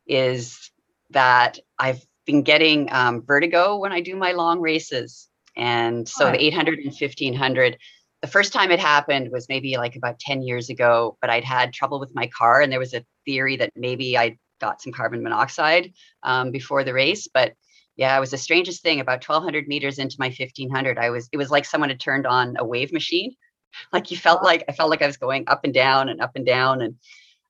is 0.08 0.72
that 1.14 1.60
I've 1.80 2.06
been 2.26 2.44
getting 2.44 2.90
um, 2.92 3.24
vertigo 3.24 3.78
when 3.78 3.92
I 3.92 4.02
do 4.02 4.16
my 4.16 4.34
long 4.34 4.60
races. 4.60 5.28
And 5.56 6.08
so 6.08 6.32
the 6.32 6.44
800 6.44 6.80
and 6.80 6.88
1500, 6.88 7.78
the 8.22 8.28
first 8.28 8.54
time 8.54 8.72
it 8.72 8.80
happened 8.80 9.32
was 9.32 9.50
maybe 9.50 9.78
like 9.78 9.96
about 9.96 10.20
10 10.20 10.42
years 10.42 10.70
ago, 10.70 11.18
but 11.22 11.30
I'd 11.30 11.44
had 11.44 11.74
trouble 11.74 12.00
with 12.00 12.16
my 12.16 12.28
car. 12.28 12.62
And 12.62 12.72
there 12.72 12.80
was 12.80 12.94
a 12.94 13.06
theory 13.26 13.58
that 13.58 13.72
maybe 13.76 14.18
I 14.18 14.38
got 14.60 14.82
some 14.82 14.94
carbon 14.94 15.22
monoxide 15.22 15.94
um, 16.24 16.52
before 16.52 16.84
the 16.84 16.94
race. 16.94 17.28
But 17.32 17.54
yeah, 17.96 18.16
it 18.16 18.20
was 18.20 18.32
the 18.32 18.38
strangest 18.38 18.82
thing. 18.82 19.00
About 19.00 19.28
1,200 19.28 19.68
meters 19.68 20.00
into 20.00 20.16
my 20.20 20.28
1,500, 20.28 20.98
I 20.98 21.10
was. 21.10 21.30
It 21.32 21.38
was 21.38 21.52
like 21.52 21.66
someone 21.66 21.90
had 21.90 22.00
turned 22.00 22.26
on 22.26 22.56
a 22.58 22.66
wave 22.66 22.92
machine. 22.92 23.36
Like 23.92 24.12
you 24.12 24.18
felt 24.18 24.44
like 24.44 24.64
I 24.70 24.72
felt 24.72 24.92
like 24.92 25.02
I 25.02 25.08
was 25.08 25.18
going 25.18 25.46
up 25.48 25.62
and 25.64 25.74
down 25.74 26.08
and 26.08 26.22
up 26.22 26.34
and 26.36 26.46
down, 26.46 26.82
and 26.84 26.96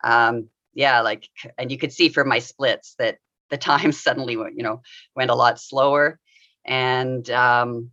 um, 0.06 0.48
yeah, 0.74 1.02
like 1.02 1.28
and 1.58 1.70
you 1.70 1.78
could 1.78 1.92
see 1.92 2.08
from 2.08 2.30
my 2.30 2.40
splits 2.40 2.96
that 2.98 3.18
the 3.54 3.58
time 3.58 3.92
suddenly 4.06 4.36
went, 4.36 4.58
you 4.58 4.64
know, 4.64 4.82
went 5.16 5.32
a 5.32 5.36
lot 5.36 5.60
slower, 5.60 6.20
and 6.66 7.30
um, 7.30 7.92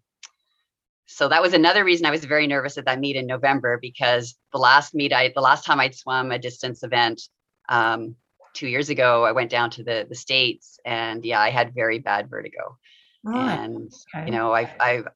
so 1.07 1.29
that 1.29 1.43
was 1.43 1.53
another 1.53 1.85
reason 1.85 2.07
I 2.07 2.11
was 2.11 2.25
very 2.25 2.47
nervous 2.47 2.79
at 2.79 2.87
that 2.87 2.99
meet 2.99 3.17
in 3.17 3.27
November 3.27 3.79
because 3.81 4.37
the 4.53 4.59
last 4.59 4.95
meet 4.95 5.13
I 5.13 5.33
the 5.35 5.41
last 5.41 5.65
time 5.67 5.81
I'd 5.81 5.95
swum 5.95 6.31
a 6.31 6.39
distance 6.39 6.83
event 6.83 7.21
um, 7.69 8.17
two 8.55 8.69
years 8.69 8.91
ago, 8.91 9.25
I 9.25 9.33
went 9.33 9.51
down 9.51 9.71
to 9.71 9.85
the 9.85 10.07
the 10.09 10.15
states 10.15 10.79
and 10.85 11.25
yeah, 11.25 11.41
I 11.41 11.51
had 11.51 11.75
very 11.75 11.99
bad 11.99 12.31
vertigo. 12.31 12.79
And 13.25 13.93
okay. 14.15 14.27
you 14.27 14.33
know, 14.33 14.53
I've 14.53 14.71
I've 14.81 15.09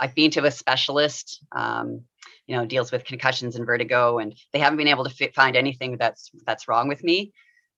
I've 0.00 0.14
been 0.14 0.32
to 0.32 0.44
a 0.44 0.50
specialist, 0.50 1.44
um, 1.52 2.02
you 2.46 2.56
know, 2.56 2.66
deals 2.66 2.90
with 2.90 3.04
concussions 3.04 3.54
and 3.54 3.64
vertigo, 3.64 4.18
and 4.18 4.34
they 4.52 4.58
haven't 4.58 4.78
been 4.78 4.88
able 4.88 5.04
to 5.04 5.10
fit, 5.10 5.34
find 5.34 5.54
anything 5.54 5.96
that's 5.96 6.30
that's 6.44 6.66
wrong 6.66 6.88
with 6.88 7.04
me. 7.04 7.32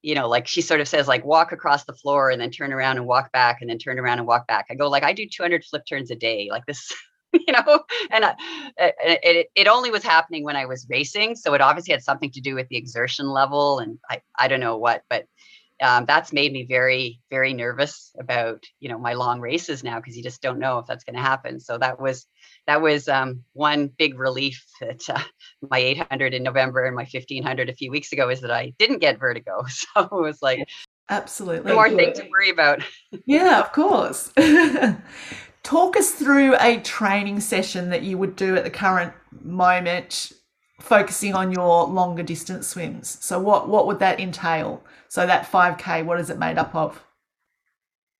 You 0.05 0.15
know, 0.15 0.29
like 0.29 0.47
she 0.47 0.61
sort 0.61 0.81
of 0.81 0.89
says, 0.89 1.09
like 1.09 1.25
walk 1.25 1.53
across 1.53 1.85
the 1.85 1.95
floor 1.95 2.31
and 2.31 2.41
then 2.41 2.51
turn 2.51 2.73
around 2.73 2.99
and 2.99 3.07
walk 3.07 3.33
back, 3.33 3.59
and 3.61 3.71
then 3.71 3.79
turn 3.79 3.99
around 3.99 4.19
and 4.19 4.27
walk 4.27 4.47
back. 4.47 4.67
I 4.71 4.75
go 4.75 4.89
like 4.89 5.03
I 5.03 5.13
do 5.13 5.27
200 5.27 5.65
flip 5.65 5.83
turns 5.89 6.11
a 6.11 6.17
day. 6.17 6.49
Like 6.51 6.67
this 6.67 6.93
you 7.49 7.53
know 7.53 7.81
and 8.11 8.25
I, 8.25 8.35
it, 8.79 9.49
it 9.55 9.67
only 9.67 9.91
was 9.91 10.05
happening 10.05 10.45
when 10.45 10.55
i 10.55 10.67
was 10.67 10.87
racing 10.89 11.35
so 11.35 11.53
it 11.55 11.61
obviously 11.61 11.93
had 11.93 12.03
something 12.03 12.31
to 12.31 12.41
do 12.41 12.55
with 12.55 12.69
the 12.69 12.77
exertion 12.77 13.29
level 13.29 13.81
and 13.81 13.99
i, 14.09 14.23
I 14.39 14.47
don't 14.47 14.61
know 14.61 14.77
what 14.77 15.03
but 15.11 15.27
um, 15.83 16.05
that's 16.07 16.33
made 16.33 16.53
me 16.53 16.65
very 16.65 17.21
very 17.31 17.53
nervous 17.53 18.13
about 18.19 18.63
you 18.81 18.89
know 18.89 18.99
my 18.99 19.15
long 19.15 19.41
races 19.41 19.83
now 19.83 19.99
because 19.99 20.17
you 20.17 20.23
just 20.23 20.43
don't 20.43 20.59
know 20.59 20.79
if 20.79 20.87
that's 20.87 21.05
going 21.05 21.17
to 21.17 21.23
happen. 21.23 21.61
So 21.61 21.79
that 21.79 22.01
was 22.01 22.27
that 22.67 22.81
was 22.81 23.09
um, 23.09 23.43
one 23.53 23.89
big 23.89 24.19
relief 24.19 24.65
that 24.81 25.03
uh, 25.09 25.23
my 25.69 25.79
800 25.79 26.35
in 26.35 26.43
november 26.43 26.85
and 26.85 26.97
my 26.97 27.07
1500 27.11 27.69
a 27.69 27.75
few 27.75 27.91
weeks 27.91 28.13
ago 28.13 28.29
is 28.29 28.41
that 28.41 28.51
i 28.51 28.73
didn't 28.79 28.99
get 28.99 29.19
vertigo. 29.19 29.65
So 29.69 30.03
it 30.03 30.13
was 30.13 30.41
like 30.41 30.69
absolutely. 31.09 31.73
more 31.73 31.91
thing 31.91 32.13
to 32.15 32.29
worry 32.31 32.51
about. 32.51 32.83
Yeah 33.27 33.61
of 33.61 33.73
course. 33.73 34.33
Talk 35.63 35.97
us 35.97 36.11
through 36.11 36.57
a 36.61 36.79
training 36.81 37.41
session 37.41 37.91
that 37.91 38.03
you 38.03 38.19
would 38.19 38.37
do 38.37 38.55
at 38.55 38.65
the 38.65 38.71
current 38.71 39.15
moment, 39.43 40.33
focusing 40.81 41.35
on 41.35 41.53
your 41.53 41.87
longer 41.87 42.23
distance 42.23 42.67
swims. 42.69 43.19
So, 43.25 43.39
what 43.39 43.69
what 43.69 43.87
would 43.87 43.99
that 44.01 44.21
entail? 44.21 44.83
So, 45.09 45.27
that 45.27 45.47
five 45.47 45.79
k, 45.79 46.03
what 46.03 46.21
is 46.21 46.31
it 46.31 46.39
made 46.39 46.59
up 46.59 46.75
of? 46.75 47.03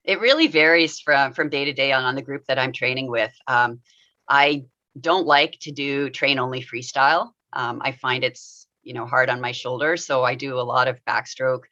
It 0.05 0.21
really 0.21 0.47
varies 0.47 1.01
from 1.01 1.33
from 1.33 1.49
day 1.49 1.65
to 1.65 1.73
day 1.73 1.93
on 1.93 2.05
on 2.05 2.15
the 2.15 2.23
group 2.23 2.45
that 2.47 2.59
I'm 2.59 2.73
training 2.73 3.11
with. 3.11 3.33
Um, 3.47 3.81
I 4.29 4.65
don't 5.01 5.27
like 5.27 5.59
to 5.61 5.73
do 5.73 6.11
train 6.11 6.39
only 6.39 6.63
freestyle. 6.63 7.31
Um, 7.53 7.81
I 7.83 7.93
find 7.93 8.25
it's 8.25 8.67
you 8.83 8.95
know 8.95 9.07
hard 9.07 9.31
on 9.31 9.41
my 9.41 9.53
shoulders, 9.53 10.05
so 10.07 10.23
I 10.25 10.35
do 10.35 10.59
a 10.59 10.63
lot 10.63 10.89
of 10.89 10.99
backstroke 11.05 11.63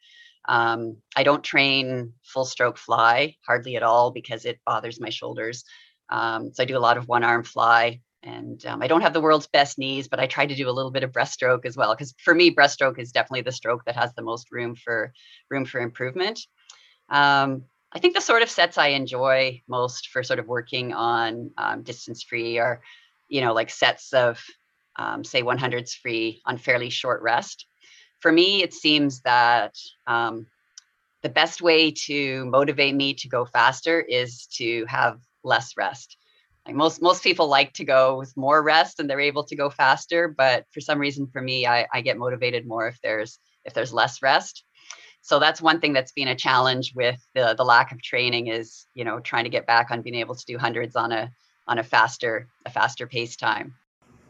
um, 0.45 0.97
I 1.15 1.23
don't 1.23 1.43
train 1.43 2.13
full 2.23 2.45
stroke 2.45 2.77
fly 2.77 3.35
hardly 3.45 3.75
at 3.75 3.83
all 3.83 4.11
because 4.11 4.45
it 4.45 4.59
bothers 4.65 4.99
my 4.99 5.09
shoulders. 5.09 5.63
Um, 6.09 6.51
so 6.53 6.63
I 6.63 6.65
do 6.65 6.77
a 6.77 6.79
lot 6.79 6.97
of 6.97 7.07
one 7.07 7.23
arm 7.23 7.43
fly. 7.43 8.01
And 8.23 8.65
um, 8.65 8.81
I 8.81 8.87
don't 8.87 9.01
have 9.01 9.13
the 9.13 9.21
world's 9.21 9.47
best 9.47 9.77
knees, 9.77 10.07
but 10.07 10.19
I 10.19 10.27
try 10.27 10.45
to 10.45 10.55
do 10.55 10.69
a 10.69 10.71
little 10.71 10.91
bit 10.91 11.03
of 11.03 11.11
breaststroke 11.11 11.65
as 11.65 11.75
well. 11.75 11.93
Because 11.93 12.13
for 12.23 12.33
me, 12.33 12.53
breaststroke 12.53 12.97
is 12.97 13.11
definitely 13.11 13.41
the 13.41 13.51
stroke 13.51 13.83
that 13.85 13.95
has 13.95 14.13
the 14.13 14.21
most 14.21 14.51
room 14.51 14.75
for 14.75 15.13
room 15.49 15.65
for 15.65 15.81
improvement. 15.81 16.39
Um, 17.09 17.65
I 17.91 17.99
think 17.99 18.15
the 18.15 18.21
sort 18.21 18.41
of 18.41 18.49
sets 18.49 18.77
I 18.77 18.87
enjoy 18.87 19.61
most 19.67 20.07
for 20.07 20.23
sort 20.23 20.39
of 20.39 20.47
working 20.47 20.93
on 20.93 21.51
um, 21.57 21.83
distance 21.83 22.23
free 22.23 22.57
are, 22.57 22.81
you 23.27 23.41
know, 23.41 23.53
like 23.53 23.69
sets 23.69 24.13
of 24.13 24.43
um, 24.95 25.23
say 25.23 25.43
100s 25.43 25.93
free 25.93 26.41
on 26.45 26.57
fairly 26.57 26.89
short 26.89 27.21
rest 27.21 27.65
for 28.23 28.31
me, 28.31 28.63
it 28.63 28.73
seems 28.73 29.19
that 29.23 29.75
um, 30.07 30.47
the 31.23 31.29
best 31.29 31.61
way 31.61 31.91
to 32.05 32.45
motivate 32.45 32.95
me 32.95 33.13
to 33.15 33.27
go 33.27 33.43
faster 33.43 33.99
is 33.99 34.47
to 34.55 34.85
have 34.85 35.19
less 35.43 35.75
rest. 35.75 36.15
Like 36.65 36.75
most 36.75 37.01
most 37.01 37.23
people 37.23 37.47
like 37.47 37.73
to 37.73 37.83
go 37.83 38.17
with 38.17 38.35
more 38.37 38.63
rest 38.63 38.99
and 38.99 39.09
they're 39.09 39.19
able 39.19 39.43
to 39.45 39.55
go 39.55 39.69
faster, 39.69 40.27
but 40.27 40.65
for 40.71 40.79
some 40.79 40.99
reason, 40.99 41.27
for 41.27 41.41
me, 41.41 41.67
I, 41.67 41.87
I 41.93 42.01
get 42.01 42.17
motivated 42.17 42.65
more 42.65 42.87
if 42.87 42.99
there's 43.01 43.39
if 43.65 43.73
there's 43.73 43.93
less 43.93 44.21
rest. 44.21 44.63
So 45.21 45.39
that's 45.39 45.61
one 45.61 45.79
thing 45.79 45.93
that's 45.93 46.11
been 46.11 46.27
a 46.29 46.35
challenge 46.35 46.93
with 46.95 47.19
the 47.35 47.53
the 47.57 47.65
lack 47.65 47.91
of 47.91 48.01
training 48.01 48.47
is 48.47 48.85
you 48.93 49.03
know 49.03 49.19
trying 49.19 49.43
to 49.43 49.49
get 49.49 49.67
back 49.67 49.91
on 49.91 50.01
being 50.01 50.15
able 50.15 50.35
to 50.35 50.45
do 50.45 50.57
hundreds 50.57 50.95
on 50.95 51.11
a 51.11 51.31
on 51.67 51.79
a 51.79 51.83
faster 51.83 52.47
a 52.65 52.69
faster 52.69 53.07
pace 53.07 53.35
time 53.35 53.75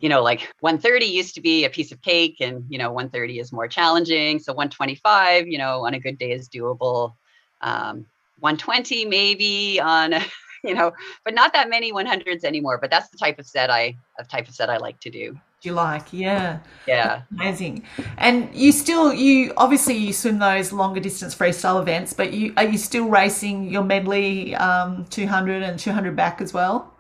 you 0.03 0.09
know, 0.09 0.21
like 0.21 0.51
130 0.59 1.05
used 1.05 1.33
to 1.35 1.41
be 1.41 1.63
a 1.63 1.69
piece 1.69 1.93
of 1.93 2.01
cake 2.01 2.41
and, 2.41 2.65
you 2.67 2.77
know, 2.77 2.91
130 2.91 3.39
is 3.39 3.53
more 3.53 3.69
challenging. 3.69 4.37
So 4.37 4.51
125, 4.51 5.47
you 5.47 5.57
know, 5.57 5.85
on 5.85 5.93
a 5.93 5.99
good 5.99 6.17
day 6.17 6.33
is 6.33 6.49
doable. 6.49 7.13
Um, 7.61 8.05
120 8.39 9.05
maybe 9.05 9.79
on, 9.79 10.15
you 10.67 10.73
know, 10.73 10.93
but 11.25 11.33
not 11.33 11.53
that 11.53 11.69
many 11.69 11.91
100s 11.91 12.43
anymore. 12.43 12.77
But 12.77 12.89
that's 12.89 13.09
the 13.09 13.17
type 13.17 13.37
of 13.37 13.45
set 13.45 13.69
I, 13.69 13.97
of 14.19 14.27
type 14.27 14.47
of 14.47 14.55
set 14.55 14.69
I 14.69 14.77
like 14.77 14.99
to 15.01 15.09
do. 15.09 15.37
You 15.61 15.73
like, 15.73 16.11
yeah, 16.11 16.59
yeah, 16.85 17.21
amazing. 17.31 17.85
And 18.17 18.53
you 18.53 18.73
still, 18.73 19.13
you 19.13 19.53
obviously 19.55 19.95
you 19.95 20.11
swim 20.11 20.39
those 20.39 20.73
longer 20.73 20.99
distance 20.99 21.33
freestyle 21.33 21.81
events, 21.81 22.11
but 22.11 22.33
you 22.33 22.53
are 22.57 22.65
you 22.65 22.77
still 22.77 23.07
racing 23.07 23.69
your 23.69 23.83
medley 23.83 24.55
um, 24.55 25.05
200 25.05 25.63
and 25.63 25.79
200 25.79 26.17
back 26.17 26.41
as 26.41 26.53
well? 26.53 26.93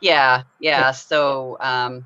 Yeah, 0.00 0.42
yeah. 0.58 0.90
So 0.90 1.56
um, 1.60 2.04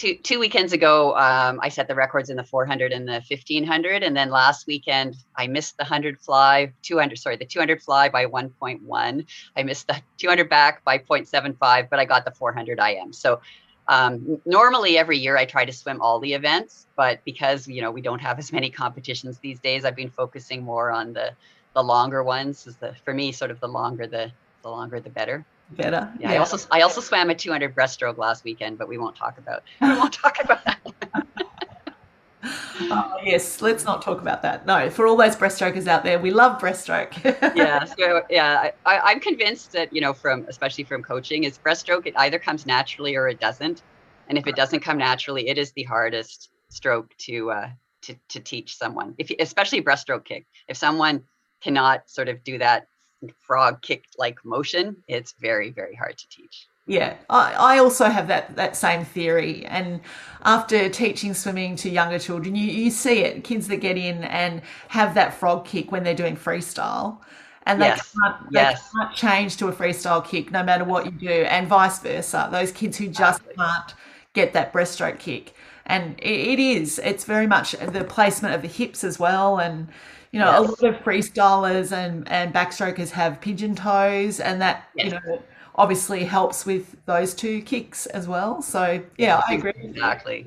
two 0.00 0.14
two 0.16 0.40
weekends 0.40 0.72
ago, 0.72 1.14
um, 1.16 1.60
I 1.62 1.68
set 1.68 1.86
the 1.86 1.94
records 1.94 2.30
in 2.30 2.36
the 2.36 2.44
400 2.44 2.90
and 2.90 3.06
the 3.06 3.22
1500, 3.28 4.02
and 4.02 4.16
then 4.16 4.30
last 4.30 4.66
weekend 4.66 5.14
I 5.36 5.46
missed 5.46 5.76
the 5.76 5.84
100 5.84 6.18
fly, 6.18 6.72
200 6.82 7.18
sorry, 7.18 7.36
the 7.36 7.44
200 7.44 7.82
fly 7.82 8.08
by 8.08 8.24
1.1. 8.24 9.26
I 9.56 9.62
missed 9.62 9.86
the 9.88 10.00
200 10.16 10.48
back 10.48 10.82
by 10.84 10.96
0.75, 10.96 11.90
but 11.90 11.98
I 11.98 12.06
got 12.06 12.24
the 12.24 12.30
400 12.30 12.78
IM. 12.78 13.12
So 13.12 13.42
um, 13.88 14.40
normally 14.46 14.96
every 14.96 15.18
year 15.18 15.36
I 15.36 15.44
try 15.44 15.66
to 15.66 15.72
swim 15.72 16.00
all 16.00 16.18
the 16.18 16.32
events, 16.32 16.86
but 16.96 17.20
because 17.26 17.68
you 17.68 17.82
know 17.82 17.90
we 17.90 18.00
don't 18.00 18.22
have 18.22 18.38
as 18.38 18.52
many 18.52 18.70
competitions 18.70 19.38
these 19.38 19.60
days, 19.60 19.84
I've 19.84 19.96
been 19.96 20.10
focusing 20.10 20.62
more 20.62 20.90
on 20.90 21.12
the 21.12 21.32
the 21.74 21.84
longer 21.84 22.24
ones. 22.24 22.66
Is 22.66 22.76
the 22.76 22.94
for 23.04 23.12
me 23.12 23.32
sort 23.32 23.50
of 23.50 23.60
the 23.60 23.68
longer 23.68 24.06
the 24.06 24.32
the 24.62 24.70
longer 24.70 24.98
the 24.98 25.10
better 25.10 25.44
better. 25.76 26.12
Yeah, 26.18 26.30
yeah, 26.30 26.34
I 26.34 26.38
also 26.38 26.68
I 26.70 26.80
also 26.82 27.00
swam 27.00 27.30
a 27.30 27.34
200 27.34 27.74
breaststroke 27.74 28.18
last 28.18 28.44
weekend, 28.44 28.78
but 28.78 28.88
we 28.88 28.98
won't 28.98 29.16
talk 29.16 29.38
about 29.38 29.62
we 29.80 29.88
won't 29.96 30.12
talk 30.12 30.42
about 30.42 30.64
that. 30.64 30.80
oh, 32.44 33.16
yes, 33.24 33.60
let's 33.60 33.84
not 33.84 34.02
talk 34.02 34.20
about 34.20 34.42
that. 34.42 34.66
No, 34.66 34.90
for 34.90 35.06
all 35.06 35.16
those 35.16 35.36
breaststrokers 35.36 35.86
out 35.86 36.04
there, 36.04 36.18
we 36.18 36.30
love 36.30 36.60
breaststroke. 36.60 37.12
yeah, 37.56 37.84
so 37.84 38.22
yeah, 38.30 38.70
I, 38.86 39.12
am 39.12 39.20
convinced 39.20 39.72
that 39.72 39.92
you 39.92 40.00
know 40.00 40.12
from 40.12 40.46
especially 40.48 40.84
from 40.84 41.02
coaching 41.02 41.44
is 41.44 41.58
breaststroke 41.58 42.06
it 42.06 42.14
either 42.16 42.38
comes 42.38 42.66
naturally 42.66 43.16
or 43.16 43.28
it 43.28 43.40
doesn't, 43.40 43.82
and 44.28 44.38
if 44.38 44.46
it 44.46 44.56
doesn't 44.56 44.80
come 44.80 44.98
naturally, 44.98 45.48
it 45.48 45.58
is 45.58 45.72
the 45.72 45.84
hardest 45.84 46.50
stroke 46.68 47.14
to 47.18 47.50
uh, 47.50 47.70
to 48.02 48.14
to 48.28 48.40
teach 48.40 48.76
someone. 48.76 49.14
If 49.18 49.30
especially 49.38 49.82
breaststroke 49.82 50.24
kick, 50.24 50.46
if 50.68 50.76
someone 50.76 51.22
cannot 51.60 52.08
sort 52.08 52.28
of 52.28 52.42
do 52.42 52.58
that 52.58 52.86
frog 53.38 53.82
kick 53.82 54.04
like 54.18 54.44
motion, 54.44 54.96
it's 55.08 55.32
very, 55.40 55.70
very 55.70 55.94
hard 55.94 56.16
to 56.18 56.28
teach. 56.28 56.66
Yeah, 56.86 57.14
I, 57.28 57.52
I 57.52 57.78
also 57.78 58.06
have 58.06 58.26
that, 58.28 58.56
that 58.56 58.76
same 58.76 59.04
theory. 59.04 59.64
And 59.66 60.00
after 60.42 60.88
teaching 60.88 61.34
swimming 61.34 61.76
to 61.76 61.88
younger 61.88 62.18
children, 62.18 62.56
you, 62.56 62.66
you 62.66 62.90
see 62.90 63.20
it 63.20 63.44
kids 63.44 63.68
that 63.68 63.76
get 63.76 63.96
in 63.96 64.24
and 64.24 64.62
have 64.88 65.14
that 65.14 65.34
frog 65.34 65.64
kick 65.64 65.92
when 65.92 66.02
they're 66.02 66.14
doing 66.14 66.36
freestyle. 66.36 67.18
And 67.66 67.80
they, 67.80 67.86
yes. 67.86 68.16
can't, 68.20 68.52
they 68.52 68.60
yes. 68.60 68.90
can't 68.92 69.14
change 69.14 69.56
to 69.58 69.68
a 69.68 69.72
freestyle 69.72 70.26
kick 70.26 70.50
no 70.50 70.64
matter 70.64 70.84
what 70.84 71.04
you 71.04 71.12
do, 71.12 71.28
and 71.28 71.68
vice 71.68 72.00
versa. 72.00 72.48
Those 72.50 72.72
kids 72.72 72.96
who 72.96 73.06
just 73.06 73.42
can't 73.56 73.94
get 74.32 74.52
that 74.54 74.72
breaststroke 74.72 75.20
kick. 75.20 75.54
And 75.86 76.18
it, 76.18 76.58
it 76.58 76.58
is, 76.58 76.98
it's 77.04 77.24
very 77.24 77.46
much 77.46 77.72
the 77.72 78.02
placement 78.02 78.54
of 78.54 78.62
the 78.62 78.68
hips 78.68 79.04
as 79.04 79.18
well. 79.20 79.60
And 79.60 79.88
you 80.32 80.38
know, 80.38 80.50
yes. 80.50 80.58
a 80.58 80.62
lot 80.62 80.94
of 80.94 81.02
freestylers 81.02 81.92
and, 81.92 82.28
and 82.28 82.54
backstrokers 82.54 83.10
have 83.10 83.40
pigeon 83.40 83.74
toes, 83.74 84.40
and 84.40 84.60
that, 84.60 84.88
yes. 84.94 85.06
you 85.06 85.12
know, 85.12 85.42
obviously 85.74 86.24
helps 86.24 86.66
with 86.66 86.96
those 87.06 87.34
two 87.34 87.62
kicks 87.62 88.06
as 88.06 88.28
well. 88.28 88.62
So, 88.62 89.02
yeah, 89.16 89.40
I 89.48 89.54
agree. 89.54 89.72
Exactly. 89.76 90.46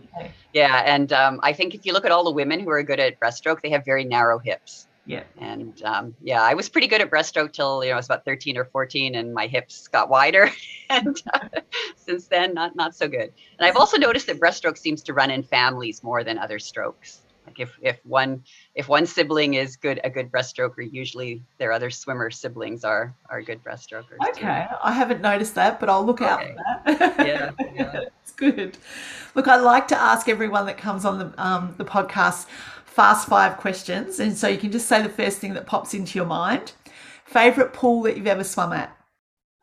Yeah. 0.54 0.84
And 0.86 1.12
um, 1.12 1.40
I 1.44 1.54
think 1.54 1.74
if 1.74 1.86
you 1.86 1.94
look 1.94 2.06
at 2.06 2.12
all 2.12 2.24
the 2.24 2.32
women 2.32 2.60
who 2.60 2.70
are 2.70 2.84
good 2.84 3.00
at 3.00 3.20
breaststroke, 3.20 3.62
they 3.62 3.70
have 3.72 3.84
very 3.84 4.04
narrow 4.04 4.38
hips. 4.40 4.88
Yeah. 5.06 5.24
And 5.38 5.82
um, 5.84 6.16
yeah, 6.22 6.42
I 6.42 6.54
was 6.54 6.70
pretty 6.70 6.88
good 6.88 7.02
at 7.02 7.12
breaststroke 7.12 7.52
till 7.52 7.84
you 7.84 7.90
know 7.90 7.96
I 7.96 7.98
was 7.98 8.06
about 8.06 8.24
13 8.24 8.58
or 8.58 8.64
14, 8.64 9.16
and 9.16 9.34
my 9.34 9.48
hips 9.48 9.88
got 9.90 10.10
wider. 10.10 10.50
and 10.90 11.22
uh, 11.34 11.60
since 11.98 12.28
then, 12.28 12.54
not 12.54 12.76
not 12.78 12.96
so 12.96 13.10
good. 13.10 13.34
And 13.60 13.68
I've 13.68 13.76
also 13.76 13.98
noticed 13.98 14.28
that 14.28 14.40
breaststroke 14.40 14.78
seems 14.78 15.04
to 15.04 15.14
run 15.14 15.30
in 15.30 15.44
families 15.44 16.04
more 16.04 16.24
than 16.24 16.38
other 16.38 16.58
strokes. 16.58 17.23
Like 17.46 17.60
if 17.60 17.78
if 17.82 18.00
one 18.06 18.44
if 18.76 18.88
one 18.88 19.06
sibling 19.06 19.56
is 19.56 19.76
good 19.76 20.00
a 20.04 20.10
good 20.10 20.32
breaststroker, 20.32 20.90
usually 20.92 21.44
their 21.58 21.72
other 21.72 21.90
swimmer 21.90 22.32
siblings 22.32 22.84
are 22.84 23.14
are 23.30 23.42
good 23.42 23.64
breaststrokers. 23.64 24.18
Okay, 24.30 24.68
too. 24.70 24.76
I 24.84 24.92
haven't 24.92 25.22
noticed 25.22 25.56
that, 25.56 25.80
but 25.80 25.90
I'll 25.90 26.06
look 26.06 26.22
okay. 26.22 26.30
out 26.30 26.42
for 26.86 26.96
that. 26.96 27.28
yeah, 27.28 27.52
yeah. 27.74 28.00
it's 28.22 28.32
good. 28.32 28.78
Look, 29.36 29.48
I 29.48 29.58
like 29.58 29.88
to 29.90 29.98
ask 30.00 30.30
everyone 30.30 30.66
that 30.68 30.78
comes 30.78 31.06
on 31.06 31.20
the 31.20 31.44
um, 31.44 31.76
the 31.78 31.86
podcast 31.86 32.48
fast 32.86 33.28
five 33.28 33.58
questions, 33.58 34.20
and 34.20 34.38
so 34.38 34.48
you 34.48 34.58
can 34.58 34.72
just 34.72 34.88
say 34.88 35.02
the 35.02 35.10
first 35.10 35.40
thing 35.40 35.54
that 35.56 35.66
pops 35.66 35.94
into 35.94 36.18
your 36.18 36.28
mind. 36.28 36.74
Favorite 37.26 37.74
pool 37.74 38.04
that 38.04 38.16
you've 38.16 38.28
ever 38.28 38.44
swum 38.44 38.74
at? 38.74 38.96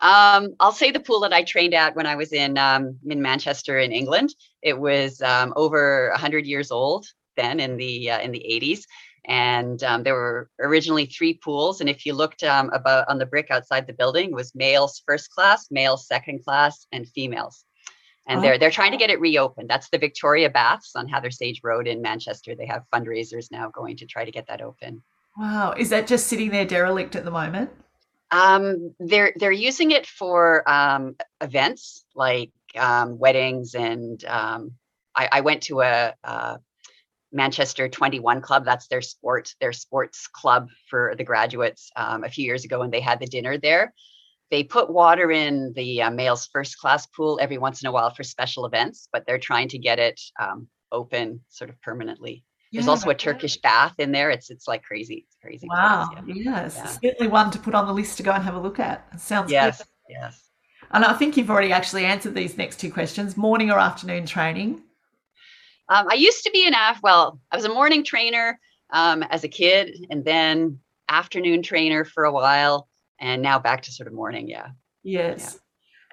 Um, 0.01 0.55
I'll 0.61 0.73
say 0.73 0.91
the 0.91 1.01
pool 1.01 1.21
that 1.21 1.33
I 1.33 1.45
trained 1.45 1.75
at 1.75 1.95
when 1.95 2.07
I 2.07 2.17
was 2.17 2.33
in 2.33 2.57
um, 2.59 2.99
in 3.07 3.23
Manchester 3.23 3.79
in 3.79 3.93
England. 3.93 4.35
It 4.63 4.79
was 4.79 5.23
um, 5.23 5.53
over 5.57 6.09
100 6.11 6.47
years 6.47 6.71
old 6.71 7.07
then 7.41 7.61
in 7.61 7.77
the 7.77 8.11
uh, 8.11 8.21
in 8.21 8.33
the 8.33 8.45
80s, 8.49 8.83
and 9.27 9.83
um, 9.83 10.03
there 10.03 10.15
were 10.15 10.51
originally 10.59 11.07
three 11.07 11.35
pools. 11.35 11.81
And 11.81 11.89
if 11.89 12.07
you 12.07 12.15
looked 12.15 12.43
um, 12.43 12.71
about 12.73 13.09
on 13.09 13.19
the 13.19 13.27
brick 13.27 13.51
outside 13.51 13.87
the 13.87 13.93
building, 13.93 14.33
was 14.33 14.55
males 14.55 15.03
first 15.07 15.31
class, 15.31 15.69
males 15.71 16.07
second 16.07 16.45
class, 16.45 16.87
and 16.93 17.09
females. 17.09 17.65
And 18.27 18.39
oh. 18.39 18.43
they're 18.43 18.59
they're 18.59 18.71
trying 18.71 18.93
to 18.93 18.99
get 18.99 19.11
it 19.11 19.21
reopened. 19.21 19.69
That's 19.69 19.89
the 19.91 19.99
Victoria 19.99 20.51
Baths 20.51 20.93
on 20.95 21.09
Hathersage 21.09 21.61
Road 21.63 21.87
in 21.87 22.03
Manchester. 22.03 22.55
They 22.55 22.67
have 22.67 22.85
fundraisers 22.95 23.51
now 23.51 23.71
going 23.71 23.97
to 23.99 24.07
try 24.07 24.25
to 24.25 24.31
get 24.31 24.47
that 24.49 24.63
open. 24.63 25.03
Wow, 25.39 25.75
is 25.77 25.91
that 25.91 26.07
just 26.07 26.27
sitting 26.27 26.51
there 26.51 26.65
derelict 26.65 27.17
at 27.17 27.25
the 27.25 27.31
moment? 27.31 27.71
Um, 28.31 28.95
they're 29.01 29.33
they're 29.37 29.53
using 29.53 29.91
it 29.91 30.07
for 30.07 30.69
um, 30.71 31.17
events 31.41 32.05
like 32.15 32.53
um, 32.79 33.19
weddings, 33.19 33.75
and 33.75 34.25
um, 34.25 34.73
I, 35.17 35.29
I, 35.33 35.41
went 35.41 35.63
to 35.65 35.81
a, 35.81 36.15
a, 36.23 36.59
Manchester 37.33 37.89
21 37.89 38.41
Club. 38.41 38.65
That's 38.65 38.89
their 38.89 39.03
sport 39.03 39.55
their 39.61 39.73
sports 39.73 40.27
club 40.27 40.69
for 40.89 41.15
the 41.17 41.25
graduates 41.25 41.91
um, 41.97 42.25
a 42.25 42.29
few 42.29 42.45
years 42.45 42.65
ago, 42.65 42.81
when 42.81 42.91
they 42.91 43.01
had 43.01 43.21
the 43.21 43.27
dinner 43.27 43.59
there. 43.59 43.93
They 44.51 44.65
put 44.65 44.91
water 44.91 45.31
in 45.31 45.73
the 45.75 46.03
uh, 46.03 46.11
males 46.11 46.49
first 46.53 46.79
class 46.79 47.07
pool 47.07 47.39
every 47.41 47.59
once 47.59 47.83
in 47.83 47.87
a 47.87 47.93
while 47.93 48.13
for 48.13 48.25
special 48.25 48.67
events, 48.67 49.09
but 49.13 49.25
they're 49.27 49.39
trying 49.39 49.69
to 49.69 49.79
get 49.79 50.01
it 50.01 50.21
um, 50.41 50.67
open 50.91 51.41
sort 51.49 51.71
of 51.71 51.81
permanently. 51.81 52.45
There's 52.73 52.85
yeah, 52.85 52.91
also 52.91 53.11
a 53.11 53.15
Turkish 53.15 53.57
bath 53.57 53.95
in 53.99 54.13
there. 54.13 54.31
It's 54.31 54.51
it's 54.51 54.69
like 54.69 54.83
crazy. 54.85 55.27
It's 55.27 55.37
crazy. 55.43 55.67
Wow. 55.69 56.09
Place, 56.13 56.37
yeah. 56.37 56.45
Yes. 56.45 56.75
Yeah. 56.77 57.11
Certainly 57.11 57.33
one 57.33 57.51
to 57.51 57.59
put 57.59 57.75
on 57.75 57.87
the 57.87 57.93
list 57.93 58.17
to 58.19 58.23
go 58.23 58.33
and 58.33 58.45
have 58.45 58.55
a 58.55 58.61
look 58.61 58.79
at. 58.79 59.09
It 59.13 59.21
sounds 59.21 59.51
yes. 59.51 59.79
Good. 59.79 59.87
Yes. 60.09 60.51
And 60.93 61.05
I 61.05 61.13
think 61.15 61.37
you've 61.37 61.51
already 61.51 61.73
actually 61.73 62.05
answered 62.05 62.35
these 62.35 62.57
next 62.57 62.81
two 62.81 62.93
questions. 62.93 63.37
Morning 63.37 63.71
or 63.71 63.79
afternoon 63.79 64.27
training? 64.27 64.83
Um, 65.91 66.07
I 66.09 66.15
used 66.15 66.45
to 66.45 66.51
be 66.53 66.67
an 66.67 66.75
af. 66.75 67.01
Well, 67.03 67.41
I 67.51 67.57
was 67.57 67.65
a 67.65 67.69
morning 67.69 68.05
trainer 68.05 68.59
um, 68.91 69.23
as 69.25 69.43
a 69.45 69.49
kid, 69.49 70.07
and 70.09 70.25
then 70.25 70.79
afternoon 71.09 71.63
trainer 71.63 72.05
for 72.05 72.25
a 72.25 72.33
while, 72.33 72.89
and 73.19 73.43
now 73.43 73.59
back 73.59 73.83
to 73.83 73.93
sort 73.93 74.07
of 74.07 74.15
morning. 74.15 74.49
Yeah. 74.49 74.69
Yes. 75.03 75.55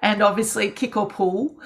Yeah. 0.02 0.10
And 0.10 0.22
obviously, 0.22 0.70
kick 0.70 0.96
or 0.96 1.06
pull. 1.06 1.56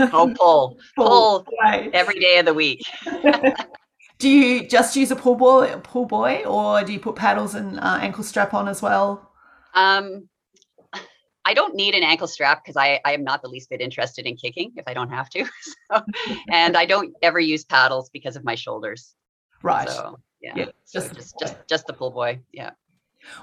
oh, 0.00 0.34
pull, 0.36 0.78
pull, 0.96 1.44
pull 1.44 1.46
every 1.92 2.18
day 2.18 2.38
of 2.38 2.46
the 2.46 2.54
week. 2.54 2.82
Do 4.18 4.28
you 4.28 4.68
just 4.68 4.96
use 4.96 5.10
a 5.10 5.16
pull 5.16 5.36
buoy, 5.36 5.70
pull 5.82 6.04
buoy, 6.04 6.44
or 6.44 6.84
do 6.84 6.92
you 6.92 7.00
put 7.00 7.16
paddles 7.16 7.54
and 7.54 7.80
uh, 7.80 7.98
ankle 8.02 8.22
strap 8.22 8.52
on 8.52 8.68
as 8.68 8.82
well? 8.82 9.32
Um, 9.74 10.28
I 11.44 11.54
don't 11.54 11.74
need 11.74 11.94
an 11.94 12.02
ankle 12.02 12.26
strap 12.26 12.62
because 12.62 12.76
I, 12.76 13.00
I 13.04 13.12
am 13.12 13.24
not 13.24 13.42
the 13.42 13.48
least 13.48 13.70
bit 13.70 13.80
interested 13.80 14.26
in 14.26 14.36
kicking 14.36 14.72
if 14.76 14.84
I 14.86 14.94
don't 14.94 15.10
have 15.10 15.30
to. 15.30 15.44
So, 15.92 16.02
and 16.52 16.76
I 16.76 16.86
don't 16.86 17.14
ever 17.20 17.40
use 17.40 17.64
paddles 17.64 18.10
because 18.10 18.36
of 18.36 18.44
my 18.44 18.54
shoulders. 18.54 19.16
Right. 19.62 19.88
So 19.88 20.20
yeah, 20.40 20.52
yeah 20.56 20.64
so 20.84 21.00
just 21.00 21.14
just, 21.14 21.34
just 21.40 21.56
just 21.68 21.86
the 21.86 21.92
pull 21.92 22.10
buoy. 22.10 22.40
Yeah. 22.52 22.70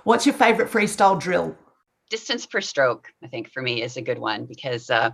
What's 0.06 0.26
your 0.26 0.34
favorite 0.34 0.70
freestyle 0.72 1.20
drill? 1.20 1.58
Distance 2.10 2.46
per 2.46 2.62
stroke, 2.62 3.10
I 3.22 3.28
think 3.28 3.52
for 3.52 3.62
me 3.62 3.82
is 3.82 3.98
a 3.98 4.02
good 4.02 4.18
one 4.18 4.46
because 4.46 4.90
uh, 4.90 5.12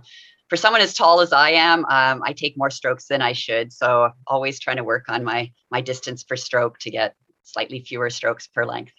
for 0.48 0.56
someone 0.56 0.80
as 0.80 0.94
tall 0.94 1.20
as 1.20 1.32
I 1.32 1.50
am, 1.50 1.84
um, 1.86 2.22
I 2.24 2.32
take 2.32 2.56
more 2.56 2.70
strokes 2.70 3.08
than 3.08 3.20
I 3.20 3.32
should. 3.32 3.72
So 3.72 4.10
always 4.28 4.60
trying 4.60 4.76
to 4.76 4.84
work 4.84 5.06
on 5.08 5.24
my 5.24 5.50
my 5.70 5.80
distance 5.80 6.22
per 6.22 6.36
stroke 6.36 6.78
to 6.80 6.90
get 6.90 7.16
slightly 7.42 7.80
fewer 7.80 8.10
strokes 8.10 8.46
per 8.46 8.64
length. 8.64 8.92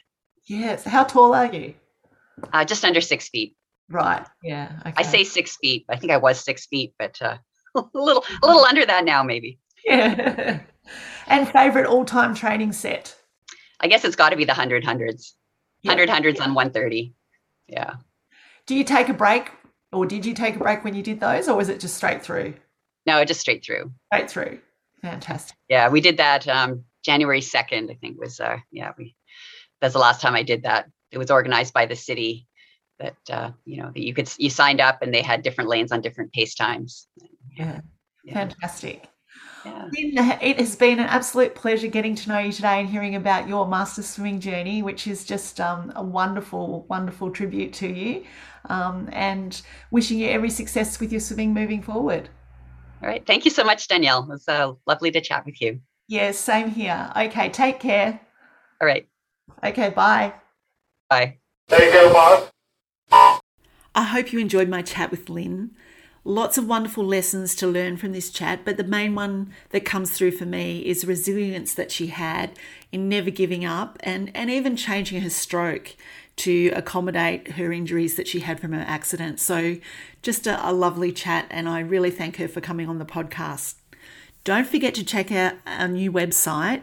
Yes. 0.46 0.84
How 0.84 1.06
tall 1.06 1.34
are 1.34 1.52
you? 1.52 1.74
Uh, 2.52 2.66
just 2.66 2.84
under 2.84 3.02
six 3.02 3.30
feet. 3.30 3.56
Right. 3.90 4.26
Yeah. 4.44 4.72
Okay. 4.82 4.94
I 4.98 5.02
say 5.04 5.24
six 5.24 5.58
feet. 5.58 5.86
I 5.90 5.98
think 5.98 6.12
I 6.12 6.18
was 6.18 6.40
six 6.40 6.66
feet, 6.66 6.94
but 6.98 7.22
uh, 7.22 7.38
a 7.76 7.84
little 7.94 8.26
a 8.42 8.48
little 8.48 8.66
under 8.66 8.86
that 8.86 9.06
now, 9.06 9.24
maybe. 9.24 9.60
Yeah. 9.84 10.62
and 11.28 11.48
favorite 11.50 11.86
all 11.86 12.06
time 12.06 12.34
training 12.36 12.74
set? 12.74 13.16
I 13.80 13.88
guess 13.88 14.04
it's 14.06 14.16
got 14.16 14.30
to 14.30 14.36
be 14.36 14.46
the 14.46 14.54
hundred 14.54 14.84
hundreds. 14.84 15.36
Hundred 15.86 16.10
hundreds 16.10 16.40
on 16.40 16.56
one 16.56 16.72
thirty. 16.72 17.14
Yeah. 17.68 17.96
Do 18.66 18.74
you 18.74 18.84
take 18.84 19.10
a 19.10 19.14
break 19.14 19.52
or 19.96 20.06
did 20.06 20.26
you 20.26 20.34
take 20.34 20.56
a 20.56 20.60
break 20.60 20.84
when 20.84 20.94
you 20.94 21.02
did 21.02 21.20
those, 21.20 21.48
or 21.48 21.56
was 21.56 21.70
it 21.70 21.80
just 21.80 21.96
straight 21.96 22.22
through? 22.22 22.56
No, 23.06 23.24
just 23.24 23.40
straight 23.40 23.64
through. 23.64 23.92
Straight 24.12 24.30
through. 24.30 24.60
Fantastic. 25.02 25.56
Yeah, 25.70 25.90
we 25.90 26.02
did 26.02 26.18
that 26.18 26.48
um, 26.48 26.84
January 27.04 27.42
second. 27.42 27.92
I 27.92 27.96
think 27.96 28.20
was 28.20 28.40
uh, 28.40 28.58
yeah 28.72 28.92
we. 28.98 29.16
That's 29.82 29.94
the 29.94 30.00
last 30.00 30.22
time 30.22 30.36
I 30.36 30.44
did 30.44 30.64
that. 30.64 30.88
It 31.12 31.18
was 31.18 31.32
organized 31.32 31.74
by 31.74 31.86
the 31.86 31.96
city. 31.96 32.48
That 33.00 33.18
uh, 33.30 33.52
you 33.66 33.82
know 33.82 33.92
that 33.94 34.02
you 34.02 34.14
could 34.14 34.32
you 34.38 34.50
signed 34.50 34.80
up 34.80 35.02
and 35.02 35.14
they 35.14 35.22
had 35.22 35.42
different 35.42 35.70
lanes 35.70 35.92
on 35.92 36.02
different 36.02 36.32
pace 36.32 36.56
times. 36.56 37.08
Yeah, 37.58 37.82
yeah. 38.24 38.34
fantastic. 38.34 39.10
Yeah. 39.66 40.38
It 40.42 40.60
has 40.60 40.76
been 40.76 41.00
an 41.00 41.08
absolute 41.08 41.56
pleasure 41.56 41.88
getting 41.88 42.16
to 42.16 42.30
know 42.30 42.40
you 42.40 42.52
today 42.52 42.80
and 42.80 42.90
hearing 42.90 43.16
about 43.16 43.48
your 43.48 43.68
master 43.68 44.04
swimming 44.04 44.40
journey, 44.40 44.84
which 44.84 45.08
is 45.08 45.26
just 45.26 45.60
um, 45.60 45.92
a 45.96 46.04
wonderful, 46.04 46.86
wonderful 46.88 47.32
tribute 47.32 47.74
to 47.74 47.88
you. 47.88 48.24
Um, 48.70 49.10
and 49.12 49.62
wishing 49.92 50.20
you 50.20 50.30
every 50.30 50.50
success 50.50 51.00
with 51.00 51.12
your 51.12 51.22
swimming 51.22 51.54
moving 51.54 51.82
forward. 51.82 52.30
All 53.02 53.10
right. 53.10 53.26
Thank 53.26 53.46
you 53.46 53.52
so 53.52 53.64
much, 53.64 53.88
Danielle. 53.88 54.24
It 54.24 54.30
was 54.30 54.48
uh, 54.48 54.74
lovely 54.88 55.12
to 55.12 55.22
chat 55.22 55.46
with 55.46 55.62
you. 55.62 55.80
Yes, 56.08 56.38
same 56.38 56.70
here. 56.70 57.12
Okay. 57.16 57.50
Take 57.50 57.80
care. 57.80 58.20
All 58.82 58.88
right. 58.88 59.08
Okay. 59.64 59.90
Bye. 59.90 60.34
Bye. 61.10 61.38
Take 61.68 61.92
care, 61.92 62.12
boss. 62.12 62.52
I 63.96 64.04
hope 64.04 64.34
you 64.34 64.40
enjoyed 64.40 64.68
my 64.68 64.82
chat 64.82 65.10
with 65.10 65.30
Lynn. 65.30 65.72
Lots 66.26 66.58
of 66.58 66.68
wonderful 66.68 67.06
lessons 67.06 67.56
to 67.56 67.68
learn 67.68 67.96
from 67.96 68.12
this 68.12 68.30
chat, 68.30 68.66
but 68.66 68.76
the 68.76 68.84
main 68.84 69.16
one 69.16 69.54
that 69.70 69.86
comes 69.86 70.12
through 70.12 70.32
for 70.32 70.46
me 70.46 70.80
is 70.80 71.06
resilience 71.06 71.74
that 71.76 71.94
she 71.94 72.08
had 72.08 72.60
in 72.92 73.08
never 73.08 73.30
giving 73.30 73.64
up 73.64 73.98
and, 74.02 74.32
and 74.36 74.50
even 74.50 74.76
changing 74.76 75.22
her 75.22 75.30
stroke 75.30 75.96
to 76.38 76.74
accommodate 76.76 77.54
her 77.54 77.72
injuries 77.72 78.16
that 78.16 78.28
she 78.28 78.42
had 78.42 78.60
from 78.60 78.74
her 78.74 78.84
accident. 78.86 79.40
So, 79.40 79.78
just 80.22 80.46
a, 80.46 80.70
a 80.70 80.74
lovely 80.74 81.14
chat, 81.14 81.46
and 81.50 81.70
I 81.70 81.80
really 81.80 82.12
thank 82.12 82.36
her 82.36 82.50
for 82.50 82.60
coming 82.60 82.90
on 82.90 83.00
the 83.00 83.06
podcast. 83.06 83.76
Don't 84.44 84.68
forget 84.68 84.94
to 84.96 85.06
check 85.06 85.32
out 85.32 85.54
our 85.66 85.88
new 85.88 86.12
website 86.12 86.82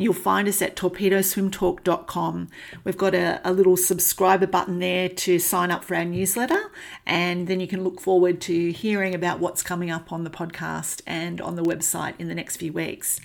You'll 0.00 0.14
find 0.14 0.48
us 0.48 0.62
at 0.62 0.76
torpedoswimtalk.com. 0.76 2.48
We've 2.84 2.96
got 2.96 3.14
a, 3.14 3.38
a 3.44 3.52
little 3.52 3.76
subscriber 3.76 4.46
button 4.46 4.78
there 4.78 5.10
to 5.10 5.38
sign 5.38 5.70
up 5.70 5.84
for 5.84 5.94
our 5.94 6.06
newsletter, 6.06 6.70
and 7.04 7.46
then 7.48 7.60
you 7.60 7.68
can 7.68 7.84
look 7.84 8.00
forward 8.00 8.40
to 8.42 8.72
hearing 8.72 9.14
about 9.14 9.40
what's 9.40 9.62
coming 9.62 9.90
up 9.90 10.10
on 10.10 10.24
the 10.24 10.30
podcast 10.30 11.02
and 11.06 11.38
on 11.38 11.56
the 11.56 11.62
website 11.62 12.14
in 12.18 12.28
the 12.28 12.34
next 12.34 12.56
few 12.56 12.72
weeks. 12.72 13.20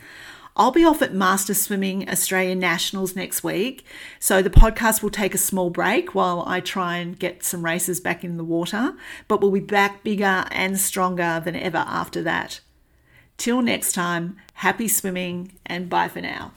I'll 0.57 0.71
be 0.71 0.83
off 0.83 1.01
at 1.01 1.13
Master 1.13 1.53
Swimming 1.53 2.09
Australian 2.09 2.59
Nationals 2.59 3.15
next 3.15 3.41
week, 3.41 3.85
so 4.19 4.41
the 4.41 4.49
podcast 4.49 5.01
will 5.01 5.09
take 5.09 5.33
a 5.33 5.37
small 5.37 5.69
break 5.69 6.13
while 6.13 6.43
I 6.45 6.59
try 6.59 6.97
and 6.97 7.17
get 7.17 7.45
some 7.45 7.63
races 7.63 8.01
back 8.01 8.25
in 8.25 8.35
the 8.35 8.43
water, 8.43 8.95
but 9.29 9.39
we'll 9.39 9.51
be 9.51 9.61
back 9.61 10.03
bigger 10.03 10.43
and 10.51 10.77
stronger 10.77 11.41
than 11.43 11.55
ever 11.55 11.85
after 11.87 12.21
that. 12.23 12.59
Till 13.37 13.61
next 13.61 13.93
time, 13.93 14.35
happy 14.55 14.89
swimming 14.89 15.53
and 15.65 15.89
bye 15.89 16.09
for 16.09 16.19
now. 16.19 16.51